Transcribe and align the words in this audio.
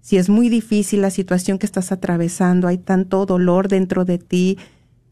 Si 0.00 0.16
es 0.16 0.28
muy 0.28 0.48
difícil 0.48 1.02
la 1.02 1.10
situación 1.10 1.58
que 1.58 1.66
estás 1.66 1.92
atravesando, 1.92 2.66
hay 2.66 2.78
tanto 2.78 3.26
dolor 3.26 3.68
dentro 3.68 4.04
de 4.04 4.18
ti, 4.18 4.58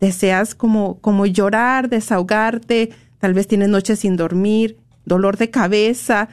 deseas 0.01 0.55
como, 0.55 0.99
como 1.01 1.27
llorar, 1.27 1.89
desahogarte, 1.89 2.91
tal 3.19 3.35
vez 3.35 3.47
tienes 3.47 3.69
noches 3.69 4.01
sin 4.01 4.17
dormir, 4.17 4.79
dolor 5.05 5.37
de 5.37 5.51
cabeza, 5.51 6.29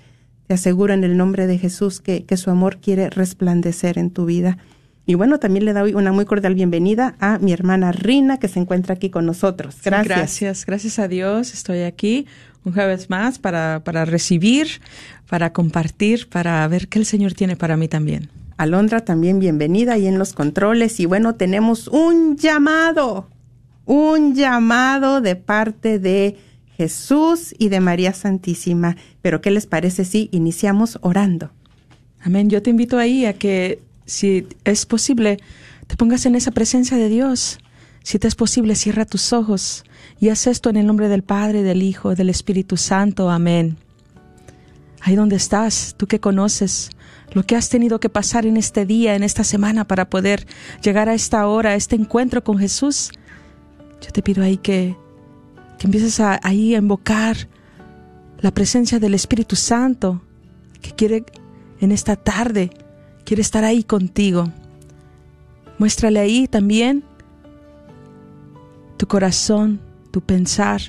Te 0.48 0.54
aseguro 0.54 0.92
en 0.92 1.04
el 1.04 1.16
nombre 1.16 1.47
de 1.47 1.59
Jesús 1.59 2.00
que, 2.00 2.25
que 2.25 2.37
su 2.37 2.50
amor 2.50 2.81
quiere 2.81 3.09
resplandecer 3.09 3.97
en 3.97 4.10
tu 4.10 4.25
vida. 4.25 4.59
Y 5.06 5.14
bueno, 5.14 5.38
también 5.38 5.66
le 5.66 5.72
doy 5.72 5.94
una 5.94 6.10
muy 6.10 6.25
cordial 6.25 6.56
bienvenida 6.56 7.14
a 7.20 7.38
mi 7.38 7.53
hermana 7.53 7.93
Rina, 7.93 8.38
que 8.38 8.48
se 8.48 8.59
encuentra 8.59 8.97
aquí 8.97 9.10
con 9.10 9.26
nosotros. 9.26 9.76
Gracias. 9.84 10.09
Sí, 10.09 10.44
gracias, 10.44 10.66
gracias 10.66 10.98
a 10.98 11.06
Dios. 11.06 11.54
Estoy 11.54 11.82
aquí 11.82 12.26
un 12.65 12.72
jueves 12.72 13.10
más 13.10 13.38
para, 13.38 13.82
para 13.84 14.04
recibir, 14.04 14.81
para 15.28 15.53
compartir, 15.53 16.28
para 16.28 16.66
ver 16.69 16.88
qué 16.88 16.98
el 16.98 17.06
Señor 17.06 17.34
tiene 17.34 17.56
para 17.56 17.76
mí 17.76 17.88
también. 17.88 18.28
Alondra, 18.56 19.04
también 19.04 19.38
bienvenida 19.38 19.94
ahí 19.94 20.06
en 20.06 20.19
los 20.19 20.34
controles. 20.34 21.00
Y 21.00 21.06
bueno, 21.06 21.34
tenemos 21.34 21.88
un 21.88 22.37
llamado, 22.37 23.28
un 23.87 24.34
llamado 24.34 25.22
de 25.22 25.37
parte 25.37 25.99
de 25.99 26.37
Jesús 26.76 27.54
y 27.59 27.70
de 27.70 27.81
María 27.81 28.12
Santísima. 28.12 28.97
Pero 29.22 29.41
¿qué 29.41 29.50
les 29.50 29.66
parece 29.66 30.04
si 30.04 30.28
iniciamos 30.31 30.99
orando? 31.00 31.50
Amén. 32.22 32.50
Yo 32.50 32.62
te 32.62 32.69
invito 32.69 32.99
ahí 32.99 33.25
a 33.25 33.32
que, 33.32 33.81
si 34.04 34.47
es 34.65 34.84
posible, 34.84 35.38
te 35.87 35.97
pongas 35.97 36.26
en 36.26 36.34
esa 36.34 36.50
presencia 36.50 36.99
de 36.99 37.09
Dios. 37.09 37.59
Si 38.03 38.19
te 38.19 38.28
es 38.28 38.34
posible, 38.34 38.75
cierra 38.75 39.06
tus 39.06 39.32
ojos 39.32 39.84
y 40.20 40.28
haz 40.28 40.47
esto 40.47 40.69
en 40.69 40.76
el 40.76 40.86
nombre 40.86 41.08
del 41.08 41.22
Padre, 41.22 41.62
del 41.62 41.82
Hijo, 41.82 42.14
del 42.14 42.28
Espíritu 42.28 42.76
Santo. 42.76 43.31
Amén. 43.31 43.78
Ahí 45.00 45.16
donde 45.16 45.36
estás, 45.36 45.94
tú 45.97 46.06
que 46.06 46.20
conoces 46.20 46.91
lo 47.32 47.42
que 47.44 47.56
has 47.56 47.70
tenido 47.70 48.00
que 48.00 48.10
pasar 48.10 48.44
en 48.44 48.58
este 48.58 48.84
día, 48.84 49.14
en 49.14 49.22
esta 49.22 49.44
semana, 49.44 49.86
para 49.86 50.10
poder 50.10 50.47
llegar 50.82 51.08
a 51.08 51.14
esta 51.14 51.47
hora, 51.47 51.70
a 51.70 51.75
este 51.75 51.97
encuentro 51.97 52.44
con 52.44 52.58
Jesús, 52.58 53.12
yo 54.03 54.10
te 54.10 54.20
pido 54.20 54.44
ahí 54.44 54.58
que, 54.58 54.94
que 55.78 55.86
empieces 55.86 56.20
a, 56.20 56.38
ahí 56.42 56.75
a 56.75 56.78
invocar 56.78 57.48
la 58.41 58.50
presencia 58.50 58.98
del 58.98 59.14
Espíritu 59.14 59.56
Santo, 59.56 60.22
que 60.82 60.91
quiere 60.91 61.25
en 61.81 61.92
esta 61.92 62.16
tarde, 62.16 62.70
quiere 63.25 63.41
estar 63.41 63.64
ahí 63.64 63.84
contigo. 63.84 64.52
Muéstrale 65.78 66.19
ahí 66.20 66.47
también 66.47 67.04
tu 68.98 69.06
corazón, 69.06 69.81
tu 70.10 70.21
pensar. 70.21 70.81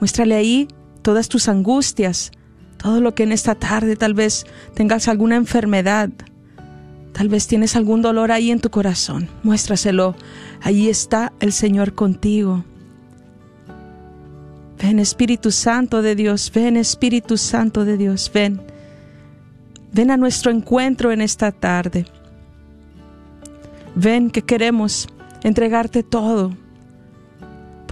Muéstrale 0.00 0.34
ahí 0.34 0.68
todas 1.02 1.28
tus 1.28 1.48
angustias, 1.48 2.32
todo 2.76 3.00
lo 3.00 3.14
que 3.14 3.22
en 3.22 3.32
esta 3.32 3.54
tarde 3.54 3.96
tal 3.96 4.14
vez 4.14 4.46
tengas 4.74 5.08
alguna 5.08 5.36
enfermedad, 5.36 6.10
tal 7.12 7.28
vez 7.28 7.46
tienes 7.46 7.76
algún 7.76 8.02
dolor 8.02 8.32
ahí 8.32 8.50
en 8.50 8.60
tu 8.60 8.70
corazón. 8.70 9.28
Muéstraselo. 9.42 10.16
Ahí 10.60 10.88
está 10.88 11.32
el 11.40 11.52
Señor 11.52 11.94
contigo. 11.94 12.64
Ven 14.82 14.98
Espíritu 14.98 15.52
Santo 15.52 16.02
de 16.02 16.16
Dios, 16.16 16.50
ven 16.52 16.76
Espíritu 16.76 17.36
Santo 17.36 17.84
de 17.84 17.96
Dios, 17.96 18.30
ven. 18.34 18.60
Ven 19.92 20.10
a 20.10 20.16
nuestro 20.16 20.50
encuentro 20.50 21.12
en 21.12 21.20
esta 21.20 21.52
tarde. 21.52 22.04
Ven 23.94 24.30
que 24.30 24.42
queremos 24.42 25.06
entregarte 25.44 26.02
todo, 26.02 26.56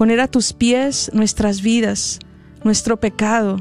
poner 0.01 0.19
a 0.21 0.29
tus 0.29 0.55
pies 0.55 1.11
nuestras 1.13 1.61
vidas, 1.61 2.21
nuestro 2.65 2.99
pecado, 2.99 3.59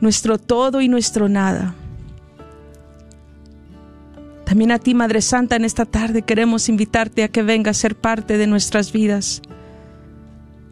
nuestro 0.00 0.38
todo 0.38 0.80
y 0.80 0.88
nuestro 0.88 1.28
nada. 1.28 1.76
También 4.44 4.72
a 4.72 4.80
ti, 4.80 4.94
Madre 4.94 5.22
Santa, 5.22 5.54
en 5.54 5.64
esta 5.64 5.84
tarde 5.84 6.22
queremos 6.22 6.68
invitarte 6.68 7.22
a 7.22 7.28
que 7.28 7.44
venga 7.44 7.70
a 7.70 7.74
ser 7.74 7.94
parte 7.94 8.38
de 8.38 8.48
nuestras 8.48 8.90
vidas. 8.90 9.40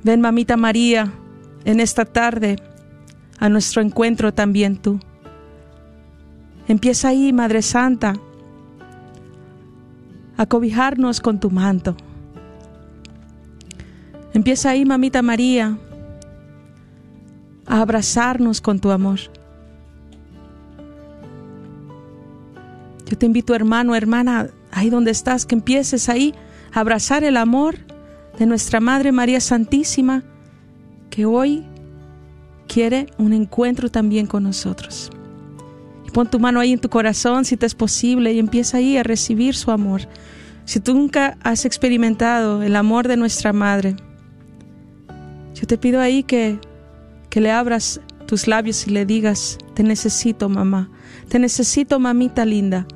Ven, 0.02 0.20
Mamita 0.20 0.56
María, 0.56 1.12
en 1.64 1.78
esta 1.78 2.04
tarde 2.04 2.56
a 3.38 3.48
nuestro 3.48 3.80
encuentro 3.80 4.34
también 4.34 4.76
tú. 4.76 4.98
Empieza 6.66 7.10
ahí, 7.10 7.32
Madre 7.32 7.62
Santa, 7.62 8.14
a 10.36 10.46
cobijarnos 10.46 11.20
con 11.20 11.38
tu 11.38 11.48
manto. 11.48 11.96
Empieza 14.36 14.68
ahí, 14.68 14.84
Mamita 14.84 15.22
María, 15.22 15.78
a 17.64 17.80
abrazarnos 17.80 18.60
con 18.60 18.80
tu 18.80 18.90
amor. 18.90 19.18
Yo 23.06 23.16
te 23.16 23.24
invito, 23.24 23.54
hermano, 23.54 23.94
hermana, 23.94 24.48
ahí 24.72 24.90
donde 24.90 25.10
estás, 25.10 25.46
que 25.46 25.54
empieces 25.54 26.10
ahí 26.10 26.34
a 26.74 26.80
abrazar 26.80 27.24
el 27.24 27.38
amor 27.38 27.76
de 28.38 28.44
nuestra 28.44 28.78
Madre 28.78 29.10
María 29.10 29.40
Santísima, 29.40 30.22
que 31.08 31.24
hoy 31.24 31.64
quiere 32.68 33.06
un 33.16 33.32
encuentro 33.32 33.90
también 33.90 34.26
con 34.26 34.42
nosotros. 34.42 35.10
Y 36.06 36.10
pon 36.10 36.28
tu 36.28 36.38
mano 36.38 36.60
ahí 36.60 36.74
en 36.74 36.78
tu 36.78 36.90
corazón, 36.90 37.46
si 37.46 37.56
te 37.56 37.64
es 37.64 37.74
posible, 37.74 38.34
y 38.34 38.38
empieza 38.38 38.76
ahí 38.76 38.98
a 38.98 39.02
recibir 39.02 39.54
su 39.54 39.70
amor. 39.70 40.02
Si 40.66 40.78
tú 40.78 40.92
nunca 40.92 41.38
has 41.42 41.64
experimentado 41.64 42.62
el 42.62 42.76
amor 42.76 43.08
de 43.08 43.16
nuestra 43.16 43.54
Madre, 43.54 43.96
yo 45.56 45.66
te 45.66 45.76
pido 45.76 46.00
ahí 46.00 46.22
que 46.22 46.60
que 47.36 47.42
le 47.42 47.50
abras 47.50 48.00
tus 48.26 48.46
labios 48.48 48.86
y 48.86 48.90
le 48.90 49.04
digas, 49.04 49.58
te 49.74 49.82
necesito 49.82 50.48
mamá, 50.48 50.88
te 51.28 51.38
necesito 51.38 51.98
mamita 51.98 52.46
linda. 52.46 52.86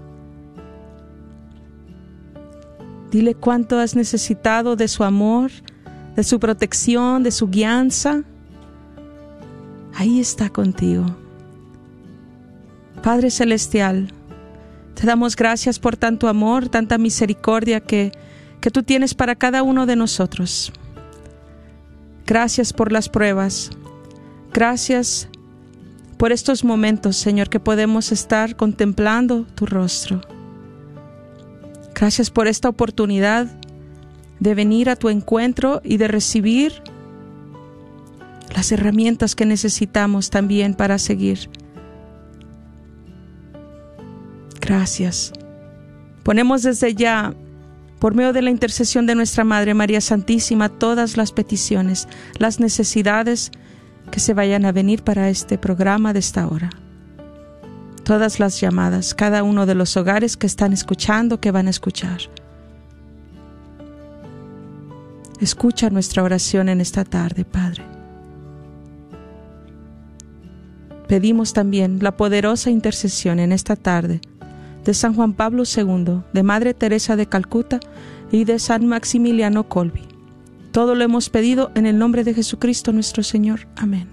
Dile 3.10 3.34
cuánto 3.34 3.78
has 3.78 3.96
necesitado 3.96 4.76
de 4.76 4.88
su 4.88 5.04
amor, 5.04 5.50
de 6.16 6.24
su 6.24 6.40
protección, 6.40 7.22
de 7.22 7.32
su 7.32 7.48
guianza. 7.48 8.22
Ahí 9.94 10.20
está 10.20 10.48
contigo. 10.48 11.04
Padre 13.02 13.30
Celestial, 13.30 14.10
te 14.94 15.06
damos 15.06 15.36
gracias 15.36 15.78
por 15.78 15.98
tanto 15.98 16.28
amor, 16.28 16.70
tanta 16.70 16.96
misericordia 16.96 17.80
que, 17.80 18.12
que 18.62 18.70
tú 18.70 18.82
tienes 18.84 19.12
para 19.12 19.34
cada 19.34 19.62
uno 19.62 19.84
de 19.84 19.96
nosotros. 19.96 20.72
Gracias 22.30 22.72
por 22.72 22.92
las 22.92 23.08
pruebas. 23.08 23.70
Gracias 24.52 25.28
por 26.16 26.30
estos 26.30 26.62
momentos, 26.62 27.16
Señor, 27.16 27.48
que 27.48 27.58
podemos 27.58 28.12
estar 28.12 28.54
contemplando 28.54 29.46
tu 29.56 29.66
rostro. 29.66 30.20
Gracias 31.92 32.30
por 32.30 32.46
esta 32.46 32.68
oportunidad 32.68 33.48
de 34.38 34.54
venir 34.54 34.90
a 34.90 34.94
tu 34.94 35.08
encuentro 35.08 35.80
y 35.82 35.96
de 35.96 36.06
recibir 36.06 36.72
las 38.54 38.70
herramientas 38.70 39.34
que 39.34 39.44
necesitamos 39.44 40.30
también 40.30 40.74
para 40.74 40.98
seguir. 40.98 41.50
Gracias. 44.60 45.32
Ponemos 46.22 46.62
desde 46.62 46.94
ya, 46.94 47.34
por 48.00 48.14
medio 48.14 48.32
de 48.32 48.42
la 48.42 48.50
intercesión 48.50 49.06
de 49.06 49.14
nuestra 49.14 49.44
Madre 49.44 49.74
María 49.74 50.00
Santísima, 50.00 50.70
todas 50.70 51.18
las 51.18 51.32
peticiones, 51.32 52.08
las 52.38 52.58
necesidades 52.58 53.52
que 54.10 54.20
se 54.20 54.32
vayan 54.32 54.64
a 54.64 54.72
venir 54.72 55.04
para 55.04 55.28
este 55.28 55.58
programa 55.58 56.14
de 56.14 56.18
esta 56.18 56.48
hora. 56.48 56.70
Todas 58.02 58.40
las 58.40 58.58
llamadas, 58.58 59.14
cada 59.14 59.42
uno 59.42 59.66
de 59.66 59.74
los 59.74 59.98
hogares 59.98 60.38
que 60.38 60.46
están 60.46 60.72
escuchando, 60.72 61.40
que 61.40 61.50
van 61.50 61.66
a 61.66 61.70
escuchar. 61.70 62.18
Escucha 65.38 65.90
nuestra 65.90 66.22
oración 66.22 66.70
en 66.70 66.80
esta 66.80 67.04
tarde, 67.04 67.44
Padre. 67.44 67.84
Pedimos 71.06 71.52
también 71.52 71.98
la 72.00 72.16
poderosa 72.16 72.70
intercesión 72.70 73.40
en 73.40 73.52
esta 73.52 73.76
tarde 73.76 74.22
de 74.84 74.94
San 74.94 75.14
Juan 75.14 75.34
Pablo 75.34 75.64
II, 75.64 76.22
de 76.32 76.42
Madre 76.42 76.74
Teresa 76.74 77.16
de 77.16 77.26
Calcuta 77.26 77.80
y 78.30 78.44
de 78.44 78.58
San 78.58 78.86
Maximiliano 78.86 79.68
Colby. 79.68 80.02
Todo 80.72 80.94
lo 80.94 81.04
hemos 81.04 81.30
pedido 81.30 81.70
en 81.74 81.86
el 81.86 81.98
nombre 81.98 82.24
de 82.24 82.34
Jesucristo 82.34 82.92
nuestro 82.92 83.22
Señor. 83.22 83.66
Amén. 83.76 84.08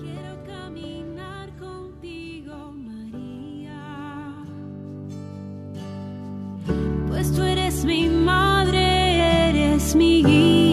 Quiero 0.00 0.42
caminar 0.46 1.50
contigo, 1.58 2.74
pues 7.08 7.32
tú 7.32 7.42
eres 7.42 7.84
mi 7.84 8.08
madre, 8.08 9.50
eres 9.50 9.94
mi 9.94 10.22
guía. 10.24 10.71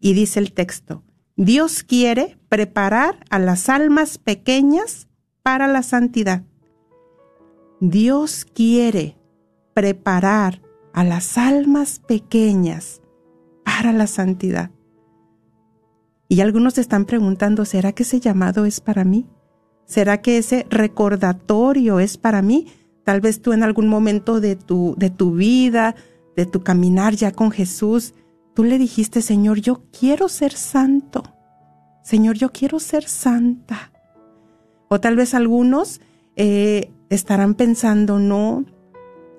Y 0.00 0.14
dice 0.14 0.40
el 0.40 0.52
texto, 0.52 1.04
Dios 1.36 1.82
quiere 1.82 2.38
preparar 2.48 3.24
a 3.30 3.38
las 3.38 3.68
almas 3.68 4.18
pequeñas 4.18 5.08
para 5.42 5.68
la 5.68 5.82
santidad. 5.82 6.42
Dios 7.80 8.44
quiere 8.44 9.16
preparar 9.74 10.60
a 10.92 11.04
las 11.04 11.38
almas 11.38 12.00
pequeñas 12.00 13.00
para 13.64 13.92
la 13.92 14.06
santidad. 14.06 14.70
Y 16.28 16.40
algunos 16.40 16.78
están 16.78 17.06
preguntando, 17.06 17.64
¿será 17.64 17.92
que 17.92 18.02
ese 18.04 18.20
llamado 18.20 18.64
es 18.64 18.80
para 18.80 19.04
mí? 19.04 19.26
¿Será 19.84 20.22
que 20.22 20.38
ese 20.38 20.66
recordatorio 20.70 22.00
es 22.00 22.16
para 22.16 22.42
mí? 22.42 22.68
Tal 23.04 23.20
vez 23.20 23.42
tú 23.42 23.52
en 23.52 23.62
algún 23.62 23.88
momento 23.88 24.40
de 24.40 24.56
tu, 24.56 24.94
de 24.96 25.10
tu 25.10 25.32
vida, 25.32 25.96
de 26.36 26.46
tu 26.46 26.62
caminar 26.62 27.14
ya 27.14 27.32
con 27.32 27.50
Jesús, 27.50 28.14
tú 28.54 28.64
le 28.64 28.78
dijiste, 28.78 29.22
Señor, 29.22 29.60
yo 29.60 29.82
quiero 29.98 30.28
ser 30.28 30.52
santo. 30.52 31.22
Señor, 32.02 32.36
yo 32.36 32.50
quiero 32.52 32.80
ser 32.80 33.04
santa. 33.04 33.92
O 34.88 35.00
tal 35.00 35.16
vez 35.16 35.34
algunos 35.34 36.00
eh, 36.36 36.92
estarán 37.10 37.54
pensando, 37.54 38.18
no, 38.18 38.64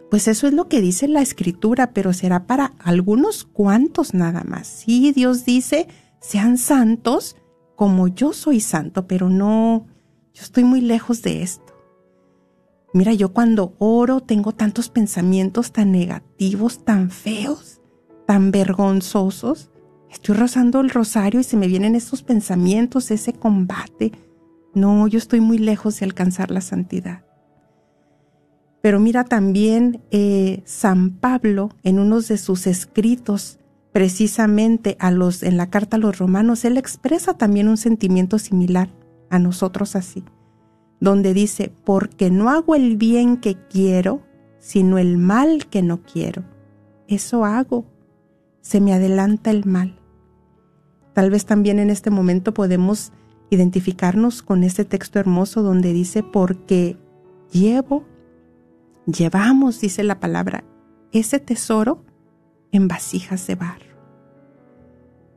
pues 0.10 0.28
eso 0.28 0.48
es 0.48 0.54
lo 0.54 0.68
que 0.68 0.82
dice 0.82 1.08
la 1.08 1.22
escritura, 1.22 1.94
pero 1.94 2.14
será 2.14 2.46
para 2.46 2.74
algunos 2.80 3.46
cuantos 3.46 4.14
nada 4.14 4.44
más. 4.44 4.68
Sí, 4.68 5.14
Dios 5.14 5.46
dice, 5.46 5.88
sean 6.20 6.58
santos 6.58 7.38
como 7.76 8.10
yo 8.10 8.34
soy 8.34 8.60
santo, 8.60 9.08
pero 9.08 9.30
no, 9.30 9.88
yo 10.34 10.44
estoy 10.44 10.66
muy 10.66 10.82
lejos 10.82 11.22
de 11.22 11.42
esto. 11.42 11.74
Mira, 12.94 13.14
yo 13.14 13.32
cuando 13.32 13.74
oro 13.80 14.20
tengo 14.20 14.52
tantos 14.52 14.90
pensamientos 14.90 15.72
tan 15.72 15.94
negativos, 15.94 16.84
tan 16.84 17.10
feos, 17.10 17.71
tan 18.32 18.50
vergonzosos. 18.52 19.72
Estoy 20.10 20.38
rozando 20.38 20.80
el 20.80 20.90
rosario 20.90 21.42
y 21.42 21.44
se 21.44 21.58
me 21.58 21.68
vienen 21.68 21.96
esos 21.96 22.24
pensamientos, 22.24 23.12
ese 23.12 23.34
combate. 23.34 24.14
No, 24.74 25.06
yo 25.10 25.18
estoy 25.18 25.42
muy 25.42 25.58
lejos 25.58 26.00
de 26.00 26.06
alcanzar 26.06 26.50
la 26.50 26.62
santidad. 26.62 27.26
Pero 28.82 29.02
mira 29.02 29.26
también 29.26 30.02
eh, 30.12 30.62
San 30.64 31.10
Pablo 31.10 31.72
en 31.84 32.00
uno 32.00 32.22
de 32.22 32.38
sus 32.38 32.68
escritos, 32.68 33.60
precisamente 33.92 34.96
a 35.02 35.12
los, 35.12 35.44
en 35.44 35.58
la 35.58 35.70
carta 35.70 35.98
a 35.98 36.00
los 36.00 36.18
romanos, 36.18 36.64
él 36.64 36.78
expresa 36.78 37.34
también 37.34 37.68
un 37.68 37.76
sentimiento 37.76 38.40
similar 38.40 38.88
a 39.30 39.40
nosotros 39.40 39.98
así, 39.98 40.24
donde 41.02 41.34
dice, 41.34 41.70
porque 41.84 42.32
no 42.32 42.50
hago 42.50 42.76
el 42.76 42.96
bien 42.96 43.36
que 43.36 43.58
quiero, 43.70 44.22
sino 44.58 45.00
el 45.00 45.18
mal 45.18 45.68
que 45.68 45.82
no 45.82 46.02
quiero. 46.04 46.46
Eso 47.10 47.44
hago. 47.44 47.92
Se 48.62 48.80
me 48.80 48.94
adelanta 48.94 49.52
el 49.52 49.66
mal. 49.66 50.00
Tal 51.14 51.30
vez 51.30 51.46
también 51.46 51.80
en 51.80 51.90
este 51.90 52.10
momento 52.10 52.54
podemos 52.54 53.12
identificarnos 53.50 54.42
con 54.42 54.64
este 54.64 54.86
texto 54.86 55.20
hermoso 55.20 55.62
donde 55.62 55.92
dice, 55.92 56.24
porque 56.24 56.98
llevo, 57.52 58.06
llevamos, 59.06 59.82
dice 59.82 60.04
la 60.04 60.20
palabra, 60.20 60.64
ese 61.12 61.40
tesoro 61.40 62.06
en 62.72 62.88
vasijas 62.88 63.46
de 63.48 63.56
barro. 63.56 63.92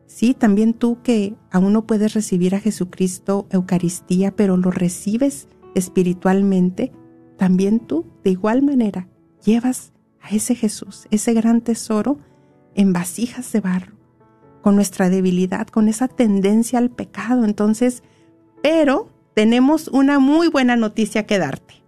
Sí, 0.07 0.33
también 0.33 0.75
tú 0.75 1.03
que 1.03 1.35
aún 1.51 1.73
no 1.73 1.87
puedes 1.87 2.15
recibir 2.15 2.55
a 2.55 2.61
Jesucristo 2.61 3.49
Eucaristía, 3.51 4.31
pero 4.37 4.57
lo 4.57 4.71
recibes 4.71 5.49
espiritualmente, 5.75 6.93
también 7.37 7.81
tú, 7.81 8.07
de 8.23 8.31
igual 8.31 8.63
manera, 8.63 9.09
llevas 9.45 9.93
a 10.21 10.31
ese 10.31 10.55
Jesús, 10.55 11.09
ese 11.11 11.35
gran 11.35 11.63
tesoro, 11.63 12.19
en 12.75 12.93
vasijas 12.93 13.51
de 13.53 13.61
barro 13.61 13.95
con 14.65 14.77
nuestra 14.77 15.11
debilidad, 15.11 15.67
con 15.67 15.89
esa 15.89 16.09
tendencia 16.09 16.79
al 16.79 16.89
pecado. 16.89 17.45
Entonces, 17.45 18.03
pero 18.63 19.11
tenemos 19.35 19.89
una 19.89 20.19
muy 20.19 20.49
buena 20.49 20.75
noticia 20.75 21.27
que 21.27 21.39
darte. 21.39 21.85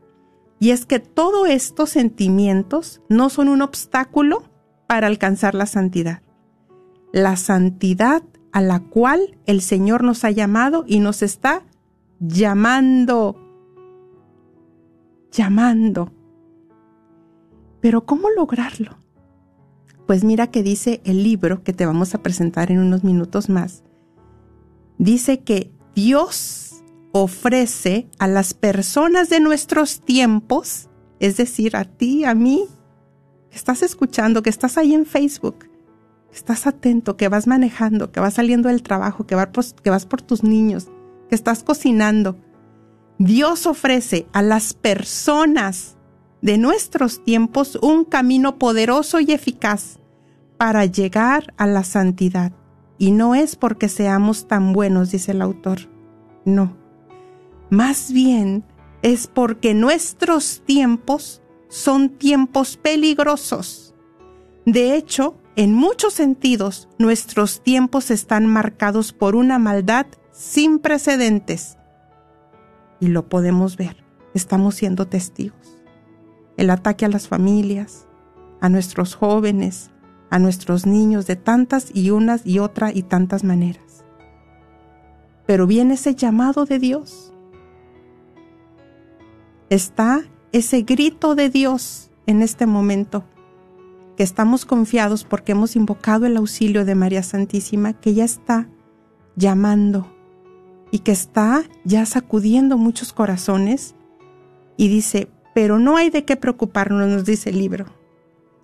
Y 0.58 0.72
es 0.72 0.84
que 0.84 1.00
todos 1.00 1.48
estos 1.48 1.88
sentimientos 1.88 3.00
no 3.08 3.30
son 3.30 3.48
un 3.48 3.62
obstáculo 3.62 4.42
para 4.86 5.06
alcanzar 5.06 5.54
la 5.54 5.64
santidad. 5.64 6.20
La 7.12 7.36
santidad 7.36 8.22
a 8.52 8.60
la 8.60 8.80
cual 8.80 9.38
el 9.46 9.62
Señor 9.62 10.04
nos 10.04 10.22
ha 10.24 10.30
llamado 10.30 10.84
y 10.86 11.00
nos 11.00 11.22
está 11.22 11.62
llamando. 12.20 13.36
Llamando. 15.32 16.12
Pero 17.80 18.04
¿cómo 18.04 18.28
lograrlo? 18.30 18.98
Pues 20.06 20.22
mira 20.22 20.46
que 20.48 20.62
dice 20.62 21.00
el 21.04 21.22
libro 21.22 21.62
que 21.64 21.72
te 21.72 21.84
vamos 21.84 22.14
a 22.14 22.22
presentar 22.22 22.70
en 22.70 22.78
unos 22.78 23.02
minutos 23.02 23.48
más. 23.48 23.82
Dice 24.98 25.40
que 25.40 25.72
Dios 25.94 26.84
ofrece 27.12 28.08
a 28.18 28.28
las 28.28 28.54
personas 28.54 29.28
de 29.28 29.40
nuestros 29.40 30.00
tiempos, 30.00 30.88
es 31.18 31.36
decir, 31.36 31.76
a 31.76 31.84
ti, 31.84 32.24
a 32.24 32.34
mí, 32.34 32.66
que 33.50 33.56
estás 33.56 33.82
escuchando, 33.82 34.42
que 34.42 34.50
estás 34.50 34.78
ahí 34.78 34.94
en 34.94 35.06
Facebook, 35.06 35.58
que 36.30 36.36
estás 36.36 36.66
atento, 36.66 37.16
que 37.16 37.28
vas 37.28 37.46
manejando, 37.46 38.12
que 38.12 38.20
vas 38.20 38.34
saliendo 38.34 38.68
del 38.68 38.82
trabajo, 38.82 39.26
que 39.26 39.34
vas, 39.34 39.74
que 39.82 39.90
vas 39.90 40.06
por 40.06 40.22
tus 40.22 40.44
niños, 40.44 40.88
que 41.28 41.34
estás 41.34 41.64
cocinando. 41.64 42.36
Dios 43.18 43.66
ofrece 43.66 44.26
a 44.32 44.42
las 44.42 44.74
personas 44.74 45.95
de 46.46 46.58
nuestros 46.58 47.24
tiempos 47.24 47.76
un 47.82 48.04
camino 48.04 48.56
poderoso 48.56 49.18
y 49.18 49.32
eficaz 49.32 49.98
para 50.56 50.84
llegar 50.84 51.52
a 51.56 51.66
la 51.66 51.82
santidad. 51.82 52.52
Y 52.98 53.10
no 53.10 53.34
es 53.34 53.56
porque 53.56 53.88
seamos 53.88 54.46
tan 54.46 54.72
buenos, 54.72 55.10
dice 55.10 55.32
el 55.32 55.42
autor. 55.42 55.90
No. 56.44 56.76
Más 57.68 58.12
bien 58.12 58.62
es 59.02 59.26
porque 59.26 59.74
nuestros 59.74 60.62
tiempos 60.64 61.42
son 61.68 62.10
tiempos 62.10 62.76
peligrosos. 62.76 63.96
De 64.64 64.94
hecho, 64.94 65.34
en 65.56 65.74
muchos 65.74 66.14
sentidos, 66.14 66.88
nuestros 66.96 67.60
tiempos 67.60 68.12
están 68.12 68.46
marcados 68.46 69.12
por 69.12 69.34
una 69.34 69.58
maldad 69.58 70.06
sin 70.30 70.78
precedentes. 70.78 71.76
Y 73.00 73.08
lo 73.08 73.28
podemos 73.28 73.76
ver. 73.76 74.04
Estamos 74.32 74.76
siendo 74.76 75.08
testigos 75.08 75.65
el 76.56 76.70
ataque 76.70 77.04
a 77.04 77.08
las 77.08 77.28
familias, 77.28 78.06
a 78.60 78.68
nuestros 78.68 79.14
jóvenes, 79.14 79.90
a 80.30 80.38
nuestros 80.38 80.86
niños 80.86 81.26
de 81.26 81.36
tantas 81.36 81.90
y 81.94 82.10
unas 82.10 82.46
y 82.46 82.58
otra 82.58 82.92
y 82.92 83.02
tantas 83.02 83.44
maneras. 83.44 84.04
Pero 85.46 85.66
viene 85.66 85.94
ese 85.94 86.14
llamado 86.14 86.64
de 86.64 86.78
Dios. 86.78 87.32
Está 89.70 90.22
ese 90.52 90.82
grito 90.82 91.34
de 91.34 91.50
Dios 91.50 92.10
en 92.26 92.42
este 92.42 92.66
momento, 92.66 93.24
que 94.16 94.22
estamos 94.22 94.64
confiados 94.64 95.24
porque 95.24 95.52
hemos 95.52 95.76
invocado 95.76 96.26
el 96.26 96.36
auxilio 96.36 96.84
de 96.84 96.94
María 96.94 97.22
Santísima, 97.22 97.92
que 97.92 98.14
ya 98.14 98.24
está 98.24 98.68
llamando 99.36 100.12
y 100.90 101.00
que 101.00 101.12
está 101.12 101.62
ya 101.84 102.06
sacudiendo 102.06 102.78
muchos 102.78 103.12
corazones 103.12 103.94
y 104.76 104.88
dice, 104.88 105.28
pero 105.56 105.78
no 105.78 105.96
hay 105.96 106.10
de 106.10 106.26
qué 106.26 106.36
preocuparnos, 106.36 107.08
nos 107.08 107.24
dice 107.24 107.48
el 107.48 107.58
libro. 107.58 107.86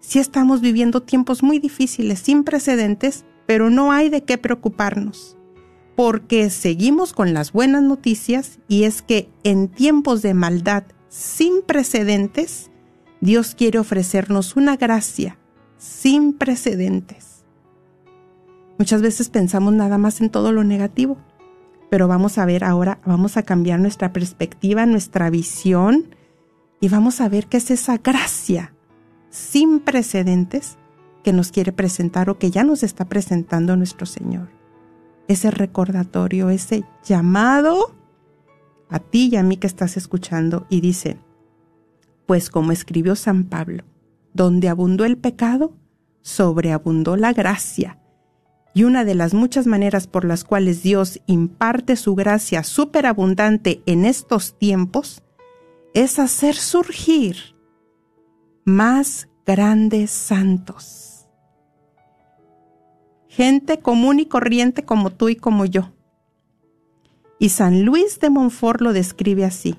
Sí 0.00 0.18
estamos 0.18 0.60
viviendo 0.60 1.00
tiempos 1.00 1.42
muy 1.42 1.58
difíciles, 1.58 2.18
sin 2.18 2.44
precedentes, 2.44 3.24
pero 3.46 3.70
no 3.70 3.92
hay 3.92 4.10
de 4.10 4.24
qué 4.24 4.36
preocuparnos, 4.36 5.38
porque 5.96 6.50
seguimos 6.50 7.14
con 7.14 7.32
las 7.32 7.52
buenas 7.52 7.82
noticias 7.82 8.58
y 8.68 8.82
es 8.82 9.00
que 9.00 9.30
en 9.42 9.68
tiempos 9.68 10.20
de 10.20 10.34
maldad 10.34 10.84
sin 11.08 11.62
precedentes, 11.62 12.70
Dios 13.22 13.54
quiere 13.54 13.78
ofrecernos 13.78 14.54
una 14.54 14.76
gracia 14.76 15.38
sin 15.78 16.34
precedentes. 16.34 17.46
Muchas 18.78 19.00
veces 19.00 19.30
pensamos 19.30 19.72
nada 19.72 19.96
más 19.96 20.20
en 20.20 20.28
todo 20.28 20.52
lo 20.52 20.62
negativo, 20.62 21.16
pero 21.88 22.06
vamos 22.06 22.36
a 22.36 22.44
ver 22.44 22.64
ahora, 22.64 23.00
vamos 23.06 23.38
a 23.38 23.44
cambiar 23.44 23.80
nuestra 23.80 24.12
perspectiva, 24.12 24.84
nuestra 24.84 25.30
visión, 25.30 26.14
y 26.82 26.88
vamos 26.88 27.20
a 27.20 27.28
ver 27.28 27.46
qué 27.46 27.58
es 27.58 27.70
esa 27.70 27.98
gracia 27.98 28.74
sin 29.30 29.78
precedentes 29.78 30.78
que 31.22 31.32
nos 31.32 31.52
quiere 31.52 31.70
presentar 31.70 32.28
o 32.28 32.40
que 32.40 32.50
ya 32.50 32.64
nos 32.64 32.82
está 32.82 33.04
presentando 33.04 33.76
nuestro 33.76 34.04
Señor. 34.04 34.48
Ese 35.28 35.52
recordatorio, 35.52 36.50
ese 36.50 36.82
llamado 37.04 37.94
a 38.90 38.98
ti 38.98 39.28
y 39.30 39.36
a 39.36 39.44
mí 39.44 39.58
que 39.58 39.68
estás 39.68 39.96
escuchando 39.96 40.66
y 40.68 40.80
dice, 40.80 41.18
pues 42.26 42.50
como 42.50 42.72
escribió 42.72 43.14
San 43.14 43.44
Pablo, 43.44 43.84
donde 44.34 44.68
abundó 44.68 45.04
el 45.04 45.16
pecado, 45.16 45.76
sobreabundó 46.20 47.16
la 47.16 47.32
gracia. 47.32 48.00
Y 48.74 48.82
una 48.82 49.04
de 49.04 49.14
las 49.14 49.34
muchas 49.34 49.68
maneras 49.68 50.08
por 50.08 50.24
las 50.24 50.42
cuales 50.42 50.82
Dios 50.82 51.20
imparte 51.26 51.94
su 51.94 52.16
gracia 52.16 52.64
superabundante 52.64 53.82
en 53.86 54.04
estos 54.04 54.58
tiempos 54.58 55.22
es 55.94 56.18
hacer 56.18 56.54
surgir 56.54 57.36
más 58.64 59.28
grandes 59.44 60.10
santos. 60.10 61.28
Gente 63.28 63.80
común 63.80 64.20
y 64.20 64.26
corriente 64.26 64.84
como 64.84 65.10
tú 65.10 65.28
y 65.28 65.36
como 65.36 65.64
yo. 65.64 65.92
Y 67.38 67.50
San 67.50 67.82
Luis 67.84 68.20
de 68.20 68.30
Montfort 68.30 68.80
lo 68.80 68.92
describe 68.92 69.44
así. 69.44 69.76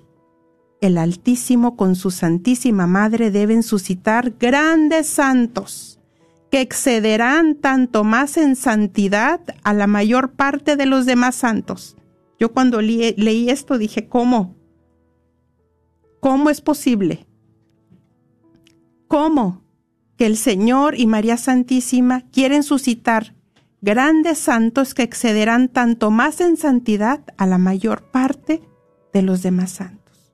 El 0.81 0.97
Altísimo 0.97 1.77
con 1.77 1.95
su 1.95 2.11
Santísima 2.11 2.87
Madre 2.87 3.31
deben 3.31 3.63
suscitar 3.63 4.31
grandes 4.37 5.07
santos 5.07 5.99
que 6.51 6.61
excederán 6.61 7.55
tanto 7.55 8.03
más 8.03 8.37
en 8.37 8.55
santidad 8.55 9.39
a 9.63 9.73
la 9.73 9.87
mayor 9.87 10.33
parte 10.33 10.75
de 10.75 10.85
los 10.85 11.05
demás 11.05 11.35
santos. 11.35 11.95
Yo 12.37 12.51
cuando 12.51 12.81
leí 12.81 13.49
esto 13.49 13.77
dije, 13.77 14.07
¿cómo? 14.07 14.55
¿Cómo 16.23 16.49
es 16.49 16.61
posible? 16.61 17.27
¿Cómo 19.09 19.61
que 20.15 20.25
el 20.25 20.37
Señor 20.37 20.97
y 20.97 21.05
María 21.05 21.35
Santísima 21.35 22.21
quieren 22.31 22.63
suscitar 22.63 23.35
grandes 23.81 24.37
santos 24.37 24.93
que 24.93 25.03
excederán 25.03 25.67
tanto 25.67 26.11
más 26.11 26.39
en 26.39 26.55
santidad 26.55 27.25
a 27.35 27.45
la 27.45 27.57
mayor 27.57 28.09
parte 28.09 28.61
de 29.11 29.21
los 29.21 29.43
demás 29.43 29.71
santos? 29.71 30.33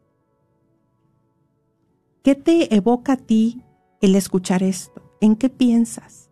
¿Qué 2.22 2.36
te 2.36 2.76
evoca 2.76 3.14
a 3.14 3.18
ti 3.18 3.64
el 4.00 4.14
escuchar 4.14 4.62
esto? 4.62 5.02
¿En 5.22 5.36
qué 5.36 5.50
piensas? 5.50 6.30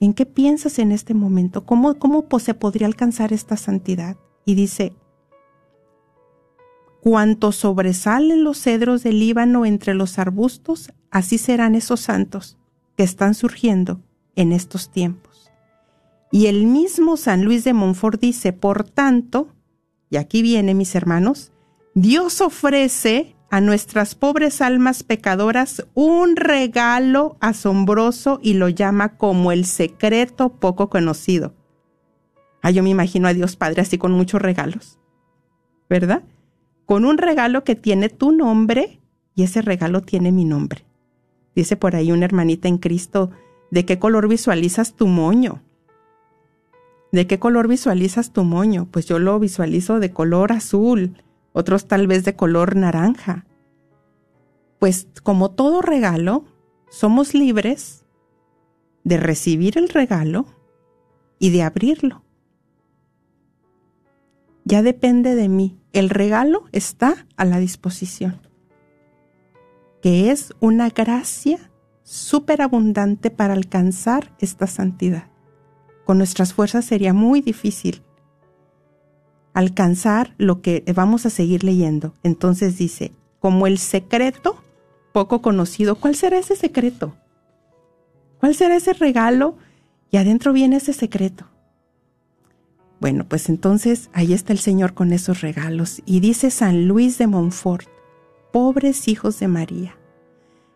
¿En 0.00 0.12
qué 0.12 0.26
piensas 0.26 0.78
en 0.78 0.92
este 0.92 1.14
momento? 1.14 1.64
¿Cómo, 1.64 1.98
cómo 1.98 2.26
se 2.40 2.52
podría 2.52 2.86
alcanzar 2.86 3.32
esta 3.32 3.56
santidad? 3.56 4.18
Y 4.44 4.54
dice, 4.54 4.92
Cuanto 7.00 7.52
sobresalen 7.52 8.44
los 8.44 8.58
cedros 8.58 9.02
del 9.02 9.20
Líbano 9.20 9.64
entre 9.64 9.94
los 9.94 10.18
arbustos, 10.18 10.92
así 11.10 11.38
serán 11.38 11.74
esos 11.74 12.00
santos 12.00 12.58
que 12.96 13.04
están 13.04 13.34
surgiendo 13.34 14.00
en 14.34 14.52
estos 14.52 14.90
tiempos. 14.90 15.50
Y 16.30 16.46
el 16.46 16.66
mismo 16.66 17.16
San 17.16 17.44
Luis 17.44 17.64
de 17.64 17.72
Montfort 17.72 18.20
dice, 18.20 18.52
por 18.52 18.84
tanto, 18.84 19.48
y 20.10 20.16
aquí 20.16 20.42
viene 20.42 20.74
mis 20.74 20.94
hermanos, 20.94 21.52
Dios 21.94 22.40
ofrece 22.40 23.34
a 23.50 23.60
nuestras 23.60 24.14
pobres 24.14 24.60
almas 24.60 25.02
pecadoras 25.02 25.86
un 25.94 26.36
regalo 26.36 27.36
asombroso 27.40 28.40
y 28.42 28.54
lo 28.54 28.68
llama 28.68 29.16
como 29.16 29.52
el 29.52 29.64
secreto 29.64 30.50
poco 30.50 30.90
conocido. 30.90 31.54
Ah, 32.60 32.70
yo 32.70 32.82
me 32.82 32.90
imagino 32.90 33.28
a 33.28 33.34
Dios 33.34 33.56
Padre 33.56 33.82
así 33.82 33.96
con 33.96 34.12
muchos 34.12 34.42
regalos, 34.42 34.98
¿verdad? 35.88 36.22
Con 36.88 37.04
un 37.04 37.18
regalo 37.18 37.64
que 37.64 37.74
tiene 37.74 38.08
tu 38.08 38.32
nombre 38.32 38.98
y 39.34 39.42
ese 39.42 39.60
regalo 39.60 40.00
tiene 40.00 40.32
mi 40.32 40.46
nombre. 40.46 40.86
Dice 41.54 41.76
por 41.76 41.94
ahí 41.94 42.12
una 42.12 42.24
hermanita 42.24 42.66
en 42.66 42.78
Cristo, 42.78 43.30
¿de 43.70 43.84
qué 43.84 43.98
color 43.98 44.26
visualizas 44.26 44.94
tu 44.94 45.06
moño? 45.06 45.60
¿De 47.12 47.26
qué 47.26 47.38
color 47.38 47.68
visualizas 47.68 48.32
tu 48.32 48.42
moño? 48.42 48.88
Pues 48.90 49.04
yo 49.04 49.18
lo 49.18 49.38
visualizo 49.38 50.00
de 50.00 50.14
color 50.14 50.50
azul, 50.50 51.22
otros 51.52 51.88
tal 51.88 52.06
vez 52.06 52.24
de 52.24 52.36
color 52.36 52.74
naranja. 52.74 53.44
Pues 54.78 55.08
como 55.22 55.50
todo 55.50 55.82
regalo, 55.82 56.46
somos 56.88 57.34
libres 57.34 58.06
de 59.04 59.18
recibir 59.18 59.76
el 59.76 59.90
regalo 59.90 60.46
y 61.38 61.50
de 61.50 61.64
abrirlo. 61.64 62.22
Ya 64.68 64.82
depende 64.82 65.34
de 65.34 65.48
mí. 65.48 65.80
El 65.92 66.10
regalo 66.10 66.64
está 66.72 67.26
a 67.36 67.44
la 67.44 67.58
disposición, 67.58 68.40
que 70.02 70.30
es 70.30 70.52
una 70.60 70.90
gracia 70.90 71.70
superabundante 72.02 73.30
para 73.30 73.54
alcanzar 73.54 74.36
esta 74.38 74.66
santidad 74.66 75.28
con 76.08 76.16
nuestras 76.16 76.54
fuerzas 76.54 76.86
sería 76.86 77.12
muy 77.12 77.42
difícil 77.42 78.00
alcanzar 79.52 80.34
lo 80.38 80.62
que 80.62 80.82
vamos 80.94 81.26
a 81.26 81.30
seguir 81.30 81.64
leyendo. 81.64 82.14
Entonces 82.22 82.78
dice, 82.78 83.12
como 83.40 83.66
el 83.66 83.76
secreto 83.76 84.56
poco 85.12 85.42
conocido, 85.42 85.96
¿cuál 85.96 86.14
será 86.14 86.38
ese 86.38 86.56
secreto? 86.56 87.14
¿Cuál 88.40 88.54
será 88.54 88.76
ese 88.76 88.94
regalo? 88.94 89.58
Y 90.10 90.16
adentro 90.16 90.54
viene 90.54 90.76
ese 90.76 90.94
secreto. 90.94 91.44
Bueno, 93.00 93.26
pues 93.28 93.48
entonces 93.48 94.10
ahí 94.12 94.32
está 94.32 94.52
el 94.52 94.58
Señor 94.58 94.94
con 94.94 95.12
esos 95.12 95.40
regalos. 95.40 96.02
Y 96.04 96.20
dice 96.20 96.50
San 96.50 96.88
Luis 96.88 97.18
de 97.18 97.26
Montfort, 97.26 97.86
pobres 98.52 99.08
hijos 99.08 99.38
de 99.38 99.48
María, 99.48 99.96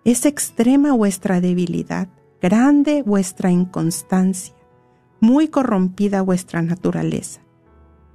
es 0.05 0.26
extrema 0.26 0.93
vuestra 0.93 1.41
debilidad, 1.41 2.09
grande 2.41 3.02
vuestra 3.02 3.50
inconstancia 3.50 4.55
muy 5.23 5.47
corrompida 5.47 6.21
vuestra 6.21 6.62
naturaleza. 6.62 7.43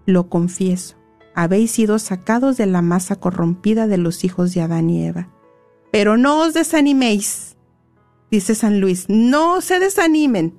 Lo 0.05 0.27
confieso, 0.27 0.97
habéis 1.33 1.71
sido 1.71 1.99
sacados 1.99 2.57
de 2.57 2.65
la 2.65 2.81
masa 2.81 3.15
corrompida 3.15 3.87
de 3.87 3.97
los 3.97 4.25
hijos 4.25 4.53
de 4.53 4.61
Adán 4.61 4.89
y 4.89 5.05
Eva. 5.05 5.29
Pero 5.89 6.17
no 6.17 6.41
os 6.41 6.53
desaniméis, 6.53 7.55
dice 8.29 8.55
San 8.55 8.81
Luis, 8.81 9.05
no 9.07 9.61
se 9.61 9.79
desanimen. 9.79 10.53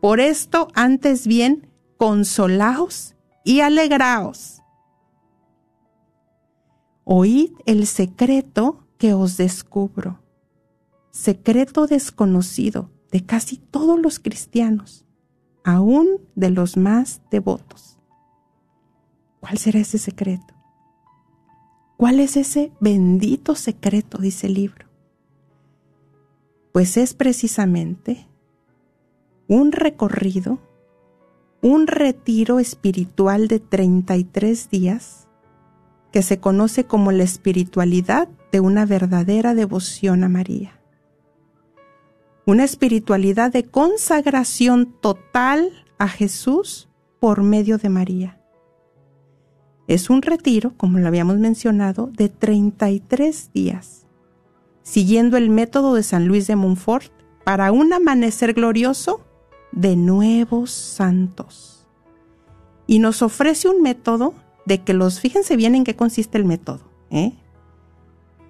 Por 0.00 0.20
esto, 0.20 0.68
antes 0.74 1.26
bien, 1.26 1.65
consolaos 1.96 3.14
y 3.44 3.60
alegraos. 3.60 4.62
Oíd 7.04 7.52
el 7.66 7.86
secreto 7.86 8.84
que 8.98 9.14
os 9.14 9.36
descubro, 9.36 10.20
secreto 11.10 11.86
desconocido 11.86 12.90
de 13.10 13.24
casi 13.24 13.58
todos 13.58 14.00
los 14.00 14.18
cristianos 14.18 15.06
aún 15.66 16.20
de 16.36 16.50
los 16.50 16.76
más 16.76 17.22
devotos. 17.30 17.98
¿Cuál 19.40 19.58
será 19.58 19.80
ese 19.80 19.98
secreto? 19.98 20.54
¿Cuál 21.96 22.20
es 22.20 22.36
ese 22.36 22.72
bendito 22.80 23.56
secreto? 23.56 24.18
Dice 24.18 24.46
el 24.46 24.54
libro. 24.54 24.86
Pues 26.72 26.96
es 26.96 27.14
precisamente 27.14 28.28
un 29.48 29.72
recorrido, 29.72 30.60
un 31.62 31.86
retiro 31.86 32.60
espiritual 32.60 33.48
de 33.48 33.60
33 33.60 34.70
días 34.70 35.28
que 36.12 36.22
se 36.22 36.38
conoce 36.38 36.84
como 36.84 37.12
la 37.12 37.24
espiritualidad 37.24 38.28
de 38.52 38.60
una 38.60 38.86
verdadera 38.86 39.54
devoción 39.54 40.24
a 40.24 40.28
María 40.28 40.76
una 42.46 42.62
espiritualidad 42.62 43.52
de 43.52 43.64
consagración 43.64 44.94
total 45.00 45.84
a 45.98 46.06
Jesús 46.06 46.88
por 47.18 47.42
medio 47.42 47.76
de 47.76 47.88
María. 47.88 48.40
Es 49.88 50.10
un 50.10 50.22
retiro, 50.22 50.72
como 50.76 50.98
lo 50.98 51.08
habíamos 51.08 51.38
mencionado, 51.38 52.06
de 52.06 52.28
33 52.28 53.50
días, 53.52 54.06
siguiendo 54.82 55.36
el 55.36 55.50
método 55.50 55.94
de 55.94 56.04
San 56.04 56.28
Luis 56.28 56.46
de 56.46 56.54
Montfort 56.54 57.12
para 57.44 57.72
un 57.72 57.92
amanecer 57.92 58.54
glorioso 58.54 59.25
de 59.76 59.94
nuevos 59.94 60.72
santos. 60.72 61.86
Y 62.88 62.98
nos 62.98 63.22
ofrece 63.22 63.68
un 63.68 63.82
método 63.82 64.34
de 64.64 64.82
que 64.82 64.94
los, 64.94 65.20
fíjense 65.20 65.54
bien 65.54 65.76
en 65.76 65.84
qué 65.84 65.94
consiste 65.94 66.38
el 66.38 66.44
método, 66.44 66.80
¿eh? 67.10 67.34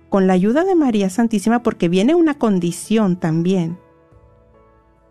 con 0.08 0.26
la 0.26 0.32
ayuda 0.32 0.64
de 0.64 0.74
María 0.74 1.10
Santísima, 1.10 1.62
porque 1.62 1.88
viene 1.88 2.14
una 2.14 2.38
condición 2.38 3.16
también, 3.16 3.78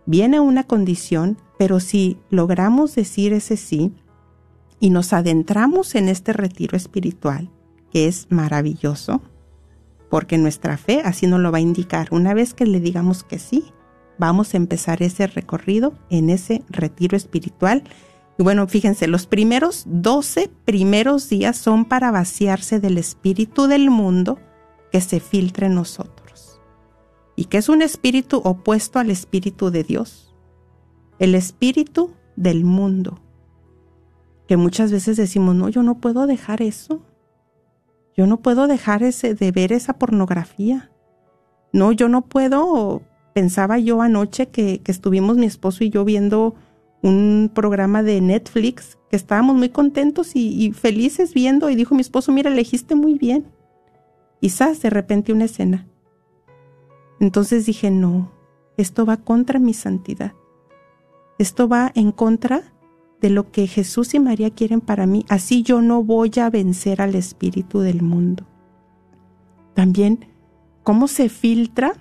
viene 0.06 0.40
una 0.40 0.64
condición, 0.64 1.38
pero 1.60 1.80
si 1.80 2.18
logramos 2.30 2.96
decir 2.96 3.34
ese 3.34 3.58
sí 3.58 3.94
y 4.80 4.90
nos 4.90 5.14
adentramos 5.14 5.96
en 5.96 6.10
este 6.10 6.34
retiro 6.34 6.78
espiritual, 6.78 7.52
que 7.92 8.08
es 8.08 8.28
maravilloso, 8.30 9.22
porque 10.10 10.38
nuestra 10.38 10.78
fe 10.78 11.02
así 11.04 11.28
nos 11.28 11.42
lo 11.42 11.52
va 11.52 11.58
a 11.58 11.62
indicar. 11.62 12.08
Una 12.12 12.34
vez 12.34 12.54
que 12.54 12.66
le 12.66 12.80
digamos 12.80 13.24
que 13.24 13.38
sí, 13.38 13.66
vamos 14.18 14.54
a 14.54 14.58
empezar 14.58 15.02
ese 15.02 15.28
recorrido 15.28 15.94
en 16.10 16.30
ese 16.30 16.64
retiro 16.70 17.18
espiritual. 17.18 17.84
Y 18.38 18.44
bueno, 18.44 18.68
fíjense, 18.68 19.08
los 19.08 19.28
primeros 19.28 19.84
12 19.88 20.50
primeros 20.66 21.30
días 21.30 21.58
son 21.58 21.86
para 21.86 22.12
vaciarse 22.12 22.80
del 22.80 22.98
espíritu 22.98 23.68
del 23.68 23.90
mundo 23.90 24.40
que 24.92 25.02
se 25.02 25.20
filtre 25.20 25.68
en 25.68 25.76
nosotros. 25.76 26.62
Y 27.36 27.46
que 27.46 27.58
es 27.58 27.70
un 27.70 27.82
espíritu 27.82 28.42
opuesto 28.44 29.00
al 29.00 29.10
espíritu 29.10 29.70
de 29.72 29.84
Dios, 29.84 30.34
el 31.20 31.36
espíritu 31.36 32.14
del 32.36 32.64
mundo, 32.64 33.20
que 34.48 34.58
muchas 34.58 34.92
veces 34.92 35.18
decimos, 35.18 35.56
no, 35.56 35.70
yo 35.70 35.84
no 35.84 36.00
puedo 36.00 36.28
dejar 36.28 36.62
eso, 36.62 37.02
yo 38.16 38.28
no 38.28 38.38
puedo 38.42 38.68
dejar 38.68 39.04
ese, 39.04 39.34
de 39.36 39.52
ver 39.52 39.74
esa 39.74 39.94
pornografía, 39.98 40.92
no, 41.74 41.92
yo 41.92 42.08
no 42.08 42.22
puedo, 42.22 43.02
pensaba 43.36 43.78
yo 43.78 44.02
anoche 44.02 44.48
que, 44.48 44.82
que 44.82 44.92
estuvimos 44.92 45.38
mi 45.38 45.46
esposo 45.46 45.84
y 45.84 45.92
yo 45.92 46.04
viendo 46.04 46.56
un 47.04 47.52
programa 47.54 48.02
de 48.02 48.20
Netflix, 48.20 48.98
que 49.12 49.16
estábamos 49.16 49.56
muy 49.56 49.70
contentos 49.70 50.36
y, 50.36 50.66
y 50.66 50.72
felices 50.72 51.36
viendo, 51.36 51.70
y 51.70 51.76
dijo 51.76 51.94
mi 51.94 52.02
esposo, 52.02 52.32
mira, 52.32 52.50
elegiste 52.50 52.96
muy 52.96 53.14
bien. 53.14 53.46
Quizás 54.42 54.82
de 54.82 54.90
repente 54.90 55.32
una 55.32 55.46
escena 55.46 55.86
entonces 57.20 57.66
dije, 57.66 57.92
no, 57.92 58.32
esto 58.78 59.06
va 59.06 59.18
contra 59.18 59.60
mi 59.60 59.74
santidad. 59.74 60.34
Esto 61.38 61.68
va 61.68 61.92
en 61.96 62.12
contra 62.12 62.62
de 63.22 63.30
lo 63.30 63.52
que 63.52 63.68
Jesús 63.68 64.14
y 64.14 64.20
María 64.20 64.50
quieren 64.50 64.82
para 64.82 65.06
mí. 65.06 65.26
Así 65.30 65.64
yo 65.64 65.82
no 65.82 66.04
voy 66.04 66.32
a 66.42 66.50
vencer 66.50 67.02
al 67.02 67.16
espíritu 67.16 67.80
del 67.80 68.02
mundo. 68.02 68.46
También, 69.74 70.28
¿cómo 70.84 71.08
se 71.08 71.30
filtra 71.30 71.94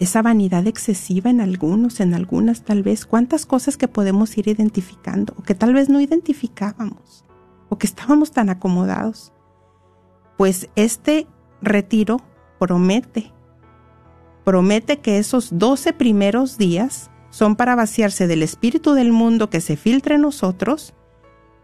esa 0.00 0.22
vanidad 0.22 0.66
excesiva 0.66 1.30
en 1.30 1.40
algunos, 1.40 2.00
en 2.00 2.14
algunas 2.14 2.62
tal 2.62 2.82
vez? 2.82 3.06
¿Cuántas 3.06 3.46
cosas 3.46 3.76
que 3.76 3.86
podemos 3.86 4.36
ir 4.36 4.48
identificando 4.48 5.34
o 5.36 5.42
que 5.42 5.54
tal 5.54 5.74
vez 5.74 5.88
no 5.88 6.00
identificábamos 6.00 7.24
o 7.68 7.78
que 7.78 7.86
estábamos 7.86 8.32
tan 8.32 8.50
acomodados? 8.50 9.32
Pues 10.36 10.68
este 10.74 11.28
retiro 11.62 12.20
promete 12.58 13.32
promete 14.44 14.98
que 14.98 15.18
esos 15.18 15.58
doce 15.58 15.92
primeros 15.92 16.58
días 16.58 17.10
son 17.30 17.54
para 17.54 17.76
vaciarse 17.76 18.26
del 18.26 18.42
espíritu 18.42 18.94
del 18.94 19.12
mundo 19.12 19.50
que 19.50 19.60
se 19.60 19.76
filtre 19.76 20.16
en 20.16 20.22
nosotros 20.22 20.94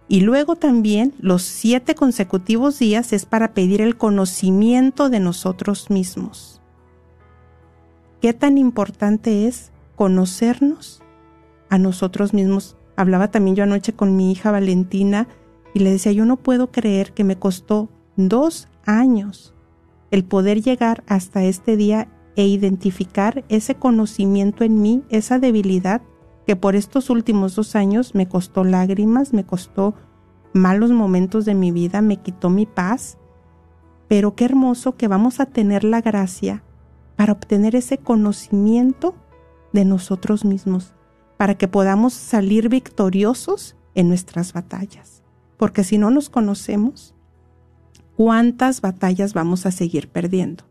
y 0.09 0.21
luego 0.21 0.55
también 0.55 1.13
los 1.19 1.43
siete 1.43 1.97
consecutivos 1.97 2.79
días 2.79 3.13
es 3.13 3.27
para 3.27 3.55
pedir 3.55 3.81
el 3.81 3.97
conocimiento 3.97 5.11
de 5.11 5.19
nosotros 5.19 5.91
mismos. 5.91 6.56
¿Qué 8.21 8.33
tan 8.33 8.57
importante 8.57 9.47
es 9.47 9.73
conocernos 9.95 11.03
a 11.69 11.79
nosotros 11.79 12.33
mismos? 12.33 12.77
Hablaba 12.97 13.31
también 13.31 13.57
yo 13.57 13.65
anoche 13.65 13.93
con 13.93 14.17
mi 14.17 14.33
hija 14.33 14.51
Valentina 14.51 15.29
y 15.75 15.81
le 15.81 15.91
decía, 15.91 16.13
yo 16.13 16.25
no 16.25 16.39
puedo 16.39 16.71
creer 16.71 17.13
que 17.13 17.25
me 17.25 17.39
costó 17.39 17.91
dos 18.17 18.69
años 18.87 19.55
el 20.11 20.25
poder 20.25 20.63
llegar 20.63 21.05
hasta 21.07 21.45
este 21.45 21.77
día 21.77 22.09
e 22.37 22.47
identificar 22.47 23.45
ese 23.49 23.75
conocimiento 23.75 24.65
en 24.65 24.81
mí, 24.81 25.03
esa 25.11 25.39
debilidad 25.39 26.01
que 26.47 26.57
por 26.57 26.75
estos 26.75 27.11
últimos 27.11 27.55
dos 27.55 27.77
años 27.77 28.15
me 28.15 28.29
costó 28.29 28.65
lágrimas, 28.65 29.35
me 29.35 29.45
costó 29.45 29.95
malos 30.55 30.91
momentos 30.91 31.45
de 31.45 31.55
mi 31.55 31.71
vida, 31.71 32.01
me 32.01 32.19
quitó 32.19 32.49
mi 32.49 32.65
paz, 32.65 33.19
pero 34.09 34.35
qué 34.35 34.47
hermoso 34.47 34.97
que 34.97 35.09
vamos 35.09 35.41
a 35.41 35.47
tener 35.47 35.85
la 35.85 36.01
gracia 36.01 36.63
para 37.17 37.33
obtener 37.33 37.75
ese 37.75 37.99
conocimiento 37.99 39.15
de 39.73 39.85
nosotros 39.85 40.45
mismos, 40.45 40.95
para 41.37 41.57
que 41.57 41.69
podamos 41.69 42.13
salir 42.13 42.69
victoriosos 42.69 43.77
en 43.95 44.09
nuestras 44.09 44.53
batallas. 44.53 45.23
Porque 45.57 45.85
si 45.85 45.99
no 45.99 46.11
nos 46.11 46.29
conocemos, 46.29 47.15
¿cuántas 48.17 48.81
batallas 48.81 49.35
vamos 49.35 49.67
a 49.67 49.71
seguir 49.71 50.09
perdiendo? 50.09 50.65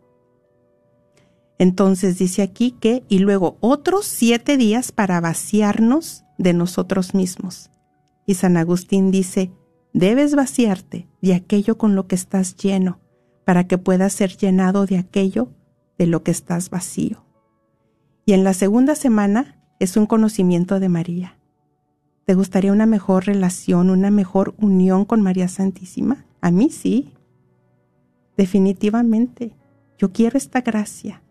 Entonces 1.57 2.17
dice 2.17 2.41
aquí 2.41 2.71
que, 2.71 3.03
y 3.07 3.19
luego 3.19 3.57
otros 3.61 4.05
siete 4.05 4.57
días 4.57 4.91
para 4.91 5.21
vaciarnos 5.21 6.23
de 6.37 6.53
nosotros 6.53 7.13
mismos. 7.13 7.71
Y 8.25 8.35
San 8.35 8.57
Agustín 8.57 9.11
dice, 9.11 9.51
debes 9.93 10.35
vaciarte 10.35 11.07
de 11.21 11.33
aquello 11.33 11.77
con 11.77 11.95
lo 11.95 12.07
que 12.07 12.15
estás 12.15 12.55
lleno, 12.57 12.99
para 13.45 13.67
que 13.67 13.77
puedas 13.77 14.13
ser 14.13 14.35
llenado 14.35 14.85
de 14.85 14.97
aquello 14.97 15.49
de 15.97 16.07
lo 16.07 16.23
que 16.23 16.31
estás 16.31 16.69
vacío. 16.69 17.23
Y 18.25 18.33
en 18.33 18.43
la 18.43 18.53
segunda 18.53 18.95
semana 18.95 19.61
es 19.79 19.97
un 19.97 20.05
conocimiento 20.05 20.79
de 20.79 20.89
María. 20.89 21.37
¿Te 22.25 22.33
gustaría 22.33 22.71
una 22.71 22.87
mejor 22.87 23.25
relación, 23.25 23.89
una 23.89 24.09
mejor 24.09 24.55
unión 24.57 25.05
con 25.05 25.21
María 25.21 25.47
Santísima? 25.47 26.25
A 26.41 26.49
mí 26.49 26.69
sí. 26.69 27.13
Definitivamente. 28.35 29.55
Yo 29.97 30.11
quiero 30.11 30.37
esta 30.37 30.61
gracia, 30.61 31.21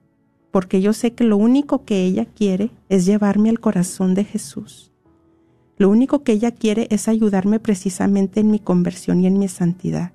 porque 0.50 0.80
yo 0.80 0.92
sé 0.92 1.12
que 1.12 1.24
lo 1.24 1.36
único 1.36 1.84
que 1.84 2.04
ella 2.04 2.24
quiere 2.24 2.70
es 2.88 3.04
llevarme 3.04 3.50
al 3.50 3.60
corazón 3.60 4.14
de 4.14 4.24
Jesús. 4.24 4.92
Lo 5.76 5.90
único 5.90 6.22
que 6.22 6.32
ella 6.32 6.52
quiere 6.52 6.86
es 6.90 7.08
ayudarme 7.08 7.58
precisamente 7.58 8.40
en 8.40 8.50
mi 8.50 8.60
conversión 8.60 9.20
y 9.20 9.26
en 9.26 9.38
mi 9.38 9.48
santidad. 9.48 10.12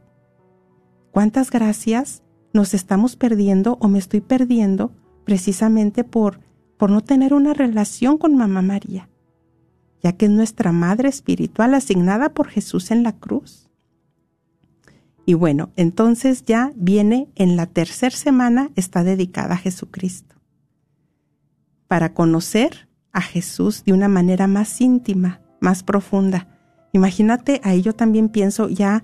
¿Cuántas 1.12 1.52
gracias 1.52 2.24
nos 2.54 2.74
estamos 2.74 3.16
perdiendo 3.16 3.78
o 3.80 3.88
me 3.88 4.00
estoy 4.00 4.22
perdiendo 4.22 4.92
precisamente 5.26 6.04
por, 6.04 6.40
por 6.78 6.90
no 6.90 7.02
tener 7.02 7.34
una 7.34 7.54
relación 7.54 8.18
con 8.18 8.36
Mamá 8.36 8.62
María, 8.62 9.10
ya 10.02 10.14
que 10.14 10.26
es 10.26 10.32
nuestra 10.32 10.72
Madre 10.72 11.10
Espiritual 11.10 11.74
asignada 11.74 12.30
por 12.30 12.48
Jesús 12.48 12.92
en 12.92 13.04
la 13.04 13.14
cruz? 13.14 13.70
Y 15.26 15.36
bueno, 15.36 15.72
entonces 15.76 16.44
ya 16.46 16.72
viene 16.76 17.30
en 17.36 17.56
la 17.56 17.68
tercera 17.68 18.16
semana, 18.16 18.72
está 18.76 19.04
dedicada 19.04 19.54
a 19.54 19.58
Jesucristo, 19.58 20.36
para 21.88 22.14
conocer 22.14 22.90
a 23.12 23.22
Jesús 23.22 23.84
de 23.86 23.94
una 23.94 24.08
manera 24.08 24.48
más 24.48 24.82
íntima, 24.82 25.42
más 25.60 25.84
profunda. 25.84 26.48
Imagínate, 26.94 27.62
ahí 27.64 27.84
yo 27.84 27.94
también 27.94 28.30
pienso 28.30 28.70
ya 28.70 29.04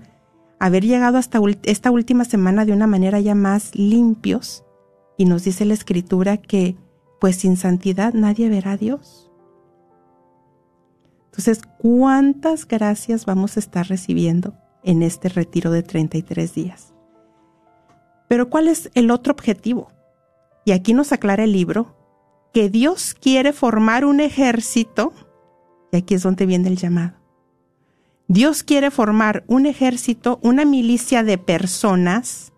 haber 0.58 0.84
llegado 0.84 1.18
hasta 1.18 1.40
esta 1.64 1.90
última 1.90 2.24
semana 2.24 2.64
de 2.64 2.72
una 2.72 2.86
manera 2.86 3.20
ya 3.20 3.34
más 3.34 3.74
limpios 3.74 4.64
y 5.16 5.24
nos 5.24 5.44
dice 5.44 5.64
la 5.64 5.74
escritura 5.74 6.36
que 6.36 6.76
pues 7.20 7.36
sin 7.36 7.56
santidad 7.56 8.14
nadie 8.14 8.48
verá 8.48 8.72
a 8.72 8.76
Dios. 8.76 9.30
Entonces, 11.26 11.60
¿cuántas 11.78 12.66
gracias 12.66 13.26
vamos 13.26 13.56
a 13.56 13.60
estar 13.60 13.86
recibiendo 13.88 14.54
en 14.82 15.02
este 15.02 15.28
retiro 15.28 15.70
de 15.70 15.82
33 15.82 16.54
días? 16.54 16.94
Pero 18.28 18.48
¿cuál 18.48 18.68
es 18.68 18.90
el 18.94 19.10
otro 19.10 19.32
objetivo? 19.32 19.92
Y 20.64 20.72
aquí 20.72 20.94
nos 20.94 21.12
aclara 21.12 21.44
el 21.44 21.52
libro 21.52 21.94
que 22.52 22.70
Dios 22.70 23.14
quiere 23.14 23.52
formar 23.52 24.06
un 24.06 24.20
ejército, 24.20 25.12
y 25.92 25.98
aquí 25.98 26.14
es 26.14 26.22
donde 26.22 26.46
viene 26.46 26.68
el 26.68 26.76
llamado 26.76 27.25
Dios 28.28 28.64
quiere 28.64 28.90
formar 28.90 29.44
un 29.46 29.66
ejército, 29.66 30.40
una 30.42 30.64
milicia 30.64 31.22
de 31.22 31.38
personas. 31.38 32.52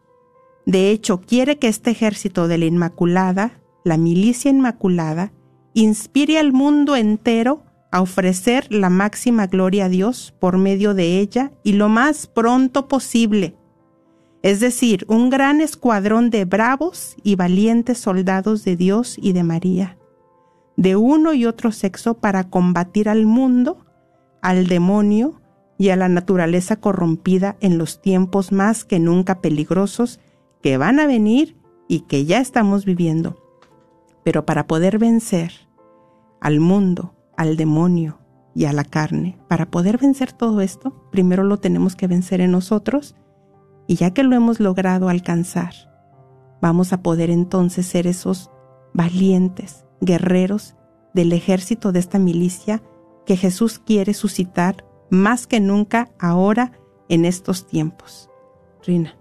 De 0.65 0.91
hecho, 0.91 1.21
quiere 1.21 1.59
que 1.59 1.69
este 1.69 1.91
ejército 1.91 2.49
de 2.49 2.57
la 2.57 2.65
Inmaculada, 2.65 3.61
la 3.85 3.99
milicia 3.99 4.51
Inmaculada, 4.51 5.33
inspire 5.75 6.39
al 6.39 6.53
mundo 6.53 6.97
entero 6.97 7.65
a 7.93 8.01
ofrecer 8.01 8.67
la 8.73 8.89
máxima 8.89 9.47
gloria 9.47 9.87
a 9.87 9.89
Dios 9.91 10.35
por 10.41 10.57
medio 10.57 10.95
de 10.95 11.21
ella 11.21 11.53
y 11.63 11.73
lo 11.73 11.91
más 11.91 12.27
pronto 12.27 12.89
posible. 12.89 13.55
Es 14.43 14.61
decir, 14.61 15.05
un 15.09 15.29
gran 15.29 15.61
escuadrón 15.61 16.31
de 16.31 16.47
bravos 16.47 17.15
y 17.23 17.37
valientes 17.37 17.99
soldados 17.99 18.65
de 18.65 18.77
Dios 18.77 19.17
y 19.21 19.33
de 19.33 19.43
María, 19.43 19.99
de 20.77 20.97
uno 20.97 21.35
y 21.35 21.45
otro 21.45 21.73
sexo 21.73 22.15
para 22.15 22.49
combatir 22.49 23.09
al 23.09 23.27
mundo, 23.27 23.85
al 24.41 24.67
demonio, 24.67 25.41
y 25.79 25.91
a 25.91 25.97
la 25.97 26.09
naturaleza 26.09 26.77
corrompida 26.77 27.57
en 27.61 27.79
los 27.79 28.03
tiempos 28.03 28.51
más 28.53 28.85
que 28.85 28.99
nunca 28.99 29.41
peligrosos 29.41 30.21
que 30.61 30.77
van 30.77 30.99
a 30.99 31.07
venir 31.07 31.57
y 31.87 32.01
que 32.01 32.25
ya 32.25 32.41
estamos 32.41 32.85
viviendo. 32.85 33.37
Pero 34.25 34.45
para 34.45 34.67
poder 34.67 34.99
vencer 34.99 35.53
al 36.41 36.61
mundo, 36.61 37.15
al 37.37 37.57
demonio 37.57 38.19
y 38.55 38.65
a 38.65 38.73
la 38.73 38.85
carne, 38.85 39.39
para 39.49 39.71
poder 39.71 39.99
vencer 39.99 40.33
todo 40.33 40.61
esto, 40.61 41.09
primero 41.13 41.45
lo 41.45 41.59
tenemos 41.59 41.95
que 41.95 42.09
vencer 42.09 42.41
en 42.41 42.51
nosotros 42.51 43.15
y 43.87 43.95
ya 43.95 44.13
que 44.13 44.25
lo 44.25 44.35
hemos 44.35 44.59
logrado 44.59 45.09
alcanzar, 45.09 45.73
vamos 46.61 46.93
a 46.93 47.03
poder 47.03 47.31
entonces 47.31 47.87
ser 47.87 48.09
esos 48.09 48.51
valientes 48.93 49.87
guerreros 50.01 50.75
del 51.15 51.33
ejército 51.33 51.93
de 51.93 52.01
esta 52.01 52.19
milicia 52.19 52.83
que 53.25 53.37
Jesús 53.37 53.79
quiere 53.79 54.13
suscitar 54.13 54.88
más 55.11 55.47
que 55.47 55.61
nunca 55.61 56.11
ahora 56.19 56.73
en 57.09 57.25
estos 57.25 57.67
tiempos. 57.67 58.31
Rina. 58.85 59.15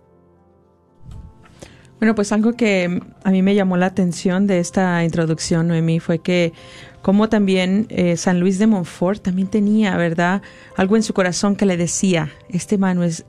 Bueno, 1.99 2.13
pues 2.13 2.31
algo 2.31 2.53
que 2.53 3.01
a 3.23 3.31
mí 3.31 3.41
me 3.41 3.55
llamó 3.55 3.75
la 3.75 3.87
atención 3.87 4.45
de 4.45 4.59
esta 4.59 5.03
introducción, 5.03 5.67
Noemí, 5.67 5.99
fue 5.99 6.19
que 6.19 6.53
como 7.01 7.27
también 7.27 7.87
eh, 7.89 8.17
San 8.17 8.39
Luis 8.39 8.59
de 8.59 8.67
Montfort 8.67 9.23
también 9.23 9.47
tenía, 9.47 9.97
¿verdad? 9.97 10.43
Algo 10.75 10.95
en 10.95 11.01
su 11.01 11.13
corazón 11.13 11.55
que 11.55 11.65
le 11.65 11.75
decía, 11.75 12.29
este, 12.49 12.77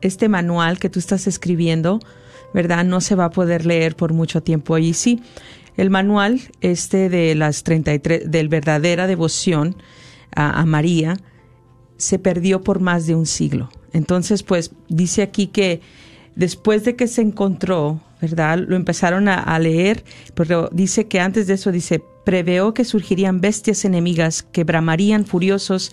este 0.03 0.29
manual 0.29 0.79
que 0.79 0.91
tú 0.91 0.99
estás 0.99 1.27
escribiendo, 1.27 1.99
¿verdad? 2.53 2.85
No 2.85 3.01
se 3.01 3.15
va 3.15 3.27
a 3.27 3.31
poder 3.31 3.65
leer 3.65 3.97
por 3.97 4.13
mucho 4.13 4.43
tiempo. 4.43 4.77
Y 4.77 4.93
sí, 4.93 5.23
el 5.79 5.89
manual 5.89 6.41
este 6.61 7.09
de 7.09 7.35
las 7.37 7.63
33, 7.63 8.31
del 8.31 8.49
verdadera 8.49 9.07
devoción 9.07 9.77
a 10.35 10.65
María, 10.67 11.17
se 11.99 12.19
perdió 12.19 12.63
por 12.63 12.81
más 12.81 13.07
de 13.07 13.15
un 13.15 13.27
siglo. 13.27 13.69
Entonces, 13.93 14.43
pues 14.43 14.71
dice 14.89 15.21
aquí 15.21 15.49
que 15.49 15.83
después 16.35 16.85
de 16.85 16.97
que 16.97 17.09
se 17.09 17.21
encontró, 17.21 18.01
¿verdad? 18.23 18.59
Lo 18.59 18.77
empezaron 18.77 19.29
a, 19.29 19.59
leer, 19.59 20.05
pero 20.35 20.71
dice 20.73 21.07
que 21.07 21.21
antes 21.21 21.47
de 21.47 21.55
eso 21.55 21.73
dice, 21.73 22.03
preveó 22.25 22.75
que 22.75 22.85
surgirían 22.85 23.41
bestias 23.41 23.85
enemigas 23.85 24.43
que 24.43 24.65
bramarían 24.65 25.27
furiosos, 25.27 25.93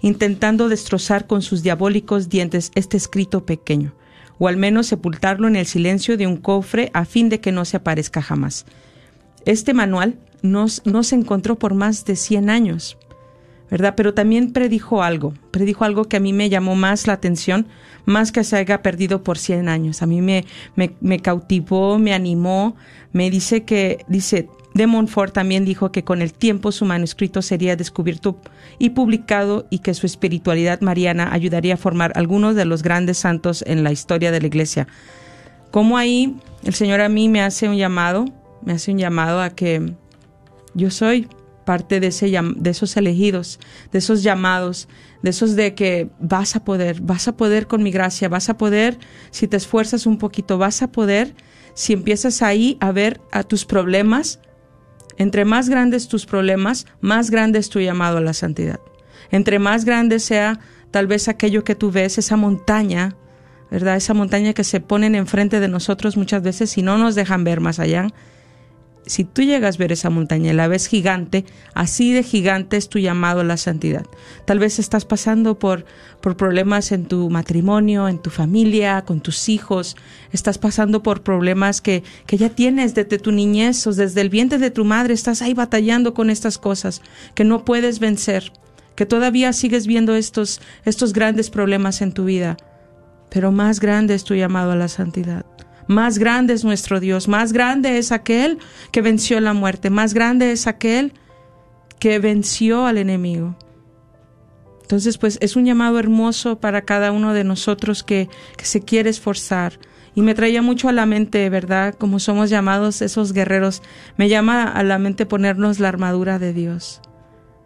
intentando 0.00 0.68
destrozar 0.68 1.26
con 1.26 1.42
sus 1.42 1.62
diabólicos 1.62 2.28
dientes 2.28 2.70
este 2.74 2.96
escrito 2.96 3.44
pequeño, 3.44 3.92
o 4.38 4.48
al 4.48 4.56
menos 4.56 4.86
sepultarlo 4.86 5.48
en 5.48 5.56
el 5.56 5.66
silencio 5.66 6.16
de 6.16 6.26
un 6.26 6.36
cofre 6.36 6.90
a 6.94 7.04
fin 7.04 7.28
de 7.28 7.40
que 7.40 7.52
no 7.52 7.64
se 7.64 7.76
aparezca 7.76 8.22
jamás. 8.22 8.66
Este 9.44 9.74
manual 9.74 10.18
no, 10.42 10.66
no 10.84 11.02
se 11.02 11.16
encontró 11.16 11.58
por 11.58 11.74
más 11.74 12.04
de 12.04 12.16
100 12.16 12.50
años. 12.50 12.96
¿Verdad? 13.70 13.94
Pero 13.96 14.14
también 14.14 14.52
predijo 14.52 15.02
algo, 15.02 15.32
predijo 15.50 15.84
algo 15.84 16.04
que 16.04 16.16
a 16.16 16.20
mí 16.20 16.32
me 16.32 16.48
llamó 16.48 16.74
más 16.74 17.06
la 17.06 17.12
atención, 17.12 17.66
más 18.04 18.32
que 18.32 18.44
se 18.44 18.56
haya 18.56 18.82
perdido 18.82 19.22
por 19.22 19.38
100 19.38 19.68
años. 19.68 20.02
A 20.02 20.06
mí 20.06 20.20
me, 20.20 20.44
me, 20.74 21.20
cautivó, 21.20 21.98
me 21.98 22.12
animó, 22.12 22.76
me 23.12 23.30
dice 23.30 23.62
que, 23.62 24.04
dice, 24.08 24.48
de 24.74 24.86
Montfort 24.86 25.34
también 25.34 25.64
dijo 25.64 25.92
que 25.92 26.04
con 26.04 26.22
el 26.22 26.32
tiempo 26.32 26.72
su 26.72 26.84
manuscrito 26.84 27.42
sería 27.42 27.76
descubierto 27.76 28.40
y 28.78 28.90
publicado 28.90 29.66
y 29.70 29.80
que 29.80 29.94
su 29.94 30.06
espiritualidad 30.06 30.80
mariana 30.80 31.32
ayudaría 31.32 31.74
a 31.74 31.76
formar 31.76 32.12
algunos 32.14 32.54
de 32.54 32.64
los 32.64 32.82
grandes 32.82 33.18
santos 33.18 33.64
en 33.66 33.82
la 33.82 33.92
historia 33.92 34.30
de 34.30 34.40
la 34.40 34.46
iglesia. 34.46 34.86
Como 35.70 35.96
ahí 35.96 36.36
el 36.64 36.74
Señor 36.74 37.00
a 37.00 37.08
mí 37.08 37.28
me 37.28 37.42
hace 37.42 37.68
un 37.68 37.76
llamado, 37.76 38.26
me 38.62 38.72
hace 38.72 38.92
un 38.92 38.98
llamado 38.98 39.40
a 39.40 39.50
que 39.50 39.92
yo 40.74 40.90
soy 40.90 41.28
parte 41.64 42.00
de, 42.00 42.08
esos 42.08 42.96
elegidos, 42.96 43.60
de 43.92 43.98
esos 43.98 44.22
llamados, 44.22 44.88
de 45.22 45.30
esos 45.30 45.56
de 45.56 45.74
que 45.74 46.10
vas 46.18 46.56
a 46.56 46.64
poder, 46.64 47.00
vas 47.00 47.28
a 47.28 47.36
poder 47.36 47.66
con 47.66 47.82
mi 47.82 47.90
gracia, 47.90 48.28
vas 48.28 48.48
a 48.48 48.56
poder, 48.56 48.98
si 49.30 49.46
te 49.46 49.56
esfuerzas 49.56 50.06
un 50.06 50.18
poquito, 50.18 50.58
vas 50.58 50.82
a 50.82 50.90
poder, 50.90 51.34
si 51.74 51.92
empiezas 51.92 52.42
ahí 52.42 52.76
a 52.80 52.92
ver 52.92 53.20
a 53.32 53.42
tus 53.42 53.64
problemas, 53.64 54.40
entre 55.18 55.44
más 55.44 55.68
grandes 55.68 56.08
tus 56.08 56.26
problemas, 56.26 56.86
más 57.00 57.30
grande 57.30 57.58
es 57.58 57.68
tu 57.68 57.80
llamado 57.80 58.18
a 58.18 58.22
la 58.22 58.32
santidad. 58.32 58.80
Entre 59.30 59.58
más 59.58 59.84
grande 59.84 60.18
sea 60.18 60.58
tal 60.90 61.06
vez 61.06 61.28
aquello 61.28 61.62
que 61.62 61.74
tú 61.74 61.90
ves, 61.90 62.18
esa 62.18 62.36
montaña, 62.36 63.16
¿verdad? 63.70 63.96
Esa 63.96 64.14
montaña 64.14 64.54
que 64.54 64.64
se 64.64 64.80
ponen 64.80 65.14
enfrente 65.14 65.60
de 65.60 65.68
nosotros 65.68 66.16
muchas 66.16 66.42
veces 66.42 66.76
y 66.78 66.82
no 66.82 66.98
nos 66.98 67.14
dejan 67.14 67.44
ver 67.44 67.60
más 67.60 67.78
allá 67.78 68.08
si 69.06 69.24
tú 69.24 69.42
llegas 69.42 69.76
a 69.76 69.78
ver 69.78 69.92
esa 69.92 70.10
montaña 70.10 70.52
y 70.52 70.54
la 70.54 70.68
ves 70.68 70.86
gigante, 70.86 71.44
así 71.74 72.12
de 72.12 72.22
gigante 72.22 72.76
es 72.76 72.88
tu 72.88 72.98
llamado 72.98 73.40
a 73.40 73.44
la 73.44 73.56
santidad. 73.56 74.06
Tal 74.44 74.58
vez 74.58 74.78
estás 74.78 75.04
pasando 75.04 75.58
por, 75.58 75.84
por 76.20 76.36
problemas 76.36 76.92
en 76.92 77.06
tu 77.06 77.30
matrimonio, 77.30 78.08
en 78.08 78.18
tu 78.18 78.30
familia, 78.30 79.02
con 79.02 79.20
tus 79.20 79.48
hijos, 79.48 79.96
estás 80.32 80.58
pasando 80.58 81.02
por 81.02 81.22
problemas 81.22 81.80
que, 81.80 82.04
que 82.26 82.36
ya 82.36 82.50
tienes 82.50 82.94
desde 82.94 83.18
tu 83.18 83.32
niñez 83.32 83.86
o 83.86 83.92
desde 83.92 84.20
el 84.20 84.28
vientre 84.28 84.58
de 84.58 84.70
tu 84.70 84.84
madre, 84.84 85.14
estás 85.14 85.42
ahí 85.42 85.54
batallando 85.54 86.14
con 86.14 86.30
estas 86.30 86.58
cosas 86.58 87.02
que 87.34 87.44
no 87.44 87.64
puedes 87.64 87.98
vencer, 87.98 88.52
que 88.94 89.06
todavía 89.06 89.52
sigues 89.52 89.86
viendo 89.86 90.14
estos, 90.14 90.60
estos 90.84 91.12
grandes 91.12 91.50
problemas 91.50 92.02
en 92.02 92.12
tu 92.12 92.24
vida, 92.24 92.56
pero 93.30 93.50
más 93.50 93.80
grande 93.80 94.14
es 94.14 94.24
tu 94.24 94.34
llamado 94.34 94.72
a 94.72 94.76
la 94.76 94.88
santidad. 94.88 95.46
Más 95.90 96.18
grande 96.20 96.54
es 96.54 96.62
nuestro 96.62 97.00
Dios, 97.00 97.26
más 97.26 97.52
grande 97.52 97.98
es 97.98 98.12
aquel 98.12 98.58
que 98.92 99.02
venció 99.02 99.40
la 99.40 99.54
muerte, 99.54 99.90
más 99.90 100.14
grande 100.14 100.52
es 100.52 100.68
aquel 100.68 101.14
que 101.98 102.20
venció 102.20 102.86
al 102.86 102.96
enemigo. 102.96 103.56
Entonces, 104.82 105.18
pues 105.18 105.36
es 105.40 105.56
un 105.56 105.64
llamado 105.64 105.98
hermoso 105.98 106.60
para 106.60 106.82
cada 106.82 107.10
uno 107.10 107.34
de 107.34 107.42
nosotros 107.42 108.04
que, 108.04 108.28
se 108.62 108.82
quiere 108.82 109.10
esforzar. 109.10 109.80
Y 110.14 110.22
me 110.22 110.36
traía 110.36 110.62
mucho 110.62 110.88
a 110.88 110.92
la 110.92 111.06
mente, 111.06 111.50
¿verdad? 111.50 111.96
Como 111.96 112.20
somos 112.20 112.50
llamados 112.50 113.02
esos 113.02 113.32
guerreros, 113.32 113.82
me 114.16 114.28
llama 114.28 114.70
a 114.70 114.84
la 114.84 115.00
mente 115.00 115.26
ponernos 115.26 115.80
la 115.80 115.88
armadura 115.88 116.38
de 116.38 116.52
Dios, 116.52 117.00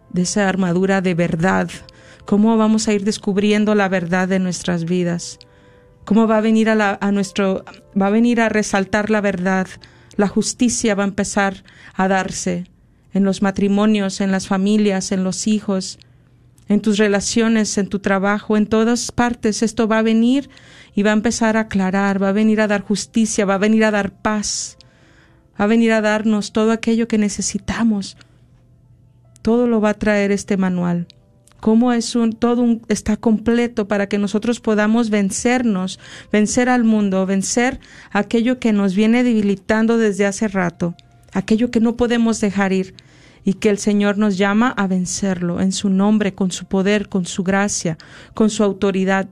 de 0.09 0.23
esa 0.23 0.49
armadura 0.49 1.01
de 1.01 1.13
verdad. 1.13 1.69
¿Cómo 2.25 2.57
vamos 2.57 2.87
a 2.87 2.93
ir 2.93 3.03
descubriendo 3.03 3.75
la 3.75 3.87
verdad 3.87 4.27
de 4.27 4.39
nuestras 4.39 4.85
vidas? 4.85 5.37
Cómo 6.05 6.27
va 6.27 6.37
a 6.37 6.41
venir 6.41 6.69
a, 6.69 7.11
nuestro, 7.11 7.65
va 7.99 8.07
a 8.07 8.11
venir 8.11 8.39
a 8.39 8.49
resaltar 8.49 9.09
la 9.09 9.21
verdad, 9.21 9.67
la 10.15 10.27
justicia 10.27 10.95
va 10.95 11.03
a 11.03 11.07
empezar 11.07 11.63
a 11.93 12.07
darse 12.07 12.65
en 13.13 13.23
los 13.23 13.41
matrimonios, 13.41 14.21
en 14.21 14.31
las 14.31 14.47
familias, 14.47 15.11
en 15.11 15.23
los 15.23 15.47
hijos, 15.47 15.99
en 16.67 16.81
tus 16.81 16.97
relaciones, 16.97 17.77
en 17.77 17.87
tu 17.87 17.99
trabajo, 17.99 18.55
en 18.55 18.67
todas 18.67 19.11
partes. 19.11 19.63
Esto 19.63 19.87
va 19.87 19.99
a 19.99 20.03
venir 20.03 20.49
y 20.93 21.03
va 21.03 21.09
a 21.11 21.13
empezar 21.13 21.57
a 21.57 21.61
aclarar, 21.61 22.21
va 22.21 22.29
a 22.29 22.33
venir 22.33 22.61
a 22.61 22.67
dar 22.67 22.81
justicia, 22.81 23.45
va 23.45 23.55
a 23.55 23.59
venir 23.59 23.83
a 23.83 23.91
dar 23.91 24.11
paz, 24.13 24.77
va 25.59 25.65
a 25.65 25.67
venir 25.67 25.91
a 25.91 26.01
darnos 26.01 26.53
todo 26.53 26.71
aquello 26.71 27.07
que 27.07 27.17
necesitamos. 27.17 28.17
Todo 29.41 29.67
lo 29.67 29.81
va 29.81 29.91
a 29.91 29.93
traer 29.95 30.31
este 30.31 30.57
manual 30.57 31.07
cómo 31.65 31.93
es 31.93 32.15
un 32.15 32.33
todo 32.33 32.61
un, 32.61 32.83
está 32.89 33.17
completo 33.17 33.87
para 33.87 34.07
que 34.07 34.19
nosotros 34.19 34.59
podamos 34.59 35.09
vencernos, 35.09 35.99
vencer 36.31 36.69
al 36.69 36.83
mundo, 36.83 37.25
vencer 37.25 37.79
aquello 38.11 38.59
que 38.59 38.71
nos 38.71 38.93
viene 38.93 39.23
debilitando 39.23 39.97
desde 39.97 40.27
hace 40.27 40.47
rato, 40.47 40.93
aquello 41.33 41.71
que 41.71 41.79
no 41.79 41.95
podemos 41.95 42.39
dejar 42.39 42.71
ir 42.71 42.93
y 43.43 43.55
que 43.55 43.71
el 43.71 43.79
Señor 43.79 44.19
nos 44.19 44.37
llama 44.37 44.75
a 44.77 44.85
vencerlo 44.85 45.59
en 45.59 45.71
su 45.71 45.89
nombre, 45.89 46.35
con 46.35 46.51
su 46.51 46.65
poder, 46.65 47.09
con 47.09 47.25
su 47.25 47.43
gracia, 47.43 47.97
con 48.35 48.51
su 48.51 48.63
autoridad. 48.63 49.27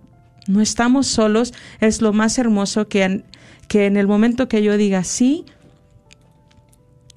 No 0.47 0.59
estamos 0.59 1.05
solos, 1.05 1.53
es 1.81 2.01
lo 2.01 2.13
más 2.13 2.39
hermoso 2.39 2.87
que 2.87 3.03
en, 3.03 3.25
que 3.67 3.85
en 3.85 3.95
el 3.95 4.07
momento 4.07 4.47
que 4.47 4.63
yo 4.63 4.75
diga 4.75 5.03
sí, 5.03 5.45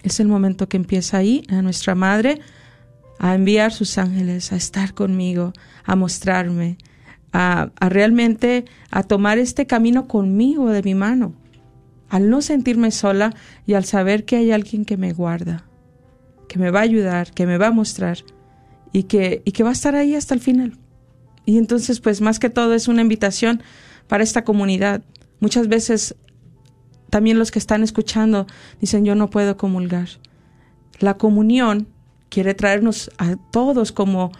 es 0.03 0.21
el 0.21 0.29
momento 0.29 0.69
que 0.69 0.77
empieza 0.77 1.17
ahí 1.17 1.43
a 1.49 1.63
nuestra 1.63 1.95
madre 1.95 2.39
a 3.19 3.35
enviar 3.35 3.73
sus 3.73 3.99
ángeles 3.99 4.53
a 4.53 4.57
estar 4.57 4.95
conmigo, 4.95 5.53
a 5.85 5.97
mostrarme, 5.97 6.79
a, 7.33 7.71
realmente 7.81 8.65
a 8.91 9.03
tomar 9.03 9.39
este 9.39 9.67
camino 9.67 10.07
conmigo 10.07 10.71
de 10.71 10.83
mi 10.83 10.95
mano, 10.95 11.35
al 12.09 12.31
no 12.31 12.43
sentirme 12.43 12.91
sola 12.91 13.35
y 13.67 13.75
al 13.75 13.85
saber 13.85 14.25
que 14.25 14.37
hay 14.37 14.53
alguien 14.53 14.85
que 14.85 14.97
me 14.97 15.13
guarda, 15.13 15.65
que 16.49 16.59
me 16.59 16.71
va 16.71 16.81
a 16.81 16.85
ayudar, 16.85 17.33
que 17.33 17.47
me 17.47 17.59
va 17.59 17.69
a 17.69 17.73
mostrar 17.73 18.19
y 18.93 19.05
que, 19.05 19.43
y 19.45 19.53
que 19.53 19.63
va 19.63 19.71
a 19.71 19.75
estar 19.75 19.95
ahí 19.95 20.15
hasta 20.15 20.35
el 20.35 20.41
final. 20.41 20.79
Y 21.45 21.59
entonces, 21.59 22.01
pues 22.01 22.21
más 22.21 22.39
que 22.39 22.51
todo 22.51 22.75
es 22.75 22.89
una 22.89 23.03
invitación 23.03 23.63
para 24.09 24.25
esta 24.25 24.45
comunidad. 24.45 25.03
Muchas 25.41 25.69
veces 25.69 26.17
también 27.11 27.39
los 27.39 27.51
que 27.51 27.59
están 27.59 27.83
escuchando 27.83 28.47
dicen 28.81 29.05
yo 29.05 29.15
no 29.15 29.31
puedo 29.31 29.57
comulgar. 29.57 30.09
La 30.99 31.15
comunión 31.15 31.89
quiere 32.29 32.55
traernos 32.55 33.11
a 33.19 33.37
todos 33.51 33.93
como 33.93 34.33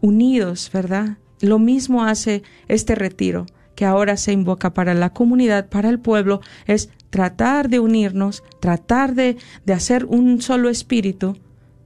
unidos, 0.00 0.70
¿verdad? 0.72 1.18
Lo 1.40 1.58
mismo 1.58 2.04
hace 2.04 2.42
este 2.68 2.94
retiro 2.94 3.46
que 3.74 3.84
ahora 3.84 4.16
se 4.16 4.32
invoca 4.32 4.72
para 4.72 4.94
la 4.94 5.10
comunidad, 5.10 5.68
para 5.68 5.88
el 5.88 5.98
pueblo, 5.98 6.40
es 6.66 6.90
tratar 7.10 7.68
de 7.68 7.80
unirnos, 7.80 8.42
tratar 8.60 9.14
de, 9.14 9.36
de 9.64 9.72
hacer 9.72 10.04
un 10.04 10.40
solo 10.40 10.68
espíritu, 10.68 11.36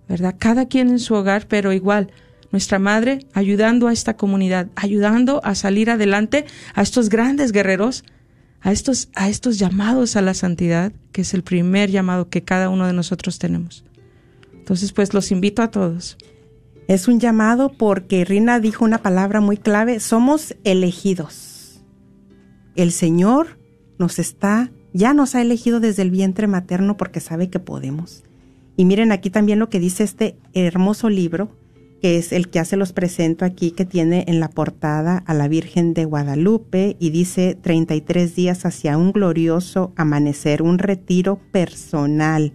¿verdad? 0.08 0.34
Cada 0.38 0.66
quien 0.66 0.88
en 0.90 0.98
su 0.98 1.14
hogar, 1.14 1.46
pero 1.48 1.72
igual 1.72 2.10
nuestra 2.50 2.78
madre 2.78 3.26
ayudando 3.34 3.88
a 3.88 3.92
esta 3.92 4.16
comunidad, 4.16 4.68
ayudando 4.74 5.40
a 5.44 5.54
salir 5.54 5.90
adelante 5.90 6.46
a 6.74 6.82
estos 6.82 7.08
grandes 7.08 7.52
guerreros, 7.52 8.04
a 8.60 8.72
estos, 8.72 9.08
a 9.14 9.28
estos 9.28 9.58
llamados 9.58 10.16
a 10.16 10.22
la 10.22 10.34
santidad, 10.34 10.92
que 11.12 11.22
es 11.22 11.34
el 11.34 11.42
primer 11.42 11.90
llamado 11.90 12.28
que 12.28 12.42
cada 12.42 12.70
uno 12.70 12.86
de 12.86 12.92
nosotros 12.92 13.38
tenemos. 13.38 13.84
Entonces, 14.68 14.92
pues 14.92 15.14
los 15.14 15.32
invito 15.32 15.62
a 15.62 15.70
todos. 15.70 16.18
Es 16.88 17.08
un 17.08 17.20
llamado 17.20 17.72
porque 17.72 18.26
Rina 18.26 18.60
dijo 18.60 18.84
una 18.84 18.98
palabra 18.98 19.40
muy 19.40 19.56
clave, 19.56 19.98
somos 19.98 20.54
elegidos. 20.62 21.82
El 22.76 22.92
Señor 22.92 23.58
nos 23.98 24.18
está, 24.18 24.70
ya 24.92 25.14
nos 25.14 25.34
ha 25.34 25.40
elegido 25.40 25.80
desde 25.80 26.02
el 26.02 26.10
vientre 26.10 26.48
materno 26.48 26.98
porque 26.98 27.20
sabe 27.20 27.48
que 27.48 27.60
podemos. 27.60 28.24
Y 28.76 28.84
miren 28.84 29.10
aquí 29.10 29.30
también 29.30 29.58
lo 29.58 29.70
que 29.70 29.80
dice 29.80 30.04
este 30.04 30.36
hermoso 30.52 31.08
libro, 31.08 31.56
que 32.02 32.18
es 32.18 32.30
el 32.32 32.50
que 32.50 32.58
hace 32.58 32.76
los 32.76 32.92
presento 32.92 33.46
aquí, 33.46 33.70
que 33.70 33.86
tiene 33.86 34.26
en 34.28 34.38
la 34.38 34.50
portada 34.50 35.16
a 35.16 35.32
la 35.32 35.48
Virgen 35.48 35.94
de 35.94 36.04
Guadalupe 36.04 36.94
y 37.00 37.08
dice 37.08 37.54
33 37.58 38.36
días 38.36 38.66
hacia 38.66 38.98
un 38.98 39.12
glorioso 39.12 39.94
amanecer, 39.96 40.60
un 40.60 40.78
retiro 40.78 41.40
personal 41.52 42.52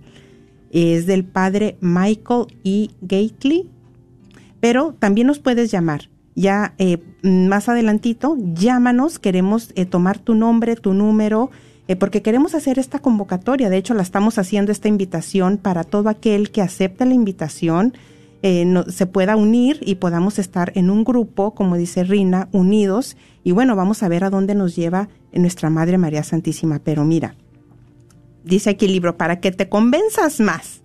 es 0.73 1.05
del 1.05 1.23
padre 1.23 1.77
Michael 1.79 2.47
E. 2.65 2.89
Gately, 3.01 3.69
pero 4.59 4.95
también 4.99 5.27
nos 5.27 5.39
puedes 5.39 5.71
llamar. 5.71 6.09
Ya 6.35 6.73
eh, 6.79 6.97
más 7.21 7.69
adelantito, 7.69 8.35
llámanos, 8.39 9.19
queremos 9.19 9.71
eh, 9.75 9.85
tomar 9.85 10.17
tu 10.17 10.33
nombre, 10.33 10.75
tu 10.75 10.93
número, 10.93 11.51
eh, 11.87 11.95
porque 11.95 12.23
queremos 12.23 12.55
hacer 12.55 12.79
esta 12.79 12.97
convocatoria. 12.97 13.69
De 13.69 13.77
hecho, 13.77 13.93
la 13.93 14.01
estamos 14.01 14.39
haciendo 14.39 14.71
esta 14.71 14.87
invitación 14.87 15.57
para 15.57 15.83
todo 15.83 16.09
aquel 16.09 16.49
que 16.49 16.61
acepta 16.61 17.05
la 17.05 17.13
invitación, 17.13 17.93
se 18.41 19.05
pueda 19.05 19.37
unir 19.37 19.79
y 19.85 19.95
podamos 19.95 20.37
estar 20.37 20.73
en 20.75 20.89
un 20.89 21.05
grupo, 21.05 21.51
como 21.51 21.77
dice 21.77 22.03
Rina, 22.03 22.49
unidos. 22.51 23.15
Y 23.45 23.53
bueno, 23.53 23.77
vamos 23.77 24.03
a 24.03 24.09
ver 24.09 24.25
a 24.25 24.29
dónde 24.29 24.53
nos 24.53 24.75
lleva 24.75 25.07
nuestra 25.31 25.69
Madre 25.69 25.97
María 25.97 26.23
Santísima. 26.23 26.81
Pero 26.83 27.05
mira, 27.05 27.35
dice 28.43 28.71
aquí 28.71 28.85
el 28.85 28.93
libro, 28.93 29.17
para 29.17 29.39
que 29.39 29.51
te 29.51 29.69
convenzas 29.69 30.39
más, 30.39 30.81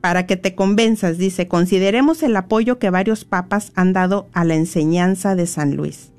para 0.00 0.26
que 0.26 0.36
te 0.36 0.54
convenzas, 0.54 1.16
dice, 1.16 1.46
consideremos 1.46 2.22
el 2.22 2.36
apoyo 2.36 2.78
que 2.78 2.90
varios 2.90 3.24
papas 3.24 3.72
han 3.76 3.92
dado 3.92 4.28
a 4.32 4.44
la 4.44 4.54
enseñanza 4.54 5.36
de 5.36 5.46
San 5.46 5.76
Luis. 5.76 6.10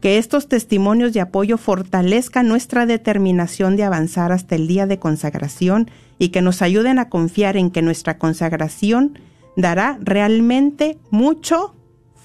Que 0.00 0.18
estos 0.18 0.48
testimonios 0.48 1.12
de 1.12 1.20
apoyo 1.20 1.58
fortalezcan 1.58 2.46
nuestra 2.46 2.86
determinación 2.86 3.76
de 3.76 3.82
avanzar 3.82 4.30
hasta 4.30 4.54
el 4.54 4.68
día 4.68 4.86
de 4.86 5.00
consagración 5.00 5.90
y 6.20 6.28
que 6.28 6.42
nos 6.42 6.62
ayuden 6.62 7.00
a 7.00 7.08
confiar 7.08 7.56
en 7.56 7.72
que 7.72 7.82
nuestra 7.82 8.18
consagración 8.18 9.18
dará 9.56 9.98
realmente 10.00 10.98
mucho 11.10 11.74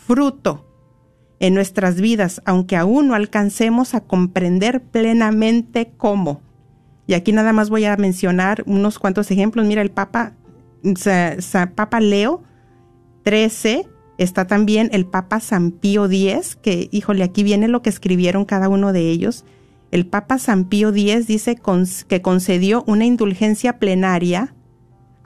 fruto 0.06 0.68
en 1.39 1.56
nuestras 1.56 2.00
vidas, 2.00 2.42
aunque 2.46 2.78
aún 2.78 3.08
no 3.08 3.16
alcancemos 3.16 3.96
a 3.96 4.02
comprender 4.02 4.84
plenamente 4.84 5.92
cómo. 5.98 6.42
Y 7.06 7.13
aquí 7.13 7.32
nada 7.32 7.54
más 7.54 7.70
voy 7.70 7.86
a 7.86 7.98
mencionar 7.98 8.63
unos 8.66 9.00
cuantos 9.00 9.30
ejemplos. 9.32 9.66
Mira, 9.66 9.82
el 9.82 9.92
Papa, 9.92 10.34
Papa 11.76 12.00
Leo 12.00 12.44
XIII, 13.26 13.88
está 14.18 14.48
también 14.48 14.89
el 14.94 15.06
Papa 15.06 15.39
San 15.39 15.72
Pío 15.72 16.06
X, 16.06 16.56
que, 16.56 16.88
híjole, 16.92 17.24
aquí 17.24 17.44
viene 17.44 17.68
lo 17.68 17.82
que 17.82 17.89
escribieron 17.89 18.46
cada 18.46 18.70
uno 18.70 18.94
de 18.94 19.10
ellos. 19.10 19.44
El 19.92 20.06
Papa 20.08 20.39
San 20.39 20.66
Pío 20.66 20.89
X 20.89 21.28
dice 21.28 21.60
que 22.08 22.22
concedió 22.22 22.84
una 22.88 23.06
indulgencia 23.06 23.80
plenaria 23.80 24.56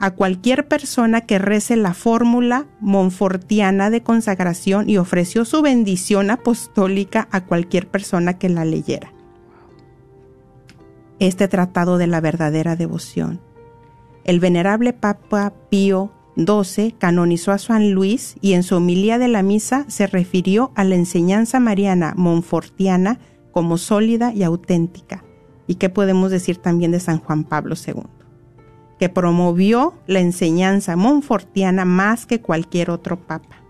a 0.00 0.12
cualquier 0.12 0.68
persona 0.68 1.22
que 1.22 1.38
rece 1.38 1.74
la 1.74 1.92
fórmula 1.92 2.66
monfortiana 2.80 3.90
de 3.90 4.02
consagración 4.02 4.88
y 4.88 4.98
ofreció 4.98 5.44
su 5.44 5.60
bendición 5.62 6.30
apostólica 6.30 7.28
a 7.32 7.44
cualquier 7.44 7.88
persona 7.88 8.38
que 8.38 8.48
la 8.48 8.64
leyera 8.64 9.12
este 11.18 11.48
tratado 11.48 11.98
de 11.98 12.06
la 12.06 12.20
verdadera 12.20 12.76
devoción. 12.76 13.40
El 14.24 14.40
venerable 14.40 14.92
Papa 14.92 15.52
Pío 15.70 16.12
XII 16.36 16.92
canonizó 16.92 17.52
a 17.52 17.58
San 17.58 17.92
Luis 17.92 18.36
y 18.40 18.52
en 18.52 18.62
su 18.62 18.76
homilía 18.76 19.18
de 19.18 19.28
la 19.28 19.42
misa 19.42 19.84
se 19.88 20.06
refirió 20.06 20.70
a 20.74 20.84
la 20.84 20.94
enseñanza 20.94 21.60
mariana 21.60 22.14
monfortiana 22.16 23.18
como 23.52 23.78
sólida 23.78 24.32
y 24.32 24.42
auténtica. 24.42 25.24
¿Y 25.66 25.76
qué 25.76 25.88
podemos 25.88 26.30
decir 26.30 26.58
también 26.58 26.92
de 26.92 27.00
San 27.00 27.18
Juan 27.18 27.44
Pablo 27.44 27.74
II? 27.74 28.04
que 28.98 29.08
promovió 29.08 29.94
la 30.06 30.20
enseñanza 30.20 30.96
monfortiana 30.96 31.84
más 31.84 32.26
que 32.26 32.40
cualquier 32.40 32.90
otro 32.90 33.16
papa. 33.16 33.62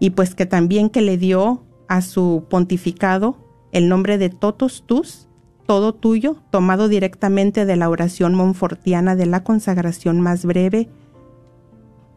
Y 0.00 0.10
pues 0.10 0.34
que 0.34 0.46
también 0.46 0.90
que 0.90 1.00
le 1.00 1.16
dio 1.16 1.64
a 1.86 2.02
su 2.02 2.44
pontificado 2.50 3.36
el 3.72 3.88
nombre 3.88 4.18
de 4.18 4.30
Totus 4.30 4.84
Tus, 4.84 5.27
todo 5.68 5.92
tuyo, 5.92 6.36
tomado 6.50 6.88
directamente 6.88 7.66
de 7.66 7.76
la 7.76 7.90
oración 7.90 8.34
monfortiana 8.34 9.16
de 9.16 9.26
la 9.26 9.44
consagración 9.44 10.18
más 10.18 10.46
breve 10.46 10.88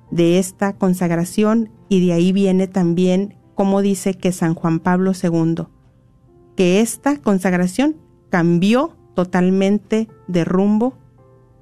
de 0.09 0.39
esta 0.39 0.71
consagración 0.77 1.69
y 1.89 2.05
de 2.07 2.13
ahí 2.13 2.31
viene 2.31 2.67
también 2.67 3.35
como 3.53 3.81
dice 3.81 4.13
que 4.13 4.31
San 4.31 4.55
Juan 4.55 4.79
Pablo 4.79 5.11
II, 5.21 5.65
que 6.55 6.79
esta 6.79 7.17
consagración 7.17 7.97
cambió 8.29 8.95
totalmente 9.15 10.07
de 10.27 10.45
rumbo 10.45 10.93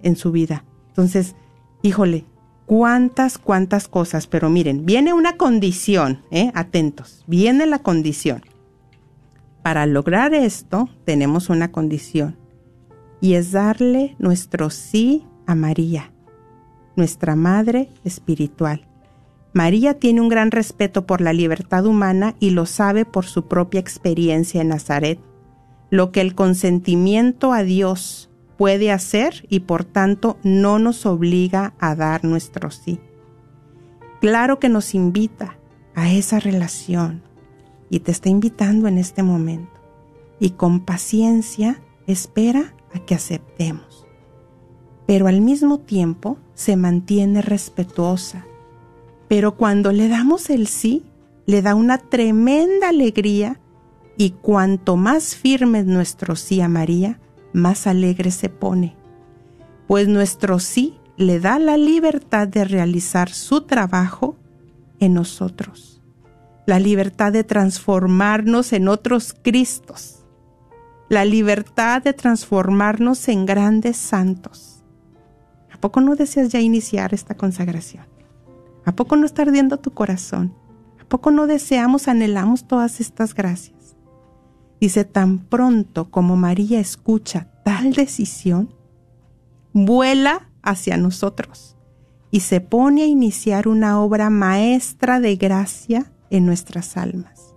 en 0.04 0.16
su 0.16 0.32
vida. 0.32 0.66
Entonces, 0.90 1.36
híjole, 1.82 2.24
cuántas, 2.68 3.40
cuántas 3.40 3.88
cosas, 3.88 4.28
pero 4.28 4.52
miren, 4.52 4.86
viene 4.86 5.12
una 5.12 5.38
condición, 5.38 6.22
¿eh? 6.30 6.52
atentos, 6.54 7.24
viene 7.26 7.66
la 7.66 7.80
condición. 7.80 8.44
Para 9.64 9.86
lograr 9.86 10.34
esto 10.34 10.90
tenemos 11.06 11.50
una 11.50 11.72
condición 11.72 12.38
y 13.22 13.34
es 13.34 13.52
darle 13.52 14.16
nuestro 14.18 14.70
sí 14.70 15.26
a 15.46 15.56
María, 15.56 16.12
nuestra 16.96 17.36
Madre 17.36 17.90
Espiritual. 18.04 18.88
María 19.54 19.96
tiene 20.00 20.22
un 20.22 20.30
gran 20.30 20.52
respeto 20.52 21.06
por 21.06 21.22
la 21.22 21.34
libertad 21.34 21.86
humana 21.86 22.36
y 22.40 22.52
lo 22.52 22.66
sabe 22.66 23.04
por 23.04 23.26
su 23.26 23.48
propia 23.48 23.80
experiencia 23.80 24.62
en 24.62 24.70
Nazaret, 24.70 25.20
lo 25.90 26.12
que 26.12 26.22
el 26.22 26.36
consentimiento 26.36 27.52
a 27.52 27.64
Dios 27.64 28.30
puede 28.58 28.92
hacer 28.92 29.46
y 29.50 29.62
por 29.62 29.86
tanto 29.86 30.38
no 30.44 30.80
nos 30.80 31.06
obliga 31.06 31.74
a 31.80 31.96
dar 31.96 32.24
nuestro 32.24 32.72
sí. 32.72 33.00
Claro 34.22 34.60
que 34.60 34.70
nos 34.70 34.94
invita 34.94 35.58
a 35.96 36.12
esa 36.12 36.40
relación 36.40 37.24
y 37.90 38.02
te 38.02 38.12
está 38.12 38.30
invitando 38.30 38.88
en 38.88 38.98
este 38.98 39.24
momento 39.24 39.80
y 40.40 40.52
con 40.52 40.82
paciencia 40.82 41.82
espera 42.08 42.74
a 42.94 43.00
que 43.00 43.16
aceptemos. 43.16 44.06
Pero 45.06 45.28
al 45.28 45.42
mismo 45.42 45.80
tiempo 45.80 46.38
se 46.54 46.76
mantiene 46.76 47.42
respetuosa. 47.42 48.46
Pero 49.28 49.56
cuando 49.56 49.92
le 49.92 50.08
damos 50.08 50.50
el 50.50 50.68
sí, 50.68 51.04
le 51.46 51.62
da 51.62 51.76
una 51.76 51.98
tremenda 51.98 52.90
alegría 52.90 53.60
y 54.18 54.32
cuanto 54.32 54.98
más 54.98 55.36
firme 55.36 55.80
es 55.80 55.86
nuestro 55.86 56.36
sí 56.36 56.62
a 56.62 56.68
María, 56.68 57.20
más 57.54 57.88
alegre 57.88 58.32
se 58.32 58.50
pone, 58.50 58.96
pues 59.88 60.08
nuestro 60.08 60.60
sí 60.60 61.00
le 61.18 61.40
da 61.40 61.58
la 61.58 61.78
libertad 61.78 62.48
de 62.48 62.64
realizar 62.66 63.30
su 63.30 63.62
trabajo 63.62 64.36
en 65.00 65.14
nosotros, 65.14 65.99
la 66.70 66.78
libertad 66.78 67.34
de 67.34 67.44
transformarnos 67.44 68.74
en 68.74 68.90
otros 68.90 69.36
Cristos, 69.42 70.20
la 71.10 71.26
libertad 71.26 72.04
de 72.04 72.14
transformarnos 72.14 73.28
en 73.28 73.48
grandes 73.48 73.98
santos. 73.98 74.84
¿A 75.74 75.82
poco 75.82 76.00
no 76.00 76.16
deseas 76.16 76.50
ya 76.50 76.60
iniciar 76.60 77.12
esta 77.16 77.34
consagración? 77.34 78.06
¿A 78.86 78.92
poco 78.92 79.16
no 79.16 79.26
está 79.26 79.42
ardiendo 79.42 79.80
tu 79.80 79.96
corazón? 79.96 80.54
¿A 81.02 81.06
poco 81.06 81.32
no 81.32 81.48
deseamos, 81.48 82.08
anhelamos 82.08 82.68
todas 82.68 83.00
estas 83.00 83.34
gracias? 83.34 83.96
Dice, 84.80 85.06
tan 85.06 85.40
pronto 85.40 86.12
como 86.12 86.36
María 86.36 86.80
escucha 86.80 87.48
tal 87.66 87.94
decisión, 87.94 88.76
vuela 89.74 90.52
hacia 90.62 90.98
nosotros 90.98 91.78
y 92.30 92.42
se 92.42 92.62
pone 92.62 93.02
a 93.02 93.08
iniciar 93.08 93.68
una 93.68 94.00
obra 94.00 94.30
maestra 94.30 95.20
de 95.20 95.36
gracia 95.36 96.12
en 96.30 96.46
nuestras 96.46 96.98
almas. 96.98 97.54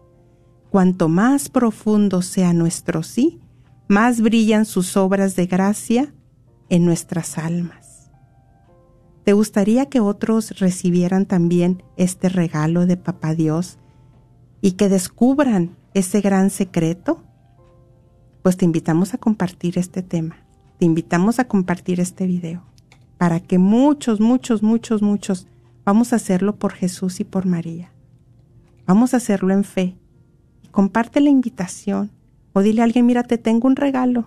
Cuanto 0.70 1.08
más 1.08 1.48
profundo 1.48 2.22
sea 2.22 2.52
nuestro 2.52 3.02
sí, 3.02 3.40
más 3.88 4.20
brillan 4.20 4.64
sus 4.64 4.96
obras 4.96 5.36
de 5.36 5.46
gracia 5.46 6.14
en 6.70 6.86
nuestras 6.86 7.36
almas. 7.36 8.10
¿Te 9.24 9.34
gustaría 9.34 9.86
que 9.86 10.00
otros 10.00 10.58
recibieran 10.58 11.26
también 11.26 11.82
este 11.96 12.28
regalo 12.28 12.86
de 12.86 12.96
Papá 12.96 13.34
Dios 13.34 13.78
y 14.60 14.72
que 14.72 14.88
descubran 14.88 15.76
ese 15.94 16.20
gran 16.20 16.50
secreto? 16.50 17.22
Pues 18.42 18.56
te 18.56 18.64
invitamos 18.64 19.14
a 19.14 19.18
compartir 19.18 19.78
este 19.78 20.02
tema, 20.02 20.36
te 20.78 20.86
invitamos 20.86 21.38
a 21.38 21.44
compartir 21.46 22.00
este 22.00 22.26
video, 22.26 22.64
para 23.18 23.38
que 23.38 23.58
muchos, 23.58 24.18
muchos, 24.20 24.62
muchos, 24.62 25.02
muchos, 25.02 25.46
vamos 25.84 26.12
a 26.12 26.16
hacerlo 26.16 26.56
por 26.56 26.72
Jesús 26.72 27.20
y 27.20 27.24
por 27.24 27.46
María. 27.46 27.91
Vamos 28.86 29.14
a 29.14 29.18
hacerlo 29.18 29.52
en 29.52 29.64
fe. 29.64 29.96
Comparte 30.70 31.20
la 31.20 31.30
invitación. 31.30 32.10
O 32.52 32.60
dile 32.60 32.82
a 32.82 32.84
alguien, 32.84 33.06
mira, 33.06 33.22
te 33.22 33.38
tengo 33.38 33.66
un 33.66 33.76
regalo, 33.76 34.26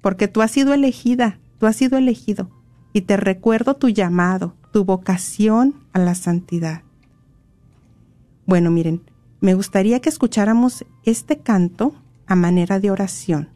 porque 0.00 0.28
tú 0.28 0.40
has 0.40 0.50
sido 0.50 0.72
elegida, 0.72 1.40
tú 1.58 1.66
has 1.66 1.76
sido 1.76 1.98
elegido. 1.98 2.50
Y 2.92 3.02
te 3.02 3.16
recuerdo 3.16 3.76
tu 3.76 3.88
llamado, 3.88 4.56
tu 4.72 4.84
vocación 4.84 5.74
a 5.92 5.98
la 5.98 6.14
santidad. 6.14 6.82
Bueno, 8.46 8.70
miren, 8.70 9.02
me 9.40 9.54
gustaría 9.54 10.00
que 10.00 10.08
escucháramos 10.08 10.84
este 11.04 11.38
canto 11.38 11.94
a 12.26 12.34
manera 12.34 12.80
de 12.80 12.90
oración. 12.90 13.50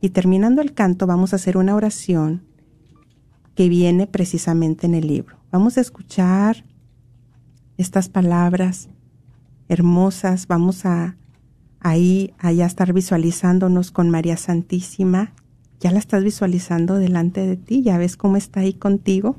Y 0.00 0.10
terminando 0.10 0.62
el 0.62 0.74
canto 0.74 1.06
vamos 1.06 1.32
a 1.32 1.36
hacer 1.36 1.56
una 1.56 1.74
oración 1.74 2.42
que 3.54 3.68
viene 3.68 4.06
precisamente 4.06 4.86
en 4.86 4.94
el 4.94 5.06
libro. 5.06 5.38
Vamos 5.50 5.76
a 5.76 5.80
escuchar 5.80 6.64
estas 7.76 8.08
palabras 8.08 8.88
hermosas, 9.68 10.46
vamos 10.46 10.84
a 10.84 11.16
ahí 11.80 12.34
allá 12.38 12.66
estar 12.66 12.92
visualizándonos 12.92 13.90
con 13.90 14.10
María 14.10 14.36
Santísima. 14.36 15.32
Ya 15.80 15.92
la 15.92 15.98
estás 15.98 16.24
visualizando 16.24 16.96
delante 16.96 17.46
de 17.46 17.56
ti, 17.56 17.82
ya 17.82 17.98
ves 17.98 18.16
cómo 18.16 18.36
está 18.36 18.60
ahí 18.60 18.74
contigo, 18.74 19.36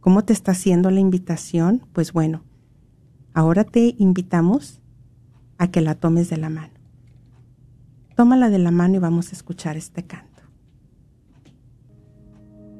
cómo 0.00 0.24
te 0.24 0.32
está 0.32 0.52
haciendo 0.52 0.90
la 0.90 1.00
invitación. 1.00 1.86
Pues 1.92 2.12
bueno, 2.12 2.42
ahora 3.32 3.64
te 3.64 3.94
invitamos 3.98 4.80
a 5.56 5.70
que 5.70 5.80
la 5.80 5.94
tomes 5.94 6.28
de 6.28 6.36
la 6.36 6.50
mano. 6.50 6.74
Tómala 8.16 8.50
de 8.50 8.58
la 8.58 8.70
mano 8.70 8.96
y 8.96 8.98
vamos 8.98 9.30
a 9.30 9.32
escuchar 9.32 9.76
este 9.76 10.04
canto. 10.04 10.28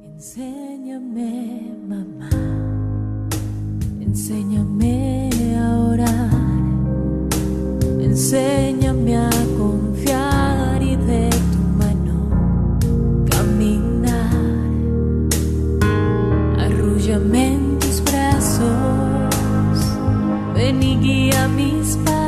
Enséñame, 0.03 1.75
mamá, 1.89 2.29
enséñame 4.01 5.31
a 5.59 5.79
orar, 5.79 6.40
enséñame 8.11 9.17
a 9.17 9.31
confiar 9.57 10.83
y 10.83 10.97
de 10.97 11.31
tu 11.53 11.61
mano 11.81 12.17
caminar. 13.31 14.35
Arrúllame 16.59 17.55
en 17.55 17.79
tus 17.79 18.03
brazos, 18.03 19.31
ven 20.55 20.83
y 20.83 20.97
guía 20.97 21.47
mis 21.49 21.97
pasos 21.99 22.20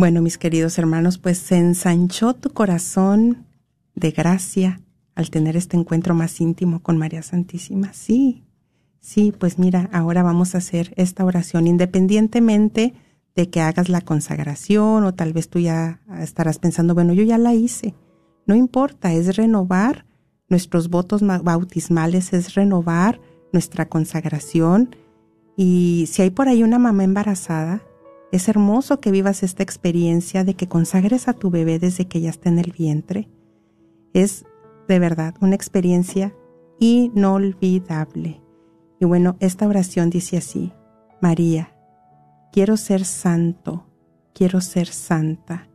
Bueno, 0.00 0.22
mis 0.22 0.38
queridos 0.38 0.78
hermanos, 0.78 1.18
pues 1.18 1.36
se 1.36 1.58
ensanchó 1.58 2.32
tu 2.32 2.50
corazón 2.54 3.44
de 3.94 4.12
gracia 4.12 4.80
al 5.14 5.28
tener 5.28 5.58
este 5.58 5.76
encuentro 5.76 6.14
más 6.14 6.40
íntimo 6.40 6.80
con 6.80 6.96
María 6.96 7.22
Santísima. 7.22 7.92
Sí, 7.92 8.46
sí, 8.98 9.30
pues 9.38 9.58
mira, 9.58 9.90
ahora 9.92 10.22
vamos 10.22 10.54
a 10.54 10.58
hacer 10.58 10.94
esta 10.96 11.22
oración 11.26 11.66
independientemente 11.66 12.94
de 13.34 13.50
que 13.50 13.60
hagas 13.60 13.90
la 13.90 14.00
consagración 14.00 15.04
o 15.04 15.12
tal 15.12 15.34
vez 15.34 15.50
tú 15.50 15.58
ya 15.58 16.00
estarás 16.18 16.58
pensando, 16.58 16.94
bueno, 16.94 17.12
yo 17.12 17.22
ya 17.22 17.36
la 17.36 17.52
hice. 17.52 17.94
No 18.46 18.54
importa, 18.54 19.12
es 19.12 19.36
renovar 19.36 20.06
nuestros 20.48 20.88
votos 20.88 21.20
bautismales, 21.20 22.32
es 22.32 22.54
renovar 22.54 23.20
nuestra 23.52 23.88
consagración. 23.88 24.94
Y 25.56 26.06
si 26.10 26.22
hay 26.22 26.30
por 26.30 26.48
ahí 26.48 26.62
una 26.62 26.78
mamá 26.78 27.04
embarazada, 27.04 27.82
es 28.32 28.48
hermoso 28.48 29.00
que 29.00 29.10
vivas 29.10 29.42
esta 29.42 29.62
experiencia 29.62 30.44
de 30.44 30.54
que 30.54 30.68
consagres 30.68 31.28
a 31.28 31.32
tu 31.32 31.50
bebé 31.50 31.78
desde 31.78 32.06
que 32.06 32.20
ya 32.20 32.30
está 32.30 32.48
en 32.48 32.58
el 32.58 32.72
vientre. 32.72 33.28
Es 34.12 34.44
de 34.88 34.98
verdad 34.98 35.34
una 35.40 35.54
experiencia 35.54 36.34
inolvidable. 36.78 38.40
Y 39.00 39.04
bueno, 39.04 39.36
esta 39.40 39.66
oración 39.66 40.10
dice 40.10 40.36
así, 40.36 40.72
María, 41.20 41.74
quiero 42.52 42.76
ser 42.76 43.04
santo, 43.04 43.86
quiero 44.32 44.60
ser 44.60 44.86
santa. 44.86 45.68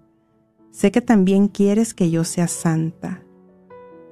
Sé 0.71 0.91
que 0.91 1.01
también 1.01 1.47
quieres 1.47 1.93
que 1.93 2.09
yo 2.09 2.23
sea 2.23 2.47
santa 2.47 3.24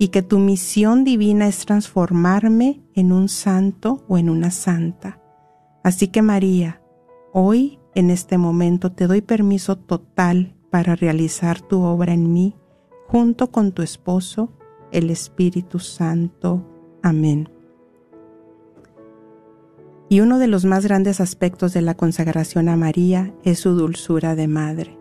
y 0.04 0.10
que 0.10 0.22
tu 0.22 0.38
misión 0.38 1.06
divina 1.06 1.48
es 1.48 1.66
transformarme 1.66 2.84
en 2.94 3.14
un 3.14 3.30
santo 3.30 4.04
o 4.10 4.18
en 4.18 4.30
una 4.30 4.52
santa. 4.52 5.22
Así 5.82 6.10
que 6.10 6.22
María, 6.22 6.82
hoy 7.32 7.80
en 7.96 8.10
este 8.10 8.38
momento 8.38 8.92
te 8.92 9.08
doy 9.08 9.22
permiso 9.22 9.78
total 9.78 10.58
para 10.70 10.98
realizar 10.98 11.62
tu 11.62 11.84
obra 11.84 12.14
en 12.14 12.34
mí, 12.34 12.54
junto 13.08 13.50
con 13.50 13.72
tu 13.72 13.82
esposo, 13.82 14.52
el 14.92 15.10
Espíritu 15.10 15.80
Santo. 15.80 16.68
Amén. 17.02 17.48
Y 20.10 20.20
uno 20.20 20.38
de 20.38 20.48
los 20.48 20.66
más 20.66 20.84
grandes 20.86 21.22
aspectos 21.22 21.72
de 21.72 21.82
la 21.82 21.96
consagración 21.96 22.68
a 22.68 22.76
María 22.76 23.34
es 23.46 23.60
su 23.60 23.72
dulzura 23.72 24.36
de 24.36 24.50
madre. 24.50 25.00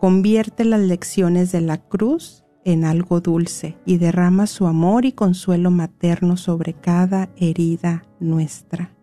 Convierte 0.00 0.64
las 0.64 0.80
lecciones 0.80 1.52
de 1.52 1.60
la 1.60 1.76
cruz 1.76 2.46
en 2.68 2.84
algo 2.84 3.22
dulce 3.22 3.78
y 3.86 3.96
derrama 3.96 4.46
su 4.46 4.66
amor 4.66 5.06
y 5.06 5.12
consuelo 5.12 5.70
materno 5.70 6.36
sobre 6.36 6.74
cada 6.74 7.30
herida 7.38 8.04
nuestra. 8.20 8.94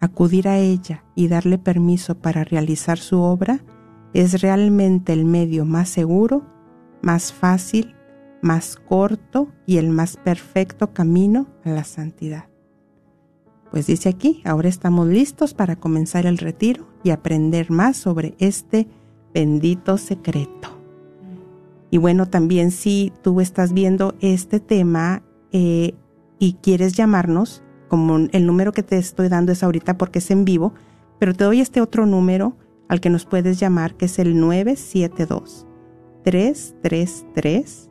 Acudir 0.00 0.48
a 0.48 0.56
ella 0.56 1.04
y 1.14 1.28
darle 1.28 1.58
permiso 1.58 2.14
para 2.14 2.44
realizar 2.44 2.98
su 2.98 3.20
obra 3.20 3.60
es 4.14 4.40
realmente 4.40 5.12
el 5.12 5.26
medio 5.26 5.66
más 5.66 5.90
seguro, 5.90 6.46
más 7.02 7.34
fácil, 7.34 7.94
más 8.40 8.76
corto 8.76 9.48
y 9.66 9.76
el 9.76 9.90
más 9.90 10.16
perfecto 10.16 10.94
camino 10.94 11.48
a 11.64 11.70
la 11.70 11.84
santidad. 11.84 12.46
Pues 13.70 13.86
dice 13.86 14.08
aquí, 14.08 14.40
ahora 14.46 14.70
estamos 14.70 15.08
listos 15.08 15.52
para 15.52 15.76
comenzar 15.76 16.24
el 16.24 16.38
retiro 16.38 16.88
y 17.04 17.10
aprender 17.10 17.70
más 17.70 17.98
sobre 17.98 18.34
este 18.38 18.88
bendito 19.34 19.98
secreto. 19.98 20.61
Y 21.92 21.98
bueno, 21.98 22.26
también 22.26 22.70
si 22.70 23.12
tú 23.20 23.42
estás 23.42 23.74
viendo 23.74 24.14
este 24.20 24.60
tema 24.60 25.22
eh, 25.52 25.92
y 26.38 26.54
quieres 26.54 26.94
llamarnos, 26.94 27.62
como 27.88 28.16
el 28.16 28.46
número 28.46 28.72
que 28.72 28.82
te 28.82 28.96
estoy 28.96 29.28
dando 29.28 29.52
es 29.52 29.62
ahorita 29.62 29.98
porque 29.98 30.20
es 30.20 30.30
en 30.30 30.46
vivo, 30.46 30.72
pero 31.18 31.34
te 31.34 31.44
doy 31.44 31.60
este 31.60 31.82
otro 31.82 32.06
número 32.06 32.56
al 32.88 33.02
que 33.02 33.10
nos 33.10 33.26
puedes 33.26 33.60
llamar, 33.60 33.94
que 33.94 34.06
es 34.06 34.18
el 34.18 34.40
972 34.40 35.66
333 36.24 37.90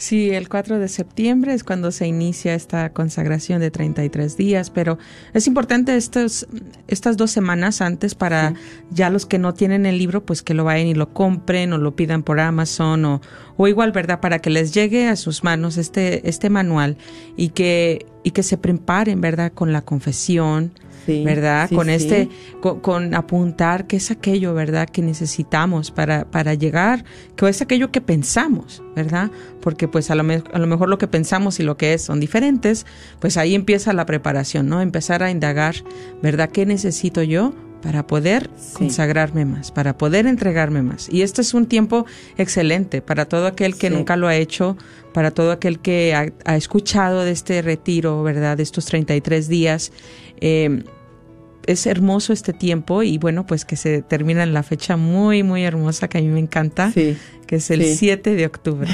Sí, 0.02 0.32
el 0.32 0.48
4 0.48 0.80
de 0.80 0.88
septiembre 0.88 1.54
es 1.54 1.62
cuando 1.62 1.92
se 1.92 2.08
inicia 2.08 2.56
esta 2.56 2.92
consagración 2.92 3.60
de 3.60 3.70
33 3.70 4.36
días, 4.36 4.68
pero 4.68 4.98
es 5.32 5.46
importante 5.46 5.96
estos, 5.96 6.48
estas 6.88 7.16
dos 7.16 7.30
semanas 7.30 7.80
antes 7.80 8.16
para 8.16 8.54
ya 8.90 9.10
los 9.10 9.26
que 9.26 9.38
no 9.38 9.54
tienen 9.54 9.86
el 9.86 9.98
libro, 9.98 10.26
pues 10.26 10.42
que 10.42 10.54
lo 10.54 10.64
vayan 10.64 10.88
y 10.88 10.94
lo 10.94 11.14
compren 11.14 11.72
o 11.72 11.78
lo 11.78 11.94
pidan 11.94 12.24
por 12.24 12.40
Amazon 12.40 13.04
o, 13.04 13.20
o 13.56 13.68
igual, 13.68 13.92
¿verdad? 13.92 14.18
Para 14.18 14.40
que 14.40 14.50
les 14.50 14.74
llegue 14.74 15.06
a 15.06 15.14
sus 15.14 15.44
manos 15.44 15.78
este, 15.78 16.28
este 16.28 16.50
manual 16.50 16.96
y 17.36 17.50
que, 17.50 18.04
y 18.24 18.32
que 18.32 18.42
se 18.42 18.58
preparen, 18.58 19.20
¿verdad? 19.20 19.52
Con 19.52 19.72
la 19.72 19.82
confesión, 19.82 20.72
¿verdad? 21.06 21.70
con 21.70 21.90
este, 21.90 22.28
con, 22.60 23.14
apuntar 23.14 23.86
qué 23.86 23.96
es 23.96 24.10
aquello, 24.10 24.54
¿verdad? 24.54 24.88
Que 24.88 25.02
necesitamos 25.02 25.90
para, 25.90 26.30
para 26.30 26.54
llegar, 26.54 27.04
que 27.36 27.48
es 27.48 27.62
aquello 27.62 27.90
que 27.90 28.00
pensamos, 28.00 28.82
¿verdad? 28.94 29.30
Porque 29.60 29.88
pues 29.88 30.10
a 30.10 30.14
lo, 30.14 30.22
a 30.22 30.58
lo 30.58 30.66
mejor 30.66 30.88
lo 30.88 30.98
que 30.98 31.06
pensamos 31.06 31.60
y 31.60 31.62
lo 31.62 31.76
que 31.76 31.94
es 31.94 32.02
son 32.02 32.20
diferentes, 32.20 32.86
pues 33.20 33.36
ahí 33.36 33.54
empieza 33.54 33.92
la 33.92 34.06
preparación, 34.06 34.68
¿no? 34.68 34.80
Empezar 34.80 35.22
a 35.22 35.30
indagar, 35.30 35.76
¿verdad? 36.22 36.50
¿Qué 36.50 36.66
necesito 36.66 37.22
yo? 37.22 37.54
Para 37.82 38.06
poder 38.06 38.48
consagrarme 38.72 39.44
más, 39.44 39.70
para 39.70 39.98
poder 39.98 40.26
entregarme 40.26 40.82
más. 40.82 41.08
Y 41.10 41.22
este 41.22 41.42
es 41.42 41.52
un 41.52 41.66
tiempo 41.66 42.06
excelente 42.38 43.02
para 43.02 43.26
todo 43.26 43.46
aquel 43.46 43.76
que 43.76 43.90
nunca 43.90 44.16
lo 44.16 44.28
ha 44.28 44.36
hecho, 44.36 44.76
para 45.12 45.32
todo 45.32 45.50
aquel 45.52 45.80
que 45.80 46.14
ha, 46.14 46.56
escuchado 46.56 47.24
de 47.24 47.32
este 47.32 47.60
retiro, 47.60 48.22
¿verdad? 48.22 48.56
De 48.56 48.62
estos 48.62 48.86
33 48.86 49.48
días. 49.48 49.92
Eh, 50.40 50.84
es 51.66 51.86
hermoso 51.86 52.32
este 52.32 52.52
tiempo 52.52 53.02
y 53.02 53.18
bueno, 53.18 53.46
pues 53.46 53.64
que 53.64 53.76
se 53.76 54.02
termina 54.02 54.42
en 54.42 54.52
la 54.52 54.62
fecha 54.62 54.96
muy, 54.96 55.42
muy 55.42 55.62
hermosa 55.62 56.08
que 56.08 56.18
a 56.18 56.20
mí 56.20 56.28
me 56.28 56.40
encanta, 56.40 56.92
que 56.92 57.16
es 57.48 57.70
el 57.70 57.84
7 57.84 58.34
de 58.34 58.46
octubre. 58.46 58.88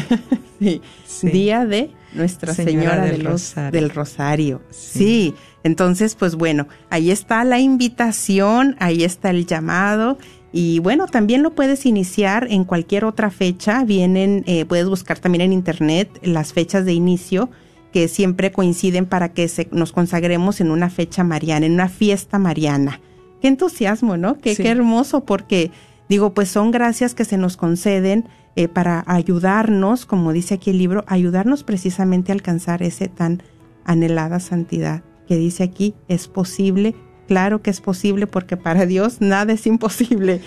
Día 1.23 1.65
de 1.65 1.91
Nuestra 2.13 2.55
Señora, 2.55 3.05
del, 3.05 3.25
Rosario. 3.25 3.81
del 3.81 3.91
Rosario. 3.91 4.63
Sí. 4.71 5.35
entonces 5.63 6.15
pues 6.15 6.35
bueno, 6.35 6.67
ahí 6.91 7.11
está 7.11 7.45
la 7.45 7.59
invitación, 7.59 8.77
ahí 8.79 9.05
está 9.05 9.31
el 9.31 9.47
llamado. 9.47 10.19
Y 10.51 10.79
bueno, 10.79 11.07
también 11.07 11.43
lo 11.43 11.55
puedes 11.55 11.85
iniciar 11.85 12.47
en 12.51 12.65
cualquier 12.65 13.05
otra 13.05 13.31
fecha. 13.31 13.85
Vienen, 13.85 14.45
eh, 14.47 14.65
puedes 14.65 14.89
buscar 14.89 15.19
también 15.19 15.43
en 15.43 15.53
internet 15.53 16.09
las 16.23 16.53
fechas 16.53 16.85
de 16.85 16.95
inicio 16.95 17.51
que 17.93 18.09
siempre 18.09 18.53
coinciden 18.53 19.07
para 19.07 19.33
que 19.33 19.49
se, 19.49 19.69
nos 19.71 19.93
consagremos 19.93 20.61
en 20.61 20.71
una 20.71 20.91
fecha 20.91 21.25
mariana, 21.25 21.67
en 21.67 21.73
una 21.73 21.89
fiesta 21.89 22.39
mariana. 22.39 23.01
Qué 23.41 23.49
entusiasmo, 23.49 24.17
¿no? 24.17 24.39
Qué, 24.39 24.57
qué 24.57 24.69
hermoso, 24.69 25.25
porque 25.25 25.71
digo, 26.09 26.35
pues 26.35 26.49
son 26.49 26.71
gracias 26.71 27.15
que 27.15 27.25
se 27.25 27.37
nos 27.37 27.57
conceden 27.57 28.29
eh, 28.59 28.67
para 28.67 29.05
ayudarnos, 29.07 30.05
como 30.05 30.33
dice 30.33 30.55
aquí 30.55 30.71
el 30.71 30.79
libro, 30.79 31.05
ayudarnos 31.07 31.63
precisamente 31.63 32.33
a 32.33 32.35
alcanzar 32.35 32.83
ese 32.83 33.07
tan 33.07 33.41
anhelada 33.85 34.41
santidad 34.41 35.05
que 35.29 35.37
dice 35.37 35.63
aquí, 35.63 35.95
es 36.09 36.27
posible, 36.27 36.97
claro 37.29 37.63
que 37.63 37.71
es 37.71 37.81
posible 37.81 38.27
porque 38.27 38.57
para 38.57 38.85
Dios 38.85 39.21
nada 39.21 39.53
es 39.53 39.65
imposible, 39.69 40.41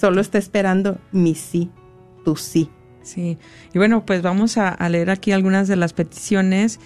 solo 0.00 0.20
está 0.20 0.38
esperando 0.38 1.00
mi 1.10 1.34
sí, 1.34 1.68
tu 2.24 2.36
sí. 2.36 2.70
Sí, 3.02 3.38
y 3.74 3.78
bueno, 3.78 4.06
pues 4.06 4.22
vamos 4.22 4.56
a, 4.56 4.88
leer 4.88 5.10
aquí 5.10 5.32
algunas 5.32 5.66
de 5.66 5.74
las 5.74 5.94
peticiones 5.94 6.78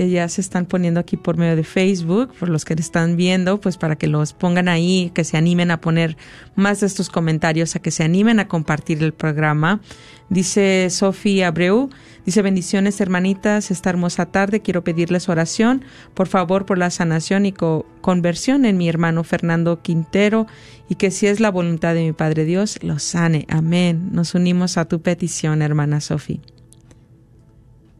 que 0.00 0.08
ya 0.08 0.26
se 0.30 0.40
están 0.40 0.64
poniendo 0.64 0.98
aquí 0.98 1.18
por 1.18 1.36
medio 1.36 1.56
de 1.56 1.62
Facebook, 1.62 2.32
por 2.38 2.48
los 2.48 2.64
que 2.64 2.72
están 2.72 3.18
viendo, 3.18 3.60
pues 3.60 3.76
para 3.76 3.96
que 3.96 4.06
los 4.06 4.32
pongan 4.32 4.66
ahí, 4.66 5.12
que 5.14 5.24
se 5.24 5.36
animen 5.36 5.70
a 5.70 5.82
poner 5.82 6.16
más 6.54 6.80
de 6.80 6.86
estos 6.86 7.10
comentarios, 7.10 7.76
a 7.76 7.80
que 7.80 7.90
se 7.90 8.02
animen 8.02 8.40
a 8.40 8.48
compartir 8.48 9.02
el 9.02 9.12
programa. 9.12 9.82
Dice 10.30 10.88
Sofía 10.88 11.48
Abreu, 11.48 11.90
dice 12.24 12.40
bendiciones 12.40 12.98
hermanitas, 13.02 13.70
esta 13.70 13.90
hermosa 13.90 14.24
tarde 14.24 14.62
quiero 14.62 14.82
pedirles 14.84 15.28
oración, 15.28 15.84
por 16.14 16.28
favor, 16.28 16.64
por 16.64 16.78
la 16.78 16.88
sanación 16.88 17.44
y 17.44 17.52
conversión 17.52 18.64
en 18.64 18.78
mi 18.78 18.88
hermano 18.88 19.22
Fernando 19.22 19.82
Quintero 19.82 20.46
y 20.88 20.94
que 20.94 21.10
si 21.10 21.26
es 21.26 21.40
la 21.40 21.50
voluntad 21.50 21.92
de 21.92 22.04
mi 22.04 22.12
Padre 22.14 22.46
Dios, 22.46 22.82
lo 22.82 22.98
sane. 22.98 23.44
Amén. 23.50 24.08
Nos 24.12 24.34
unimos 24.34 24.78
a 24.78 24.86
tu 24.86 25.02
petición, 25.02 25.60
hermana 25.60 26.00
Sofía. 26.00 26.40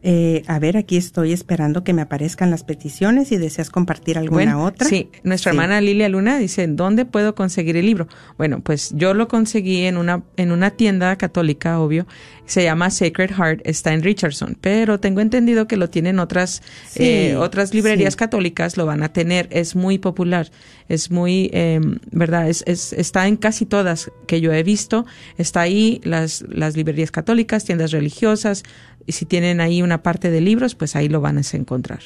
Eh, 0.03 0.43
a 0.47 0.57
ver, 0.57 0.77
aquí 0.77 0.97
estoy 0.97 1.31
esperando 1.31 1.83
que 1.83 1.93
me 1.93 2.01
aparezcan 2.01 2.49
las 2.49 2.63
peticiones 2.63 3.31
y 3.31 3.37
deseas 3.37 3.69
compartir 3.69 4.17
alguna 4.17 4.55
Bueno, 4.55 4.65
otra. 4.65 4.87
Sí, 4.87 5.09
nuestra 5.23 5.51
Sí. 5.51 5.57
hermana 5.57 5.79
Lilia 5.79 6.09
Luna 6.09 6.39
dice, 6.39 6.65
¿dónde 6.67 7.05
puedo 7.05 7.35
conseguir 7.35 7.77
el 7.77 7.85
libro? 7.85 8.07
Bueno, 8.37 8.61
pues 8.61 8.91
yo 8.95 9.13
lo 9.13 9.27
conseguí 9.27 9.85
en 9.85 9.97
una, 9.97 10.23
en 10.37 10.51
una 10.51 10.71
tienda 10.71 11.15
católica, 11.17 11.79
obvio. 11.79 12.07
Se 12.45 12.63
llama 12.63 12.89
Sacred 12.89 13.29
Heart, 13.31 13.61
está 13.63 13.93
en 13.93 14.01
Richardson, 14.03 14.57
pero 14.59 14.99
tengo 14.99 15.21
entendido 15.21 15.67
que 15.67 15.77
lo 15.77 15.89
tienen 15.89 16.19
otras, 16.19 16.61
Sí, 16.89 17.03
eh, 17.03 17.35
otras 17.37 17.73
librerías 17.73 18.13
sí. 18.13 18.17
católicas, 18.17 18.77
lo 18.77 18.85
van 18.87 19.03
a 19.03 19.13
tener. 19.13 19.47
Es 19.51 19.75
muy 19.75 19.99
popular, 19.99 20.49
es 20.89 21.11
muy, 21.11 21.49
eh, 21.53 21.79
¿verdad? 22.11 22.49
Es, 22.49 22.63
es, 22.65 22.91
está 22.93 23.27
en 23.27 23.37
casi 23.37 23.65
todas 23.65 24.11
que 24.27 24.41
yo 24.41 24.51
he 24.51 24.63
visto. 24.63 25.05
Está 25.37 25.61
ahí 25.61 26.01
las, 26.03 26.43
las 26.49 26.75
librerías 26.75 27.11
católicas, 27.11 27.63
tiendas 27.63 27.91
religiosas, 27.91 28.63
y 29.05 29.11
si 29.13 29.25
tienen 29.25 29.61
ahí 29.61 29.81
una 29.81 30.03
parte 30.03 30.29
de 30.29 30.41
libros, 30.41 30.75
pues 30.75 30.95
ahí 30.95 31.09
lo 31.09 31.21
van 31.21 31.37
a 31.37 31.41
encontrar. 31.53 32.01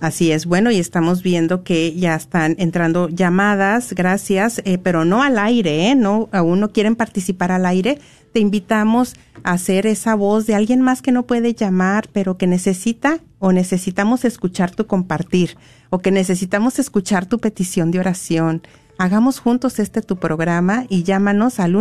Así 0.00 0.30
es, 0.30 0.46
bueno, 0.46 0.70
y 0.70 0.78
estamos 0.78 1.24
viendo 1.24 1.64
que 1.64 1.92
ya 1.94 2.14
están 2.14 2.54
entrando 2.58 3.08
llamadas, 3.08 3.94
gracias, 3.94 4.62
eh, 4.64 4.78
pero 4.78 5.04
no 5.04 5.24
al 5.24 5.38
aire, 5.40 5.88
¿eh? 5.88 5.96
No, 5.96 6.28
aún 6.30 6.60
no 6.60 6.70
quieren 6.70 6.94
participar 6.94 7.50
al 7.50 7.66
aire. 7.66 7.98
Te 8.32 8.38
invitamos 8.38 9.16
a 9.42 9.52
hacer 9.52 9.86
esa 9.86 10.14
voz 10.14 10.46
de 10.46 10.54
alguien 10.54 10.82
más 10.82 11.02
que 11.02 11.10
no 11.10 11.26
puede 11.26 11.52
llamar, 11.52 12.08
pero 12.12 12.38
que 12.38 12.46
necesita 12.46 13.18
o 13.40 13.50
necesitamos 13.50 14.24
escuchar 14.24 14.70
tu 14.70 14.86
compartir, 14.86 15.56
o 15.90 15.98
que 15.98 16.12
necesitamos 16.12 16.78
escuchar 16.78 17.26
tu 17.26 17.40
petición 17.40 17.90
de 17.90 17.98
oración. 17.98 18.62
Hagamos 18.98 19.40
juntos 19.40 19.78
este 19.80 20.02
tu 20.02 20.16
programa 20.16 20.84
y 20.88 21.02
llámanos 21.02 21.58
al 21.58 21.74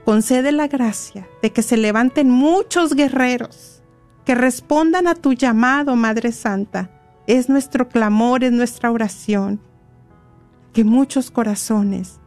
concede 0.04 0.52
la 0.52 0.68
gracia 0.68 1.26
de 1.40 1.50
que 1.50 1.62
se 1.62 1.78
levanten 1.78 2.28
muchos 2.28 2.94
guerreros 2.94 3.82
que 4.24 4.34
respondan 4.34 5.06
a 5.06 5.14
tu 5.14 5.32
llamado, 5.32 5.96
Madre 5.96 6.32
Santa. 6.32 6.90
Es 7.26 7.48
nuestro 7.48 7.88
clamor, 7.88 8.44
es 8.44 8.52
nuestra 8.52 8.90
oración. 8.90 9.60
Que 10.72 10.84
muchos 10.84 11.30
corazones 11.30 12.20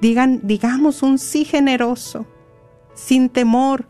digan, 0.00 0.40
digamos 0.44 1.02
un 1.02 1.18
sí 1.18 1.44
generoso, 1.44 2.26
sin 2.94 3.28
temor, 3.28 3.88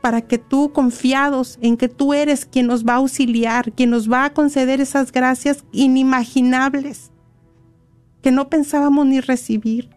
para 0.00 0.22
que 0.22 0.38
tú, 0.38 0.72
confiados 0.72 1.58
en 1.60 1.76
que 1.76 1.88
tú 1.88 2.14
eres 2.14 2.46
quien 2.46 2.68
nos 2.68 2.86
va 2.86 2.94
a 2.94 2.96
auxiliar, 2.96 3.72
quien 3.72 3.90
nos 3.90 4.10
va 4.10 4.24
a 4.24 4.32
conceder 4.32 4.80
esas 4.80 5.10
gracias 5.10 5.64
inimaginables 5.72 7.10
que 8.22 8.32
no 8.32 8.48
pensábamos 8.48 9.06
ni 9.06 9.20
recibir, 9.20 9.90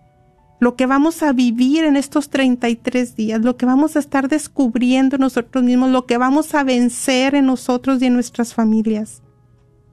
lo 0.59 0.75
que 0.75 0.85
vamos 0.85 1.23
a 1.23 1.31
vivir 1.31 1.83
en 1.83 1.95
estos 1.95 2.29
33 2.29 3.15
días, 3.15 3.41
lo 3.41 3.55
que 3.55 3.65
vamos 3.65 3.95
a 3.95 3.99
estar 3.99 4.27
descubriendo 4.27 5.17
nosotros 5.17 5.63
mismos, 5.63 5.89
lo 5.89 6.05
que 6.05 6.17
vamos 6.17 6.53
a 6.53 6.63
vencer 6.63 7.33
en 7.33 7.45
nosotros 7.45 8.01
y 8.01 8.05
en 8.05 8.13
nuestras 8.13 8.53
familias. 8.53 9.23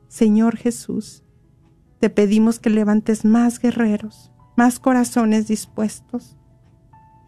Señor 0.09 0.57
Jesús, 0.57 1.23
te 1.99 2.11
pedimos 2.11 2.59
que 2.59 2.69
levantes 2.69 3.25
más 3.25 3.59
guerreros, 3.59 4.33
más 4.57 4.79
corazones 4.81 5.47
dispuestos, 5.47 6.37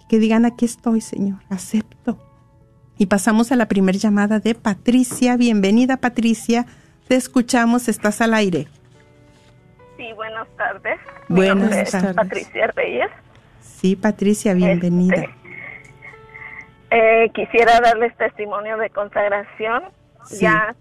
que 0.09 0.19
digan 0.19 0.45
aquí 0.45 0.65
estoy, 0.65 1.01
Señor, 1.01 1.39
acepto. 1.51 2.19
Y 2.97 3.07
pasamos 3.07 3.53
a 3.53 3.57
la 3.57 3.67
primera 3.67 3.97
llamada 3.97 4.41
de 4.41 4.55
Patricia. 4.55 5.37
Bienvenida, 5.37 5.99
Patricia. 5.99 6.67
Te 7.07 7.15
escuchamos, 7.15 7.89
estás 7.89 8.21
al 8.21 8.35
aire. 8.35 8.67
Sí, 9.97 10.13
buenas 10.15 10.49
tardes. 10.57 10.99
Buenas 11.29 11.71
Mi 11.71 11.77
es 11.79 11.91
tardes. 11.91 12.15
Patricia 12.15 12.67
Reyes. 12.69 13.11
Sí, 13.61 13.95
Patricia, 13.95 14.55
bienvenida. 14.55 15.17
Este, 15.17 15.39
eh, 16.91 17.31
quisiera 17.35 17.81
darles 17.81 18.17
testimonio 18.17 18.77
de 18.79 18.91
consagración. 18.91 19.85
Sí. 20.25 20.41
Ya 20.41 20.75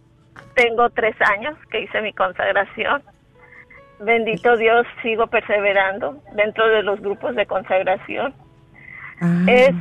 tengo 0.56 0.90
tres 0.90 1.16
años 1.22 1.56
que 1.70 1.82
hice 1.82 2.02
mi 2.02 2.14
consagración. 2.14 3.04
Bendito 4.00 4.58
Dios, 4.58 4.86
sigo 5.02 5.28
perseverando 5.28 6.22
dentro 6.36 6.68
de 6.68 6.84
los 6.84 7.00
grupos 7.02 7.36
de 7.36 7.46
consagración. 7.46 8.34
Ah, 9.22 9.46
Es 9.48 9.76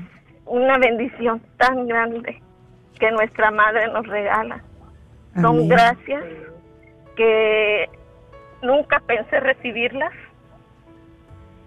una 0.47 0.78
bendición 0.78 1.43
tan 1.59 1.87
grande 1.87 2.43
que 2.99 3.11
nuestra 3.11 3.51
Madre 3.51 3.89
nos 3.89 4.07
regala. 4.07 4.62
Son 5.41 5.68
gracias 5.68 6.24
que 7.16 7.91
nunca 8.62 9.01
pensé 9.01 9.41
recibirlas 9.41 10.12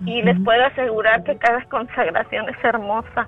y 0.06 0.22
les 0.24 0.40
puedo 0.42 0.66
asegurar 0.66 1.24
que 1.24 1.38
cada 1.38 1.64
consagración 1.66 2.50
es 2.50 2.64
hermosa. 2.64 3.28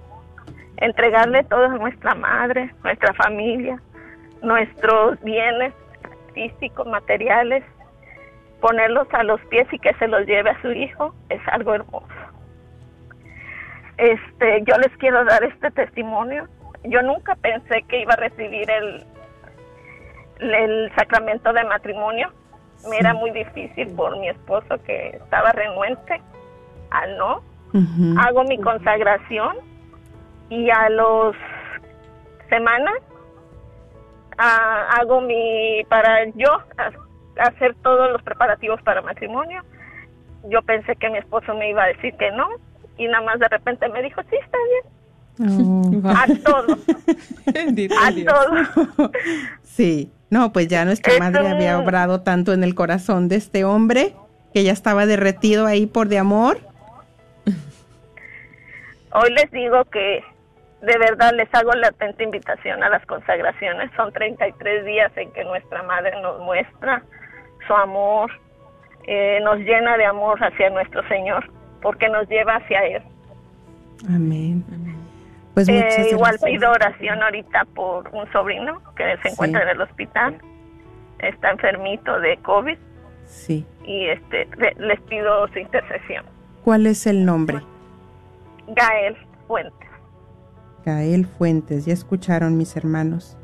Entregarle 0.78 1.44
todo 1.44 1.66
a 1.66 1.78
nuestra 1.78 2.16
madre, 2.16 2.74
nuestra 2.84 3.14
familia, 3.14 3.80
nuestros 4.42 5.22
bienes 5.22 5.74
físicos, 6.34 6.88
materiales, 6.88 7.64
ponerlos 8.62 9.08
a 9.14 9.24
los 9.24 9.40
pies 9.46 9.68
y 9.72 9.80
que 9.80 9.94
se 9.96 10.08
los 10.08 10.26
lleve 10.26 10.50
a 10.50 10.62
su 10.62 10.72
hijo 10.72 11.14
es 11.30 11.42
algo 11.48 11.76
hermoso. 11.76 12.08
Este, 13.98 14.64
yo 14.66 14.76
les 14.78 14.96
quiero 14.98 15.24
dar 15.26 15.44
este 15.44 15.72
testimonio. 15.72 16.48
Yo 16.84 17.02
nunca 17.04 17.36
pensé 17.36 17.84
que 17.84 18.02
iba 18.02 18.14
a 18.14 18.18
recibir 18.18 18.70
el, 18.72 19.06
el 20.40 20.92
sacramento 20.96 21.54
de 21.54 21.64
matrimonio. 21.66 22.32
Me 22.90 22.98
era 22.98 23.14
muy 23.14 23.30
difícil 23.32 23.94
por 23.96 24.18
mi 24.18 24.30
esposo 24.30 24.82
que 24.86 25.10
estaba 25.10 25.52
renuente 25.52 26.20
al 26.90 27.18
no. 27.18 27.44
Hago 28.20 28.44
mi 28.44 28.60
consagración 28.60 29.56
y 30.50 30.70
a 30.72 30.90
los 30.90 31.36
semanas 32.50 32.96
ah, 34.38 34.90
hago 35.00 35.22
mi 35.22 35.84
para 35.88 36.26
yo 36.36 36.52
ha- 36.78 37.44
hacer 37.48 37.76
todos 37.84 38.12
los 38.12 38.22
preparativos 38.24 38.82
para 38.82 39.02
matrimonio. 39.02 39.62
Yo 40.50 40.62
pensé 40.64 40.96
que 40.96 41.10
mi 41.10 41.20
esposo 41.20 41.54
me 41.54 41.70
iba 41.70 41.84
a 41.84 41.88
decir 41.88 42.14
que 42.18 42.32
no 42.32 42.50
y 42.98 43.08
nada 43.08 43.24
más 43.26 43.40
de 43.40 43.48
repente 43.48 43.88
me 43.90 44.02
dijo, 44.02 44.22
sí, 44.30 44.36
está 44.42 44.58
bien. 44.70 44.84
Oh. 45.50 46.10
a 46.10 46.26
todos, 46.44 46.78
a 48.00 48.12
todos. 48.26 49.12
Sí, 49.64 50.12
no, 50.30 50.52
pues 50.52 50.68
ya 50.68 50.84
nuestra 50.86 51.14
Es 51.14 51.20
madre 51.20 51.42
un- 51.42 51.48
había 51.54 51.80
obrado 51.80 52.22
tanto 52.22 52.52
en 52.54 52.64
el 52.64 52.76
corazón 52.76 53.30
de 53.30 53.38
este 53.38 53.64
hombre 53.64 54.14
que 54.54 54.64
ya 54.64 54.74
estaba 54.74 55.06
derretido 55.06 55.66
ahí 55.66 55.86
por 55.88 56.10
de 56.10 56.18
amor. 56.20 56.58
Hoy 59.14 59.30
les 59.34 59.50
digo 59.52 59.84
que 59.86 60.24
de 60.82 60.98
verdad 60.98 61.32
les 61.36 61.48
hago 61.54 61.72
la 61.74 61.88
atenta 61.88 62.24
invitación 62.24 62.82
a 62.84 62.90
las 62.90 63.06
consagraciones. 63.06 63.92
Son 63.96 64.12
33 64.12 64.86
días 64.86 65.12
en 65.16 65.32
que 65.32 65.44
nuestra 65.44 65.84
madre 65.84 66.20
nos 66.22 66.40
muestra 66.42 67.04
su 67.68 67.74
amor, 67.74 68.32
eh, 69.08 69.40
nos 69.44 69.58
llena 69.60 69.98
de 69.98 70.06
amor 70.06 70.40
hacia 70.44 70.70
nuestro 70.70 71.08
Señor, 71.08 71.50
porque 71.82 72.10
nos 72.10 72.28
lleva 72.30 72.56
hacia 72.58 72.86
Él. 72.86 73.02
Amén. 74.08 74.64
Pues 75.54 75.68
Eh, 75.68 76.08
igual 76.12 76.38
pido 76.44 76.72
oración 76.72 77.22
ahorita 77.22 77.66
por 77.76 78.08
un 78.14 78.32
sobrino 78.32 78.82
que 78.96 79.04
se 79.22 79.30
encuentra 79.30 79.62
Sí. 79.62 79.68
en 79.70 79.76
el 79.76 79.82
hospital, 79.82 80.38
está 81.20 81.52
enfermito 81.52 82.20
de 82.20 82.38
COVID 82.38 82.78
Sí. 83.26 83.66
y 83.84 84.06
este 84.08 84.48
le- 84.58 84.76
les 84.80 85.00
pido 85.02 85.48
su 85.50 85.60
intercesión. 85.60 86.26
¿Cuál 86.64 86.88
es 86.88 87.06
el 87.06 87.26
nombre? 87.26 87.60
Gael 88.68 89.18
Fuentes. 89.48 89.90
Gael 90.86 91.26
Fuentes. 91.26 91.86
Ya 91.86 91.94
escucharon 91.94 92.58
mis 92.58 92.76
hermanos. 92.78 93.38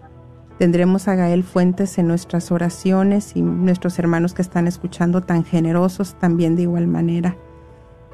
Tendremos 0.58 1.08
a 1.08 1.16
Gael 1.16 1.44
Fuentes 1.44 1.98
en 2.00 2.08
nuestras 2.08 2.52
oraciones 2.52 3.36
y 3.36 3.42
nuestros 3.42 4.00
hermanos 4.00 4.34
que 4.34 4.42
están 4.42 4.66
escuchando 4.68 5.22
tan 5.22 5.44
generosos 5.44 6.16
también 6.16 6.56
de 6.56 6.64
igual 6.64 6.88
manera. 6.88 7.36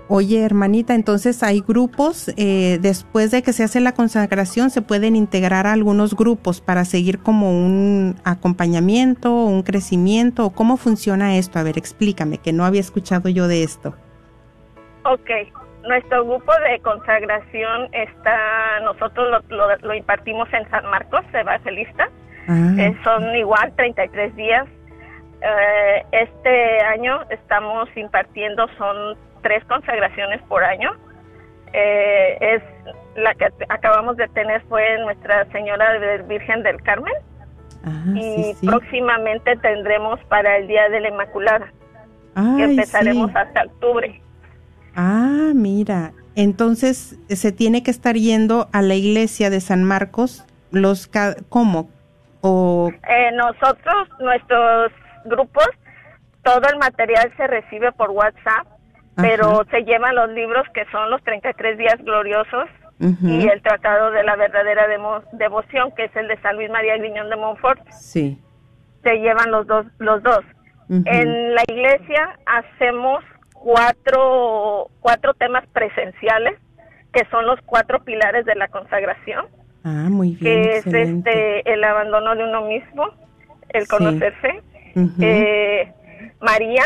Oye, 0.10 0.44
hermanita, 0.44 0.94
entonces 0.96 1.42
hay 1.44 1.62
grupos, 1.62 2.30
eh, 2.36 2.78
después 2.82 3.32
de 3.32 3.42
que 3.42 3.54
se 3.54 3.64
hace 3.64 3.80
la 3.80 3.94
consagración, 3.94 4.70
se 4.70 4.82
pueden 4.82 5.16
integrar 5.16 5.66
a 5.66 5.72
algunos 5.72 6.14
grupos 6.16 6.60
para 6.60 6.84
seguir 6.84 7.20
como 7.20 7.52
un 7.52 8.16
acompañamiento, 8.26 9.34
un 9.46 9.64
crecimiento, 9.64 10.46
o 10.46 10.50
cómo 10.52 10.76
funciona 10.78 11.38
esto. 11.38 11.58
A 11.58 11.64
ver, 11.64 11.78
explícame, 11.78 12.38
que 12.38 12.52
no 12.52 12.66
había 12.66 12.82
escuchado 12.82 13.30
yo 13.30 13.48
de 13.48 13.64
esto. 13.64 13.96
Ok, 15.06 15.30
nuestro 15.88 16.26
grupo 16.26 16.52
de 16.70 16.80
consagración 16.82 17.90
está, 17.94 18.36
nosotros 18.84 19.28
lo, 19.50 19.56
lo- 19.58 19.78
lo 19.78 19.94
impartimos 19.96 20.48
en 20.54 20.70
San 20.70 20.86
Marcos, 20.86 21.22
Evangelista. 21.34 22.10
Ah, 22.48 22.74
Eh, 22.78 22.94
son 23.06 23.24
igual 23.38 23.72
33 23.78 24.36
días. 24.36 24.66
Eh, 25.44 26.06
este 26.12 26.80
año 26.82 27.20
estamos 27.30 27.90
impartiendo, 27.98 28.66
son 28.78 29.18
tres 29.42 29.64
consagraciones 29.66 30.42
por 30.44 30.64
año. 30.64 30.92
Eh, 31.74 32.38
es 32.40 32.64
la 33.16 33.34
que 33.36 33.48
acabamos 33.70 34.16
de 34.16 34.28
tener 34.30 34.62
fue 34.70 34.98
Nuestra 35.00 35.46
Señora 35.52 35.98
Virgen 36.28 36.64
del 36.64 36.82
Carmen 36.84 37.14
ah, 37.84 38.04
y 38.16 38.22
sí, 38.22 38.54
sí. 38.54 38.68
próximamente 38.68 39.56
tendremos 39.58 40.20
para 40.30 40.58
el 40.58 40.68
Día 40.68 40.88
de 40.90 41.02
la 41.02 41.10
Inmaculada, 41.10 41.72
que 42.36 42.64
empezaremos 42.64 43.32
sí. 43.32 43.38
hasta 43.38 43.64
octubre. 43.64 44.22
Ah, 44.96 45.52
mira. 45.54 46.14
Entonces 46.36 47.20
se 47.28 47.52
tiene 47.52 47.84
que 47.84 47.92
estar 47.92 48.16
yendo 48.16 48.70
a 48.72 48.82
la 48.82 48.96
iglesia 48.96 49.50
de 49.50 49.60
San 49.60 49.84
Marcos. 49.84 50.46
Los 50.72 51.10
¿Cómo? 51.50 51.90
O 52.42 52.92
Eh, 53.08 53.32
nosotros, 53.34 54.10
nuestros 54.20 54.92
grupos, 55.26 55.68
todo 56.44 56.62
el 56.72 56.78
material 56.78 57.32
se 57.38 57.48
recibe 57.48 57.92
por 57.94 58.12
WhatsApp, 58.12 58.68
pero 59.16 59.64
se 59.72 59.84
llevan 59.84 60.16
los 60.16 60.30
libros 60.32 60.66
que 60.74 60.86
son 60.92 61.10
los 61.10 61.24
33 61.24 61.78
días 61.78 61.98
gloriosos 62.04 62.68
Ujú. 63.00 63.28
y 63.28 63.48
el 63.48 63.62
Tratado 63.62 64.12
de 64.12 64.24
la 64.24 64.36
Verdadera 64.36 64.88
Demo- 64.88 65.24
Devoción, 65.34 65.92
que 65.96 66.06
es 66.06 66.16
el 66.16 66.28
de 66.28 66.38
San 66.42 66.56
Luis 66.56 66.70
María 66.70 66.98
Griñón 66.98 67.30
de 67.30 67.36
Montfort. 67.36 67.80
sí. 67.92 68.40
Se 69.04 69.18
llevan 69.20 69.52
los 69.52 69.68
dos. 69.68 69.86
Los 70.00 70.24
dos. 70.24 70.40
En 70.90 71.54
la 71.56 71.62
iglesia 71.68 72.40
hacemos 72.46 73.22
cuatro, 73.54 74.88
cuatro 75.02 75.34
temas 75.34 75.66
presenciales, 75.74 76.58
que 77.12 77.26
son 77.30 77.46
los 77.46 77.60
cuatro 77.66 78.04
pilares 78.04 78.46
de 78.46 78.56
la 78.56 78.68
consagración 78.70 79.46
Ah, 79.84 80.08
muy 80.10 80.30
bien, 80.36 80.40
que 80.64 80.78
es 80.78 80.88
este 80.88 81.74
el 81.74 81.84
abandono 81.84 82.36
de 82.36 82.44
uno 82.46 82.62
mismo, 82.62 83.10
el 83.70 83.82
Sí. 83.84 83.90
Eh, 85.22 85.92
María 86.40 86.84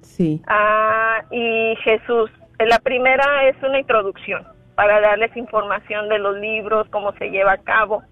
sí. 0.00 0.42
ah, 0.46 1.22
y 1.30 1.74
Jesús. 1.84 2.30
Eh, 2.58 2.66
La 2.66 2.78
primera 2.78 3.48
es 3.48 3.56
una 3.62 3.78
introducción 3.80 4.46
para 4.74 5.00
darles 5.00 5.36
información 5.36 6.08
de 6.08 6.18
los 6.18 6.36
libros, 6.38 6.88
cómo 6.90 7.12
se 7.14 7.30
lleva 7.30 7.52
a 7.52 7.58
cabo, 7.58 8.02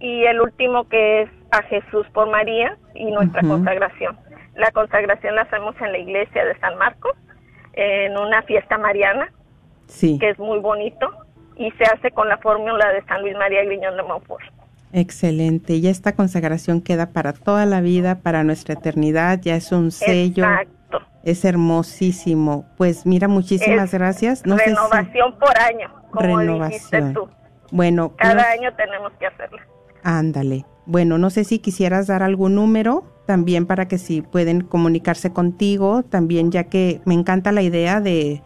y 0.00 0.24
el 0.24 0.40
último 0.40 0.88
que 0.88 1.22
es 1.22 1.30
a 1.52 1.62
Jesús 1.62 2.06
por 2.12 2.28
María 2.30 2.76
y 2.94 3.06
nuestra 3.10 3.42
consagración. 3.42 4.16
La 4.54 4.70
consagración 4.72 5.34
la 5.36 5.42
hacemos 5.42 5.74
en 5.80 5.92
la 5.92 5.98
iglesia 5.98 6.44
de 6.44 6.58
San 6.58 6.76
Marcos, 6.78 7.12
en 7.74 8.16
una 8.16 8.42
fiesta 8.42 8.78
mariana, 8.78 9.30
Sí. 9.86 10.18
que 10.18 10.30
es 10.30 10.38
muy 10.38 10.58
bonito, 10.58 11.08
y 11.56 11.70
se 11.72 11.84
hace 11.84 12.10
con 12.10 12.28
la 12.28 12.38
fórmula 12.38 12.92
de 12.92 13.02
San 13.04 13.22
Luis 13.22 13.36
María 13.36 13.64
Griñón 13.64 13.96
de 13.96 14.02
Montfort. 14.02 14.44
Excelente. 15.00 15.78
Ya 15.82 15.90
esta 15.90 16.12
consagración 16.14 16.80
queda 16.80 17.10
para 17.10 17.34
toda 17.34 17.66
la 17.66 17.82
vida, 17.82 18.20
para 18.20 18.44
nuestra 18.44 18.72
eternidad. 18.74 19.38
Ya 19.42 19.54
es 19.54 19.70
un 19.70 19.90
sello. 19.90 20.44
Exacto. 20.44 21.00
Es 21.22 21.44
hermosísimo. 21.44 22.64
Pues 22.78 23.04
mira, 23.04 23.28
muchísimas 23.28 23.92
Es 23.92 23.92
gracias. 23.92 24.46
No 24.46 24.56
sé 24.56 24.64
si- 24.64 24.70
Renovación 24.70 25.38
por 25.38 25.58
año, 25.60 25.88
como 26.10 26.38
dijiste 26.40 26.96
Renovación. 27.00 27.12
tú. 27.12 27.28
Bueno, 27.70 28.14
Cada 28.16 28.50
año 28.52 28.72
tenemos 28.74 29.12
que 29.20 29.26
hacerla. 29.26 29.60
Ándale. 30.02 30.64
Bueno, 30.86 31.18
no 31.18 31.28
sé 31.28 31.44
si 31.44 31.58
quisieras 31.58 32.06
dar 32.06 32.22
algún 32.22 32.54
número 32.54 33.04
también 33.26 33.66
para 33.66 33.88
que 33.88 33.98
si 33.98 34.22
pueden 34.22 34.62
comunicarse 34.62 35.30
contigo, 35.30 36.04
también 36.04 36.50
ya 36.52 36.64
que 36.64 37.02
me 37.04 37.12
encanta 37.12 37.52
la 37.52 37.60
idea 37.60 38.00
de, 38.00 38.40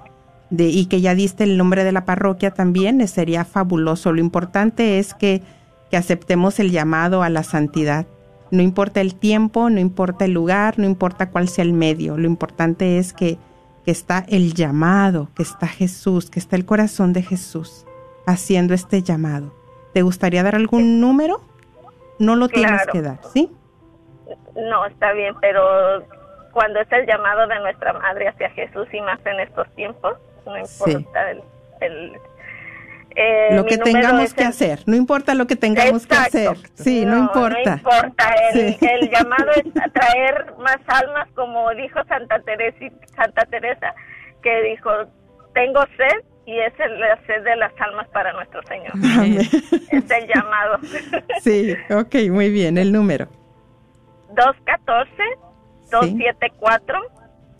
de 0.48 0.64
y 0.64 0.86
que 0.86 1.00
ya 1.00 1.14
diste 1.14 1.44
el 1.44 1.56
nombre 1.56 1.84
de 1.84 1.92
la 1.92 2.04
parroquia 2.06 2.50
también, 2.50 3.00
eh, 3.02 3.06
sería 3.06 3.44
fabuloso. 3.44 4.12
Lo 4.12 4.20
importante 4.20 4.98
es 4.98 5.14
que, 5.14 5.42
que 5.90 5.96
aceptemos 5.96 6.58
el 6.60 6.70
llamado 6.70 7.22
a 7.22 7.28
la 7.28 7.42
santidad. 7.42 8.06
No 8.50 8.62
importa 8.62 9.00
el 9.00 9.14
tiempo, 9.14 9.70
no 9.70 9.80
importa 9.80 10.24
el 10.24 10.32
lugar, 10.32 10.78
no 10.78 10.84
importa 10.86 11.30
cuál 11.30 11.48
sea 11.48 11.64
el 11.64 11.72
medio. 11.72 12.16
Lo 12.16 12.26
importante 12.26 12.98
es 12.98 13.12
que, 13.12 13.38
que 13.84 13.90
está 13.90 14.24
el 14.28 14.54
llamado, 14.54 15.28
que 15.36 15.42
está 15.42 15.66
Jesús, 15.66 16.30
que 16.30 16.38
está 16.38 16.56
el 16.56 16.64
corazón 16.64 17.12
de 17.12 17.22
Jesús 17.22 17.86
haciendo 18.26 18.74
este 18.74 19.02
llamado. 19.02 19.52
¿Te 19.94 20.02
gustaría 20.02 20.42
dar 20.42 20.54
algún 20.54 21.00
número? 21.00 21.40
No 22.18 22.36
lo 22.36 22.48
tienes 22.48 22.86
que 22.92 23.02
dar, 23.02 23.18
¿sí? 23.32 23.50
No, 24.54 24.84
está 24.86 25.12
bien, 25.12 25.34
pero 25.40 26.04
cuando 26.52 26.80
es 26.80 26.92
el 26.92 27.06
llamado 27.06 27.46
de 27.46 27.58
nuestra 27.60 27.92
madre 27.94 28.28
hacia 28.28 28.50
Jesús 28.50 28.86
y 28.92 29.00
más 29.00 29.18
en 29.24 29.40
estos 29.40 29.68
tiempos, 29.74 30.14
no 30.46 30.52
Sí. 30.66 30.90
importa 30.92 31.30
el... 31.30 31.42
el- 31.80 32.12
eh, 33.16 33.48
lo 33.56 33.64
que 33.66 33.76
tengamos 33.78 34.22
es 34.24 34.34
que 34.34 34.42
el- 34.42 34.48
hacer, 34.48 34.80
no 34.86 34.94
importa 34.96 35.34
lo 35.34 35.46
que 35.46 35.56
tengamos 35.56 36.04
Exacto. 36.04 36.30
que 36.32 36.46
hacer. 36.48 36.56
Sí, 36.74 37.04
no, 37.04 37.18
importa. 37.18 37.58
No 37.64 37.72
importa. 37.76 38.34
El, 38.52 38.74
Sí. 38.74 38.86
el 38.86 39.10
llamado 39.10 39.50
es 39.52 39.66
a 39.82 39.88
traer 39.88 40.54
más 40.58 40.78
almas, 40.86 41.28
como 41.34 41.70
dijo 41.74 41.98
Santa 42.08 42.40
Teresa, 42.40 42.78
Santa 43.16 43.44
Teresa, 43.46 43.94
que 44.42 44.62
dijo, 44.62 44.90
tengo 45.54 45.80
sed 45.96 46.24
y 46.46 46.58
es 46.58 46.72
el- 46.80 46.98
la 47.00 47.16
sed 47.26 47.42
de 47.44 47.56
las 47.56 47.72
almas 47.80 48.08
para 48.08 48.32
nuestro 48.32 48.60
Señor. 48.64 48.92
Amén. 48.94 49.38
es 49.40 50.10
el 50.10 50.26
llamado. 50.34 50.78
Sí, 51.42 51.74
ok, 51.90 52.14
muy 52.30 52.50
bien, 52.50 52.78
el 52.78 52.92
número. 52.92 53.28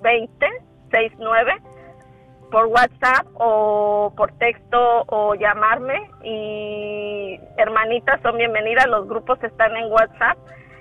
214-274-2069 0.01 1.61
por 2.51 2.67
WhatsApp 2.67 3.27
o 3.35 4.13
por 4.17 4.33
texto 4.33 5.05
o 5.07 5.35
llamarme 5.35 6.11
y 6.25 7.39
hermanitas 7.59 8.21
son 8.23 8.37
bienvenidas, 8.39 8.87
los 8.89 9.09
grupos 9.09 9.43
están 9.45 9.77
en 9.77 9.91
WhatsApp 9.93 10.37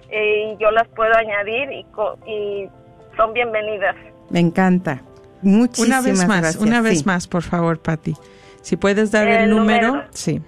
eh, 0.10 0.54
y 0.54 0.58
yo 0.62 0.72
las 0.72 0.88
puedo 0.90 1.14
añadir 1.16 1.72
y, 1.72 1.84
co- 1.86 2.18
y 2.26 2.68
son 3.16 3.34
bienvenidas. 3.34 3.96
Me 4.30 4.40
encanta. 4.40 5.02
Muchísimas 5.42 6.00
Una 6.02 6.02
vez 6.12 6.28
más, 6.28 6.42
gracias. 6.42 6.64
una 6.64 6.82
vez 6.82 7.00
sí. 7.00 7.06
más, 7.06 7.28
por 7.28 7.44
favor, 7.44 7.80
Patti. 7.80 8.14
Si 8.62 8.76
puedes 8.76 9.12
dar 9.12 9.28
el, 9.28 9.44
El 9.44 9.50
número, 9.52 9.88
número. 9.88 10.08
sí. 10.12 10.42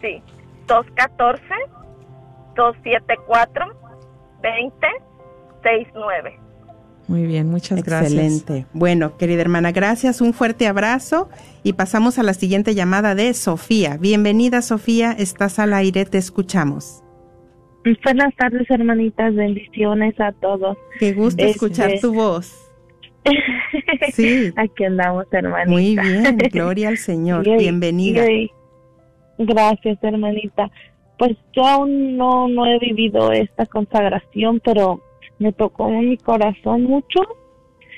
Sí, 0.00 0.22
214-274-2069. 4.58 6.38
Muy 7.08 7.24
bien, 7.26 7.48
muchas 7.50 7.82
gracias. 7.82 8.12
Excelente. 8.12 8.66
Bueno, 8.74 9.16
querida 9.16 9.40
hermana, 9.40 9.72
gracias, 9.72 10.20
un 10.20 10.34
fuerte 10.34 10.66
abrazo 10.66 11.30
y 11.62 11.72
pasamos 11.72 12.18
a 12.18 12.22
la 12.22 12.34
siguiente 12.34 12.74
llamada 12.74 13.14
de 13.14 13.32
Sofía. 13.34 13.96
Bienvenida, 13.98 14.60
Sofía, 14.60 15.12
estás 15.12 15.58
al 15.58 15.72
aire, 15.72 16.04
te 16.04 16.18
escuchamos. 16.18 17.02
Buenas 18.04 18.34
tardes, 18.36 18.70
hermanitas. 18.70 19.34
Bendiciones 19.34 20.20
a 20.20 20.32
todos. 20.32 20.76
Qué 20.98 21.14
gusto 21.14 21.40
Este- 21.42 21.50
escuchar 21.52 21.92
tu 22.00 22.12
voz. 22.12 22.54
Sí. 24.12 24.52
Aquí 24.56 24.84
andamos, 24.84 25.26
hermanita. 25.32 25.70
Muy 25.70 25.96
bien, 25.96 26.36
gloria 26.52 26.88
al 26.88 26.98
Señor. 26.98 27.44
Bienvenida. 27.44 28.24
Gracias, 29.38 29.98
hermanita. 30.02 30.70
Pues 31.18 31.36
yo 31.54 31.66
aún 31.66 32.16
no, 32.16 32.48
no 32.48 32.66
he 32.66 32.78
vivido 32.78 33.32
esta 33.32 33.66
consagración, 33.66 34.60
pero 34.64 35.00
me 35.38 35.52
tocó 35.52 35.88
en 35.88 36.10
mi 36.10 36.16
corazón 36.18 36.84
mucho. 36.84 37.20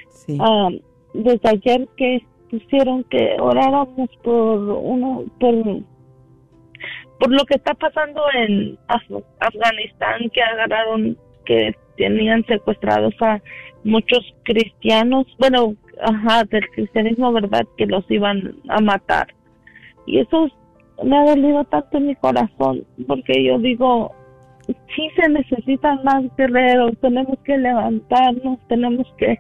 Sí. 0.09 0.37
Ah, 0.41 0.69
desde 1.15 1.49
ayer 1.49 1.89
que 1.97 2.25
pusieron 2.51 3.05
que 3.05 3.37
oráramos 3.41 4.11
por 4.23 4.59
uno, 4.59 5.25
por, 5.39 5.55
por 7.19 7.31
lo 7.33 7.45
que 7.45 7.55
está 7.55 7.75
pasando 7.75 8.23
en 8.35 8.77
Af- 8.89 9.25
Afganistán, 9.41 10.31
que 10.33 10.43
agarraron, 10.43 11.17
que 11.45 11.75
tenían 11.97 12.45
secuestrados 12.47 13.15
a 13.21 13.41
muchos 13.85 14.21
cristianos, 14.45 15.27
bueno, 15.39 15.75
ajá, 16.03 16.45
del 16.45 16.69
cristianismo, 16.71 17.33
¿verdad? 17.33 17.67
Que 17.77 17.87
los 17.87 18.09
iban 18.11 18.55
a 18.69 18.81
matar. 18.81 19.29
Y 20.07 20.19
eso 20.19 20.49
me 21.05 21.17
ha 21.17 21.25
dolido 21.35 21.65
tanto 21.65 21.99
en 21.99 22.09
mi 22.09 22.15
corazón, 22.17 22.85
porque 23.07 23.45
yo 23.45 23.59
digo, 23.59 24.13
sí 24.95 25.09
se 25.17 25.29
necesitan 25.29 26.03
más 26.05 26.25
guerreros, 26.37 26.93
tenemos 27.01 27.39
que 27.45 27.57
levantarnos, 27.59 28.59
tenemos 28.69 29.07
que 29.19 29.39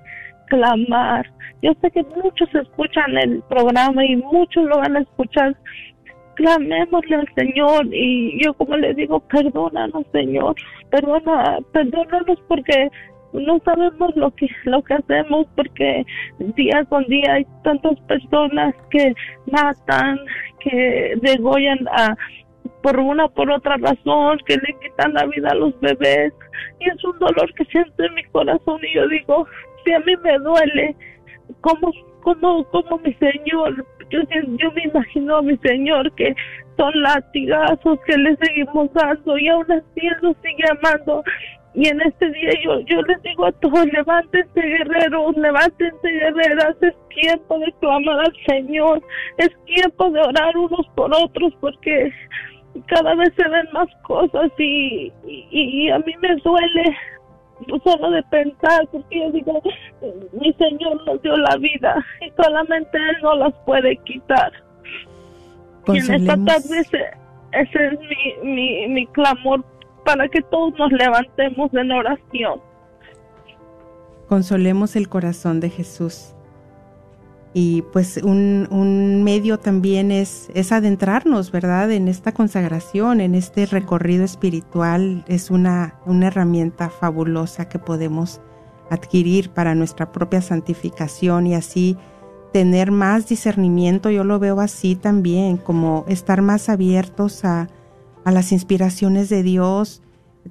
clamar. 0.48 1.30
Yo 1.62 1.72
sé 1.80 1.90
que 1.90 2.02
muchos 2.02 2.54
escuchan 2.54 3.16
el 3.16 3.42
programa 3.48 4.04
y 4.04 4.16
muchos 4.16 4.64
lo 4.64 4.78
van 4.78 4.96
a 4.96 5.00
escuchar. 5.00 5.56
Clamémosle 6.34 7.16
al 7.16 7.28
Señor 7.34 7.86
y 7.92 8.42
yo 8.42 8.54
como 8.54 8.76
le 8.76 8.94
digo, 8.94 9.20
perdónanos 9.20 10.06
Señor, 10.12 10.54
perdona, 10.90 11.58
perdónanos 11.72 12.38
porque 12.48 12.88
no 13.32 13.58
sabemos 13.64 14.16
lo 14.16 14.30
que 14.34 14.48
lo 14.64 14.82
que 14.82 14.94
hacemos 14.94 15.46
porque 15.54 16.04
día 16.56 16.84
con 16.88 17.04
día 17.04 17.34
hay 17.34 17.46
tantas 17.62 17.98
personas 18.00 18.74
que 18.90 19.14
matan, 19.46 20.18
que 20.60 21.14
degollan 21.20 21.86
a 21.88 22.16
por 22.82 22.98
una 22.98 23.26
o 23.26 23.30
por 23.30 23.50
otra 23.50 23.76
razón, 23.76 24.38
que 24.46 24.56
le 24.56 24.74
quitan 24.80 25.14
la 25.14 25.26
vida 25.26 25.50
a 25.50 25.54
los 25.54 25.78
bebés 25.80 26.32
y 26.80 26.88
es 26.88 27.04
un 27.04 27.18
dolor 27.18 27.52
que 27.54 27.64
siento 27.66 28.02
en 28.02 28.14
mi 28.14 28.24
corazón 28.24 28.80
y 28.82 28.94
yo 28.94 29.06
digo, 29.08 29.46
si 29.84 29.92
a 29.92 30.00
mí 30.00 30.14
me 30.22 30.38
duele, 30.38 30.96
¿cómo, 31.60 31.92
cómo, 32.22 32.64
cómo 32.64 32.98
mi 32.98 33.12
Señor? 33.14 33.84
Yo, 34.10 34.20
yo 34.58 34.72
me 34.72 34.82
imagino 34.84 35.36
a 35.36 35.42
mi 35.42 35.56
Señor 35.58 36.10
que 36.14 36.34
son 36.76 36.92
latigazos 37.02 37.98
que 38.06 38.16
le 38.16 38.36
seguimos 38.36 38.92
dando 38.94 39.38
y 39.38 39.48
aún 39.48 39.70
así 39.70 40.06
Él 40.06 40.16
nos 40.22 40.36
sigue 40.38 40.64
amando. 40.70 41.22
Y 41.74 41.86
en 41.86 42.00
este 42.00 42.30
día 42.30 42.50
yo, 42.64 42.80
yo 42.80 43.00
les 43.02 43.22
digo 43.22 43.46
a 43.46 43.52
todos, 43.52 43.86
levántense 43.86 44.60
guerreros, 44.60 45.36
levántense 45.36 46.08
guerreras, 46.08 46.76
es 46.82 46.94
tiempo 47.08 47.58
de 47.60 47.72
clamar 47.80 48.20
al 48.20 48.36
Señor, 48.46 49.02
es 49.38 49.50
tiempo 49.66 50.10
de 50.10 50.20
orar 50.20 50.56
unos 50.56 50.86
por 50.96 51.14
otros 51.14 51.52
porque 51.60 52.12
cada 52.86 53.14
vez 53.14 53.32
se 53.36 53.48
ven 53.48 53.68
más 53.72 53.88
cosas 54.02 54.50
y, 54.58 55.12
y, 55.26 55.46
y 55.50 55.90
a 55.90 55.98
mí 56.00 56.12
me 56.20 56.36
duele 56.36 56.96
solo 57.84 58.10
de 58.10 58.22
pensar 58.24 58.86
porque 58.90 59.18
yo 59.18 59.30
digo 59.32 59.62
mi 60.32 60.52
señor 60.54 61.04
nos 61.06 61.20
dio 61.22 61.36
la 61.36 61.56
vida 61.56 61.94
y 62.20 62.30
solamente 62.42 62.96
él 62.96 63.16
no 63.22 63.34
las 63.36 63.54
puede 63.66 63.96
quitar. 63.98 64.52
Y 65.86 65.98
en 65.98 66.14
esta 66.14 66.34
tarde 66.44 66.80
ese, 66.80 67.04
ese 67.52 67.86
es 67.86 68.00
mi, 68.00 68.50
mi, 68.50 68.88
mi 68.88 69.06
clamor 69.08 69.64
para 70.10 70.28
que 70.28 70.42
todos 70.42 70.76
nos 70.78 70.92
levantemos 70.92 71.72
en 71.74 71.92
oración 71.92 72.60
consolemos 74.30 74.94
el 74.94 75.08
corazón 75.08 75.58
de 75.58 75.70
Jesús. 75.70 76.36
Y 77.52 77.82
pues 77.92 78.16
un, 78.18 78.68
un 78.70 79.24
medio 79.24 79.58
también 79.58 80.12
es, 80.12 80.48
es 80.54 80.70
adentrarnos, 80.70 81.50
¿verdad? 81.50 81.90
En 81.90 82.06
esta 82.06 82.30
consagración, 82.30 83.20
en 83.20 83.34
este 83.34 83.66
recorrido 83.66 84.24
espiritual. 84.24 85.24
Es 85.26 85.50
una, 85.50 85.96
una 86.06 86.28
herramienta 86.28 86.90
fabulosa 86.90 87.68
que 87.68 87.80
podemos 87.80 88.40
adquirir 88.88 89.50
para 89.50 89.74
nuestra 89.74 90.12
propia 90.12 90.42
santificación 90.42 91.48
y 91.48 91.56
así 91.56 91.96
tener 92.52 92.92
más 92.92 93.28
discernimiento. 93.28 94.10
Yo 94.10 94.22
lo 94.22 94.38
veo 94.38 94.60
así 94.60 94.94
también, 94.94 95.56
como 95.56 96.04
estar 96.06 96.40
más 96.40 96.68
abiertos 96.68 97.44
a, 97.44 97.66
a 98.24 98.30
las 98.30 98.52
inspiraciones 98.52 99.28
de 99.28 99.42
Dios, 99.42 100.02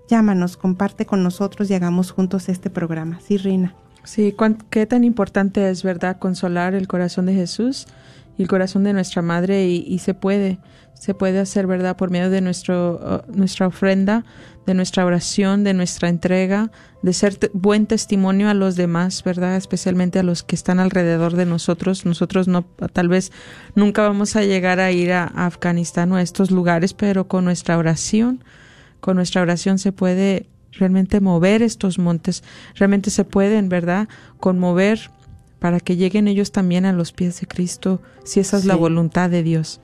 Llámanos, 0.07 0.57
comparte 0.57 1.07
con 1.07 1.23
nosotros 1.23 1.67
y 1.69 1.73
hagamos 1.73 2.11
juntos 2.11 2.47
este 2.47 2.69
programa. 2.69 3.19
Sí, 3.21 3.37
Rina. 3.37 3.75
Sí, 4.05 4.35
qué 4.69 4.85
tan 4.85 5.03
importante 5.03 5.69
es, 5.69 5.83
¿verdad?, 5.83 6.17
consolar 6.19 6.75
el 6.75 6.87
corazón 6.87 7.25
de 7.25 7.33
Jesús 7.33 7.87
y 8.37 8.43
el 8.43 8.47
corazón 8.47 8.83
de 8.83 8.93
nuestra 8.93 9.21
madre 9.21 9.67
y, 9.67 9.97
se 9.99 10.13
puede, 10.13 10.59
se 10.93 11.13
puede 11.15 11.39
hacer, 11.39 11.65
¿verdad?, 11.65 11.97
por 11.97 12.11
medio 12.11 12.29
de 12.29 12.41
nuestro, 12.41 13.25
nuestra 13.27 13.67
ofrenda, 13.67 14.23
de 14.67 14.75
nuestra 14.75 15.05
oración, 15.05 15.63
de 15.63 15.73
nuestra 15.73 16.09
entrega, 16.09 16.71
de 17.01 17.13
ser 17.13 17.51
buen 17.53 17.87
testimonio 17.87 18.49
a 18.49 18.53
los 18.53 18.75
demás, 18.75 19.23
¿verdad?, 19.23 19.55
especialmente 19.55 20.19
a 20.19 20.23
los 20.23 20.43
que 20.43 20.55
están 20.55 20.79
alrededor 20.79 21.35
de 21.35 21.47
nosotros. 21.47 22.05
Nosotros 22.05 22.47
no, 22.47 22.63
tal 22.93 23.07
vez 23.07 23.31
nunca 23.73 24.03
vamos 24.03 24.35
a 24.35 24.43
llegar 24.43 24.79
a 24.79 24.91
ir 24.91 25.13
a 25.13 25.25
Afganistán 25.25 26.11
o 26.11 26.15
a 26.15 26.21
estos 26.21 26.51
lugares, 26.51 26.93
pero 26.93 27.27
con 27.27 27.43
nuestra 27.43 27.77
oración, 27.77 28.43
con 28.99 29.15
nuestra 29.15 29.41
oración 29.41 29.79
se 29.79 29.91
puede 29.91 30.47
realmente 30.77 31.19
mover 31.21 31.61
estos 31.61 31.99
montes, 31.99 32.43
realmente 32.75 33.09
se 33.09 33.25
pueden, 33.25 33.69
¿verdad?, 33.69 34.07
conmover 34.39 35.11
para 35.59 35.79
que 35.79 35.95
lleguen 35.95 36.27
ellos 36.27 36.51
también 36.51 36.85
a 36.85 36.93
los 36.93 37.11
pies 37.11 37.39
de 37.39 37.47
Cristo, 37.47 38.01
si 38.23 38.39
esa 38.39 38.57
es 38.57 38.65
la 38.65 38.75
voluntad 38.75 39.29
de 39.29 39.43
Dios. 39.43 39.81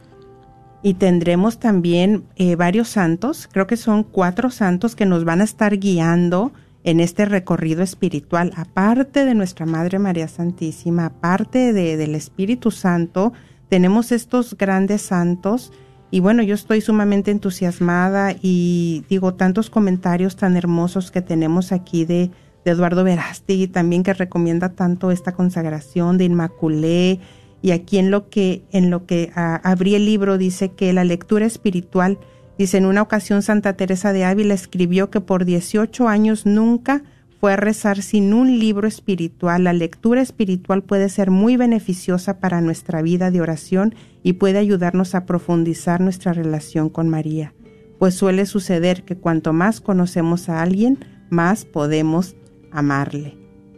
Y 0.83 0.95
tendremos 0.95 1.59
también 1.59 2.23
eh, 2.35 2.55
varios 2.55 2.89
santos, 2.89 3.47
creo 3.51 3.67
que 3.67 3.77
son 3.77 4.03
cuatro 4.03 4.49
santos 4.49 4.95
que 4.95 5.05
nos 5.05 5.23
van 5.25 5.41
a 5.41 5.45
estar 5.45 5.77
guiando 5.77 6.51
en 6.83 6.99
este 6.99 7.25
recorrido 7.25 7.83
espiritual, 7.83 8.51
aparte 8.55 9.25
de 9.25 9.35
nuestra 9.35 9.65
Madre 9.65 9.99
María 9.99 10.27
Santísima, 10.27 11.05
aparte 11.05 11.73
de, 11.73 11.97
del 11.97 12.15
Espíritu 12.15 12.71
Santo, 12.71 13.33
tenemos 13.69 14.11
estos 14.11 14.57
grandes 14.57 15.01
santos. 15.01 15.71
Y 16.12 16.20
bueno, 16.20 16.43
yo 16.43 16.53
estoy 16.55 16.82
sumamente 16.82 17.32
entusiasmada 17.32 18.36
y 18.41 19.05
digo 19.09 19.34
tantos 19.34 19.70
comentarios 19.70 20.36
tan 20.36 20.57
hermosos 20.57 21.09
que 21.09 21.22
tenemos 21.22 21.72
aquí 21.72 22.03
de, 22.03 22.30
de 22.66 22.72
Eduardo 22.72 23.05
Verástegui 23.05 23.68
también 23.68 24.03
que 24.03 24.14
recomienda 24.14 24.70
tanto 24.70 25.09
esta 25.12 25.32
consagración 25.32 26.18
de 26.18 26.26
Inmaculé, 26.26 27.20
y 27.62 27.72
aquí 27.72 27.97
en 27.97 28.12
lo 28.12 28.30
que 28.30 28.64
en 28.72 28.89
lo 28.89 29.05
que 29.05 29.32
abrí 29.36 29.95
el 29.95 30.05
libro 30.05 30.38
dice 30.38 30.72
que 30.72 30.93
la 30.93 31.03
lectura 31.03 31.45
espiritual 31.45 32.18
dice 32.57 32.78
en 32.78 32.86
una 32.86 33.01
ocasión 33.01 33.41
Santa 33.41 33.74
Teresa 33.74 34.14
de 34.14 34.26
Ávila 34.26 34.53
escribió 34.53 35.09
que 35.09 35.22
por 35.22 35.45
18 35.45 36.07
años 36.07 36.45
nunca 36.45 37.03
fue 37.41 37.53
a 37.53 37.55
rezar 37.55 38.03
sin 38.03 38.35
un 38.35 38.59
libro 38.59 38.87
espiritual. 38.87 39.63
La 39.63 39.73
lectura 39.73 40.21
espiritual 40.21 40.83
puede 40.83 41.09
ser 41.09 41.31
muy 41.31 41.57
beneficiosa 41.57 42.39
para 42.39 42.61
nuestra 42.61 43.01
vida 43.01 43.31
de 43.31 43.41
oración 43.41 43.95
y 44.21 44.33
puede 44.33 44.59
ayudarnos 44.59 45.15
a 45.15 45.25
profundizar 45.25 46.01
nuestra 46.01 46.33
relación 46.33 46.89
con 46.89 47.09
María, 47.09 47.55
pues 47.97 48.13
suele 48.13 48.45
suceder 48.45 49.01
que 49.05 49.17
cuanto 49.17 49.53
más 49.53 49.81
conocemos 49.81 50.49
a 50.49 50.61
alguien, 50.61 50.99
más 51.31 51.65
podemos 51.65 52.35
amarle. 52.71 53.35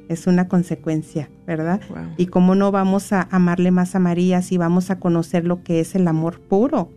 Es 0.09 0.27
una 0.27 0.49
consecuencia, 0.49 1.29
¿verdad? 1.47 1.79
Wow. 1.87 2.15
Y 2.17 2.25
cómo 2.25 2.55
no 2.55 2.69
vamos 2.69 3.13
a 3.13 3.29
amarle 3.31 3.71
más 3.71 3.95
a 3.95 3.99
María 3.99 4.41
si 4.41 4.57
vamos 4.57 4.89
a 4.89 4.99
conocer 4.99 5.45
lo 5.45 5.63
que 5.63 5.79
es 5.79 5.95
el 5.95 6.05
amor 6.09 6.41
puro, 6.41 6.89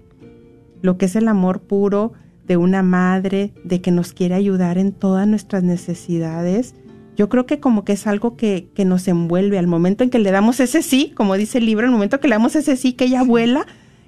lo 0.83 0.99
que 0.99 1.07
es 1.07 1.15
el 1.15 1.29
amor 1.29 1.61
puro 1.61 2.15
de 2.47 2.57
una 2.57 2.83
madre, 2.83 3.53
de 3.65 3.81
que 3.81 3.91
nos 3.91 4.13
quiere 4.13 4.35
ayudar 4.35 4.79
en 4.79 4.93
todas 4.93 5.27
nuestras 5.27 5.63
necesidades. 5.63 6.75
Yo 7.17 7.29
creo 7.29 7.47
que 7.47 7.61
como 7.61 7.85
que 7.85 7.93
es 7.93 8.07
algo 8.07 8.37
que, 8.37 8.69
que 8.75 8.85
nos 8.85 9.09
envuelve 9.09 9.59
al 9.59 9.67
momento 9.67 10.05
en 10.05 10.11
que 10.11 10.19
le 10.19 10.31
damos 10.31 10.61
ese 10.61 10.83
sí, 10.83 11.13
como 11.17 11.35
dice 11.35 11.59
el 11.59 11.67
libro, 11.67 11.87
al 11.87 11.93
momento 11.93 12.21
que 12.21 12.29
le 12.29 12.35
damos 12.35 12.57
ese 12.57 12.77
sí, 12.77 12.93
que 12.93 13.07
ella 13.07 13.23
vuela 13.23 13.67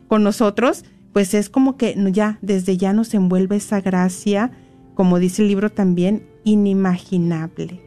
con 0.08 0.22
nosotros, 0.22 0.84
pues 1.12 1.34
es 1.34 1.48
como 1.48 1.76
que 1.76 1.96
ya, 2.12 2.38
desde 2.42 2.76
ya 2.76 2.92
nos 2.92 3.14
envuelve 3.14 3.56
esa 3.56 3.80
gracia, 3.80 4.52
como 4.94 5.18
dice 5.18 5.42
el 5.42 5.48
libro 5.48 5.70
también, 5.70 6.26
inimaginable. 6.44 7.82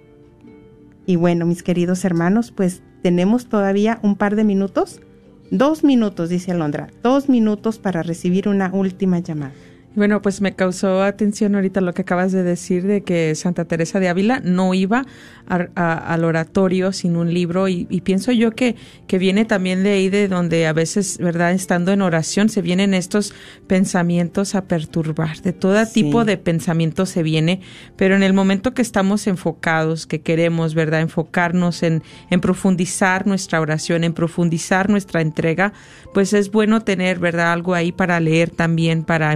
Y 1.05 1.15
bueno, 1.15 1.45
mis 1.45 1.63
queridos 1.63 2.05
hermanos, 2.05 2.51
pues 2.51 2.81
tenemos 3.01 3.47
todavía 3.47 3.99
un 4.03 4.15
par 4.15 4.35
de 4.35 4.43
minutos. 4.43 5.01
Dos 5.49 5.83
minutos, 5.83 6.29
dice 6.29 6.51
Alondra. 6.51 6.87
Dos 7.03 7.27
minutos 7.27 7.79
para 7.79 8.03
recibir 8.03 8.47
una 8.47 8.71
última 8.73 9.19
llamada. 9.19 9.53
Bueno, 9.93 10.21
pues 10.21 10.39
me 10.39 10.55
causó 10.55 11.03
atención 11.03 11.53
ahorita 11.53 11.81
lo 11.81 11.93
que 11.93 12.03
acabas 12.03 12.31
de 12.31 12.43
decir 12.43 12.83
de 12.87 13.01
que 13.03 13.35
Santa 13.35 13.65
Teresa 13.65 13.99
de 13.99 14.07
Ávila 14.07 14.39
no 14.41 14.73
iba 14.73 15.05
a- 15.47 15.67
a- 15.75 16.13
al 16.13 16.23
oratorio 16.23 16.93
sin 16.93 17.17
un 17.17 17.33
libro 17.33 17.67
y, 17.67 17.87
y 17.89 17.99
pienso 17.99 18.31
yo 18.31 18.51
que, 18.51 18.77
que 19.07 19.17
viene 19.17 19.43
también 19.43 19.83
de 19.83 19.91
ahí 19.91 20.09
de 20.09 20.29
donde 20.29 20.65
a 20.65 20.71
veces, 20.71 21.17
¿verdad? 21.17 21.51
Estando 21.51 21.91
en 21.91 22.01
oración 22.01 22.47
se 22.47 22.61
vienen 22.61 22.93
estos 22.93 23.33
pensamientos 23.67 24.55
a 24.55 24.63
perturbar, 24.65 25.41
de 25.41 25.51
todo 25.51 25.83
Sí. 25.85 26.03
tipo 26.03 26.23
de 26.23 26.37
pensamientos 26.37 27.09
se 27.09 27.21
viene, 27.21 27.59
pero 27.97 28.15
en 28.15 28.23
el 28.23 28.31
momento 28.33 28.73
que 28.73 28.81
estamos 28.81 29.27
enfocados, 29.27 30.07
que 30.07 30.21
queremos, 30.21 30.73
¿verdad? 30.73 31.01
Enfocarnos 31.01 31.83
en, 31.83 32.01
en 32.29 32.39
profundizar 32.39 33.27
nuestra 33.27 33.59
oración, 33.59 34.05
en 34.05 34.13
profundizar 34.13 34.89
nuestra 34.89 35.19
entrega, 35.19 35.73
pues 36.13 36.31
es 36.31 36.49
bueno 36.49 36.79
tener, 36.81 37.19
¿verdad? 37.19 37.51
Algo 37.51 37.73
ahí 37.73 37.91
para 37.91 38.19
leer 38.21 38.51
también, 38.51 39.03
para 39.03 39.33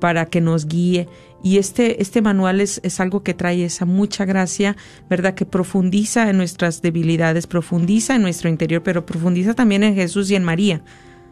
para 0.00 0.26
que 0.26 0.40
nos 0.40 0.66
guíe. 0.66 1.08
Y 1.42 1.58
este, 1.58 2.02
este 2.02 2.22
manual 2.22 2.60
es, 2.60 2.80
es 2.82 3.00
algo 3.00 3.22
que 3.22 3.34
trae 3.34 3.64
esa 3.64 3.84
mucha 3.84 4.24
gracia, 4.24 4.76
¿verdad? 5.08 5.34
Que 5.34 5.46
profundiza 5.46 6.28
en 6.28 6.36
nuestras 6.36 6.82
debilidades, 6.82 7.46
profundiza 7.46 8.16
en 8.16 8.22
nuestro 8.22 8.48
interior, 8.48 8.82
pero 8.82 9.06
profundiza 9.06 9.54
también 9.54 9.82
en 9.82 9.94
Jesús 9.94 10.30
y 10.30 10.34
en 10.34 10.44
María. 10.44 10.82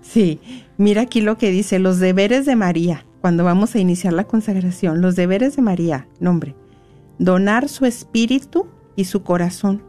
Sí, 0.02 0.38
mira 0.76 1.02
aquí 1.02 1.20
lo 1.20 1.38
que 1.38 1.50
dice, 1.50 1.78
los 1.78 1.98
deberes 1.98 2.46
de 2.46 2.56
María, 2.56 3.06
cuando 3.20 3.42
vamos 3.42 3.74
a 3.74 3.78
iniciar 3.78 4.12
la 4.12 4.24
consagración, 4.24 5.00
los 5.00 5.16
deberes 5.16 5.56
de 5.56 5.62
María, 5.62 6.06
nombre, 6.20 6.54
donar 7.18 7.68
su 7.68 7.86
espíritu 7.86 8.66
y 8.96 9.04
su 9.04 9.22
corazón. 9.22 9.82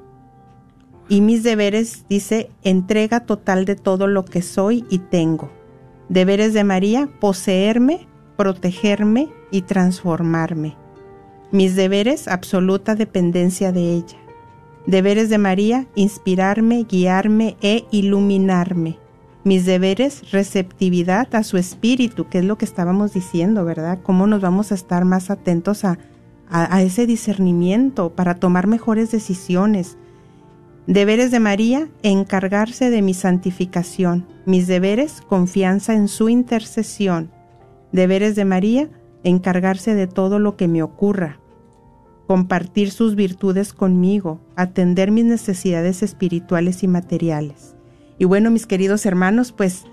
Y 1.10 1.22
mis 1.22 1.43
deberes, 1.43 2.06
dice, 2.10 2.49
entrega 2.64 3.20
total 3.26 3.66
de 3.66 3.76
todo 3.76 4.08
lo 4.08 4.26
que 4.26 4.41
soy 4.41 4.86
y 4.89 4.99
tengo. 4.99 5.51
Deberes 6.10 6.53
de 6.53 6.64
María, 6.64 7.10
poseerme, 7.20 8.08
protegerme 8.38 9.30
y 9.49 9.64
transformarme. 9.64 10.78
Mis 11.51 11.76
deberes, 11.76 12.28
absoluta 12.28 12.95
dependencia 12.95 13.72
de 13.72 13.93
ella. 13.93 14.18
Deberes 14.86 15.30
de 15.30 15.39
María, 15.39 15.88
inspirarme, 15.95 16.84
guiarme 16.84 17.58
e 17.62 17.86
iluminarme. 17.89 18.99
Mis 19.43 19.66
deberes, 19.66 20.32
receptividad 20.32 21.34
a 21.34 21.43
su 21.43 21.58
espíritu, 21.58 22.28
que 22.30 22.39
es 22.39 22.45
lo 22.45 22.58
que 22.58 22.66
estábamos 22.66 23.14
diciendo, 23.14 23.66
¿verdad? 23.66 23.99
¿Cómo 24.03 24.28
nos 24.28 24.41
vamos 24.41 24.72
a 24.72 24.76
estar 24.76 25.06
más 25.06 25.32
atentos 25.32 25.86
a, 25.86 25.97
a, 26.49 26.76
a 26.76 26.82
ese 26.84 27.08
discernimiento 27.08 28.12
para 28.12 28.36
tomar 28.36 28.68
mejores 28.68 29.12
decisiones? 29.12 29.97
Deberes 30.88 31.31
de 31.31 31.39
María, 31.39 31.89
encargarse 32.03 32.91
de 32.91 33.01
mi 33.01 33.15
santificación. 33.15 34.27
Mis 34.45 34.67
deberes, 34.67 35.21
confianza 35.27 35.95
en 35.95 36.07
su 36.07 36.29
intercesión. 36.29 37.31
Deberes 37.91 38.36
de 38.36 38.45
María, 38.45 38.89
encargarse 39.23 39.95
de 39.95 40.05
todo 40.05 40.38
lo 40.38 40.55
que 40.57 40.67
me 40.67 40.83
ocurra. 40.83 41.39
Compartir 42.27 42.91
sus 42.91 43.15
virtudes 43.15 43.73
conmigo, 43.73 44.39
atender 44.55 45.09
mis 45.09 45.25
necesidades 45.25 46.03
espirituales 46.03 46.83
y 46.83 46.88
materiales. 46.88 47.75
Y 48.19 48.25
bueno, 48.25 48.51
mis 48.51 48.67
queridos 48.67 49.07
hermanos, 49.07 49.51
pues 49.51 49.86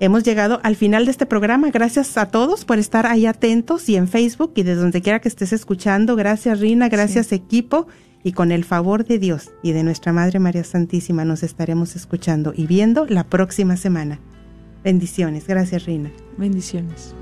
hemos 0.00 0.22
llegado 0.22 0.60
al 0.62 0.76
final 0.76 1.04
de 1.04 1.10
este 1.10 1.26
programa. 1.26 1.70
Gracias 1.70 2.16
a 2.16 2.28
todos 2.30 2.64
por 2.64 2.78
estar 2.78 3.06
ahí 3.06 3.26
atentos 3.26 3.86
y 3.90 3.96
en 3.96 4.08
Facebook 4.08 4.52
y 4.56 4.62
desde 4.62 4.80
donde 4.80 5.02
quiera 5.02 5.20
que 5.20 5.28
estés 5.28 5.52
escuchando. 5.52 6.16
Gracias 6.16 6.58
Rina, 6.58 6.88
gracias 6.88 7.32
equipo. 7.32 7.86
Y 8.22 8.32
con 8.32 8.52
el 8.52 8.64
favor 8.64 9.04
de 9.04 9.18
Dios 9.18 9.50
y 9.62 9.72
de 9.72 9.84
nuestra 9.84 10.12
Madre 10.12 10.38
María 10.38 10.64
Santísima 10.64 11.24
nos 11.24 11.42
estaremos 11.42 11.96
escuchando 11.96 12.52
y 12.54 12.66
viendo 12.66 13.06
la 13.06 13.24
próxima 13.24 13.76
semana. 13.76 14.18
Bendiciones. 14.84 15.46
Gracias 15.46 15.84
Rina. 15.86 16.10
Bendiciones. 16.36 17.14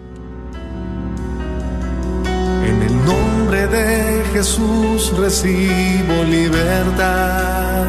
En 2.67 2.83
el 2.83 3.05
nombre 3.05 3.67
de 3.69 4.25
Jesús 4.33 5.17
recibo 5.17 6.25
libertad. 6.29 7.87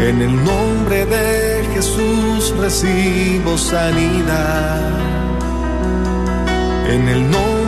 En 0.00 0.22
el 0.22 0.36
nombre 0.44 1.04
de 1.06 1.64
Jesús 1.74 2.54
recibo 2.58 3.58
sanidad. 3.58 4.92
En 6.88 7.08
el 7.08 7.30
nombre 7.30 7.67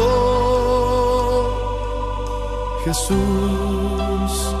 Jesús, 2.83 4.55